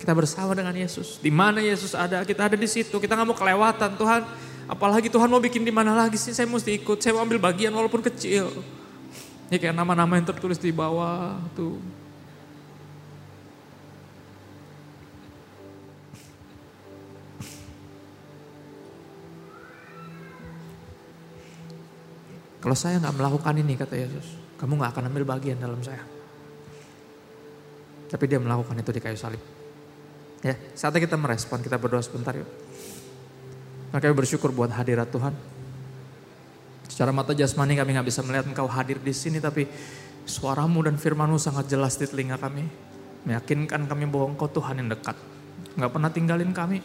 kita 0.00 0.16
bersama 0.16 0.56
dengan 0.56 0.72
Yesus. 0.72 1.20
Di 1.20 1.28
mana 1.28 1.60
Yesus 1.60 1.92
ada, 1.92 2.24
kita 2.24 2.48
ada 2.48 2.56
di 2.56 2.64
situ. 2.64 2.96
Kita 2.96 3.12
nggak 3.12 3.28
mau 3.28 3.36
kelewatan 3.36 4.00
Tuhan. 4.00 4.24
Apalagi 4.64 5.12
Tuhan 5.12 5.28
mau 5.28 5.44
bikin 5.44 5.60
di 5.60 5.68
mana 5.68 5.92
lagi 5.92 6.16
sih 6.16 6.32
saya 6.32 6.48
mesti 6.48 6.80
ikut. 6.80 6.96
Saya 7.04 7.20
mau 7.20 7.28
ambil 7.28 7.36
bagian 7.36 7.68
walaupun 7.76 8.00
kecil. 8.00 8.48
Ya 9.52 9.60
kayak 9.60 9.76
nama-nama 9.76 10.16
yang 10.16 10.24
tertulis 10.24 10.56
di 10.56 10.72
bawah 10.72 11.36
tuh. 11.52 11.76
Kalau 22.60 22.76
saya 22.76 23.00
nggak 23.00 23.16
melakukan 23.16 23.54
ini 23.56 23.72
kata 23.76 23.96
Yesus, 23.96 24.36
kamu 24.60 24.80
nggak 24.80 24.92
akan 24.96 25.04
ambil 25.12 25.24
bagian 25.28 25.60
dalam 25.60 25.80
saya. 25.80 26.04
Tapi 28.08 28.24
dia 28.28 28.40
melakukan 28.40 28.76
itu 28.80 28.92
di 28.92 29.00
kayu 29.00 29.16
salib. 29.16 29.59
Ya, 30.40 30.56
saatnya 30.72 31.04
kita 31.04 31.20
merespon, 31.20 31.60
kita 31.60 31.76
berdoa 31.76 32.00
sebentar 32.00 32.32
yuk. 32.32 32.48
Maka 33.92 34.08
kami 34.08 34.16
bersyukur 34.16 34.54
buat 34.54 34.72
hadirat 34.72 35.12
Tuhan. 35.12 35.36
Secara 36.88 37.12
mata 37.12 37.36
jasmani 37.36 37.76
kami 37.76 37.96
nggak 37.96 38.08
bisa 38.08 38.24
melihat 38.24 38.48
engkau 38.48 38.64
hadir 38.64 38.96
di 39.00 39.12
sini, 39.12 39.36
tapi 39.36 39.68
suaramu 40.24 40.80
dan 40.86 40.96
firmanmu 40.96 41.36
sangat 41.36 41.68
jelas 41.68 42.00
di 42.00 42.08
telinga 42.08 42.40
kami. 42.40 42.64
Meyakinkan 43.28 43.84
kami 43.84 44.08
bahwa 44.08 44.32
engkau 44.32 44.48
Tuhan 44.48 44.80
yang 44.80 44.88
dekat. 44.88 45.16
Nggak 45.76 45.90
pernah 45.92 46.10
tinggalin 46.10 46.50
kami. 46.56 46.80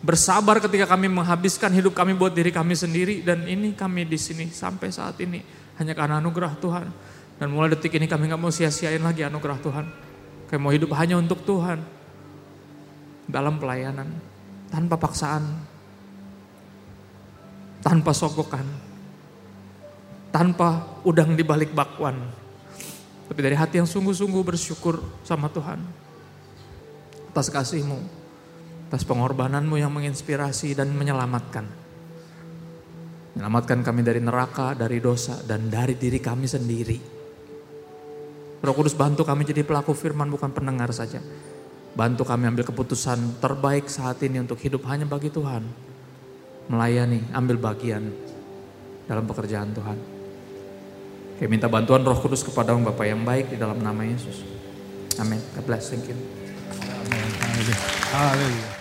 Bersabar 0.00 0.62
ketika 0.62 0.96
kami 0.96 1.12
menghabiskan 1.12 1.74
hidup 1.76 1.92
kami 1.92 2.16
buat 2.16 2.32
diri 2.32 2.54
kami 2.54 2.78
sendiri. 2.78 3.26
Dan 3.26 3.44
ini 3.50 3.74
kami 3.74 4.06
di 4.06 4.16
sini 4.16 4.48
sampai 4.48 4.88
saat 4.94 5.18
ini. 5.18 5.42
Hanya 5.82 5.98
karena 5.98 6.22
anugerah 6.22 6.54
Tuhan. 6.62 6.86
Dan 7.40 7.46
mulai 7.50 7.74
detik 7.74 7.96
ini 7.96 8.06
kami 8.06 8.30
nggak 8.30 8.40
mau 8.40 8.52
sia-siain 8.52 9.02
lagi 9.02 9.26
anugerah 9.26 9.58
Tuhan. 9.58 9.86
Kami 10.46 10.60
mau 10.60 10.72
hidup 10.72 10.94
hanya 10.94 11.18
untuk 11.18 11.42
Tuhan. 11.42 11.99
Dalam 13.30 13.62
pelayanan. 13.62 14.10
Tanpa 14.70 14.94
paksaan, 14.94 15.42
tanpa 17.82 18.14
sogokan, 18.14 18.62
tanpa 20.30 21.02
udang 21.02 21.34
di 21.34 21.42
balik 21.42 21.74
bakwan. 21.74 22.14
Tapi 23.26 23.40
dari 23.42 23.58
hati 23.58 23.82
yang 23.82 23.90
sungguh-sungguh 23.90 24.42
bersyukur 24.46 25.02
sama 25.26 25.50
Tuhan. 25.50 25.82
Atas 27.34 27.50
kasihmu, 27.50 27.98
atas 28.90 29.02
pengorbananmu 29.06 29.74
yang 29.78 29.90
menginspirasi 29.90 30.74
dan 30.78 30.94
menyelamatkan. 30.94 31.66
Menyelamatkan 33.34 33.86
kami 33.86 34.02
dari 34.02 34.22
neraka, 34.22 34.74
dari 34.74 34.98
dosa, 34.98 35.38
dan 35.46 35.70
dari 35.70 35.94
diri 35.94 36.18
kami 36.18 36.46
sendiri. 36.46 36.98
Roh 38.60 38.74
Kudus 38.74 38.92
bantu 38.92 39.22
kami 39.24 39.46
jadi 39.46 39.66
pelaku 39.66 39.94
firman 39.94 40.30
bukan 40.30 40.50
pendengar 40.50 40.90
saja. 40.90 41.22
Bantu 41.90 42.22
kami 42.22 42.46
ambil 42.46 42.64
keputusan 42.66 43.42
terbaik 43.42 43.90
saat 43.90 44.22
ini 44.22 44.38
untuk 44.38 44.58
hidup 44.62 44.86
hanya 44.86 45.04
bagi 45.04 45.28
Tuhan 45.28 45.90
melayani, 46.70 47.26
ambil 47.34 47.58
bagian 47.58 48.14
dalam 49.10 49.26
pekerjaan 49.26 49.74
Tuhan. 49.74 49.98
Oke, 51.34 51.50
minta 51.50 51.66
bantuan 51.66 52.06
Roh 52.06 52.14
Kudus 52.22 52.46
kepada 52.46 52.70
Bapak 52.78 53.10
yang 53.10 53.26
baik 53.26 53.50
di 53.50 53.58
dalam 53.58 53.82
nama 53.82 54.06
Yesus. 54.06 54.46
Amin. 55.18 55.42
God 55.58 55.66
bless. 55.66 55.90
Thank 55.90 56.06
you. 56.06 56.16
Amin. 56.78 57.74
Haleluya. 58.14 58.79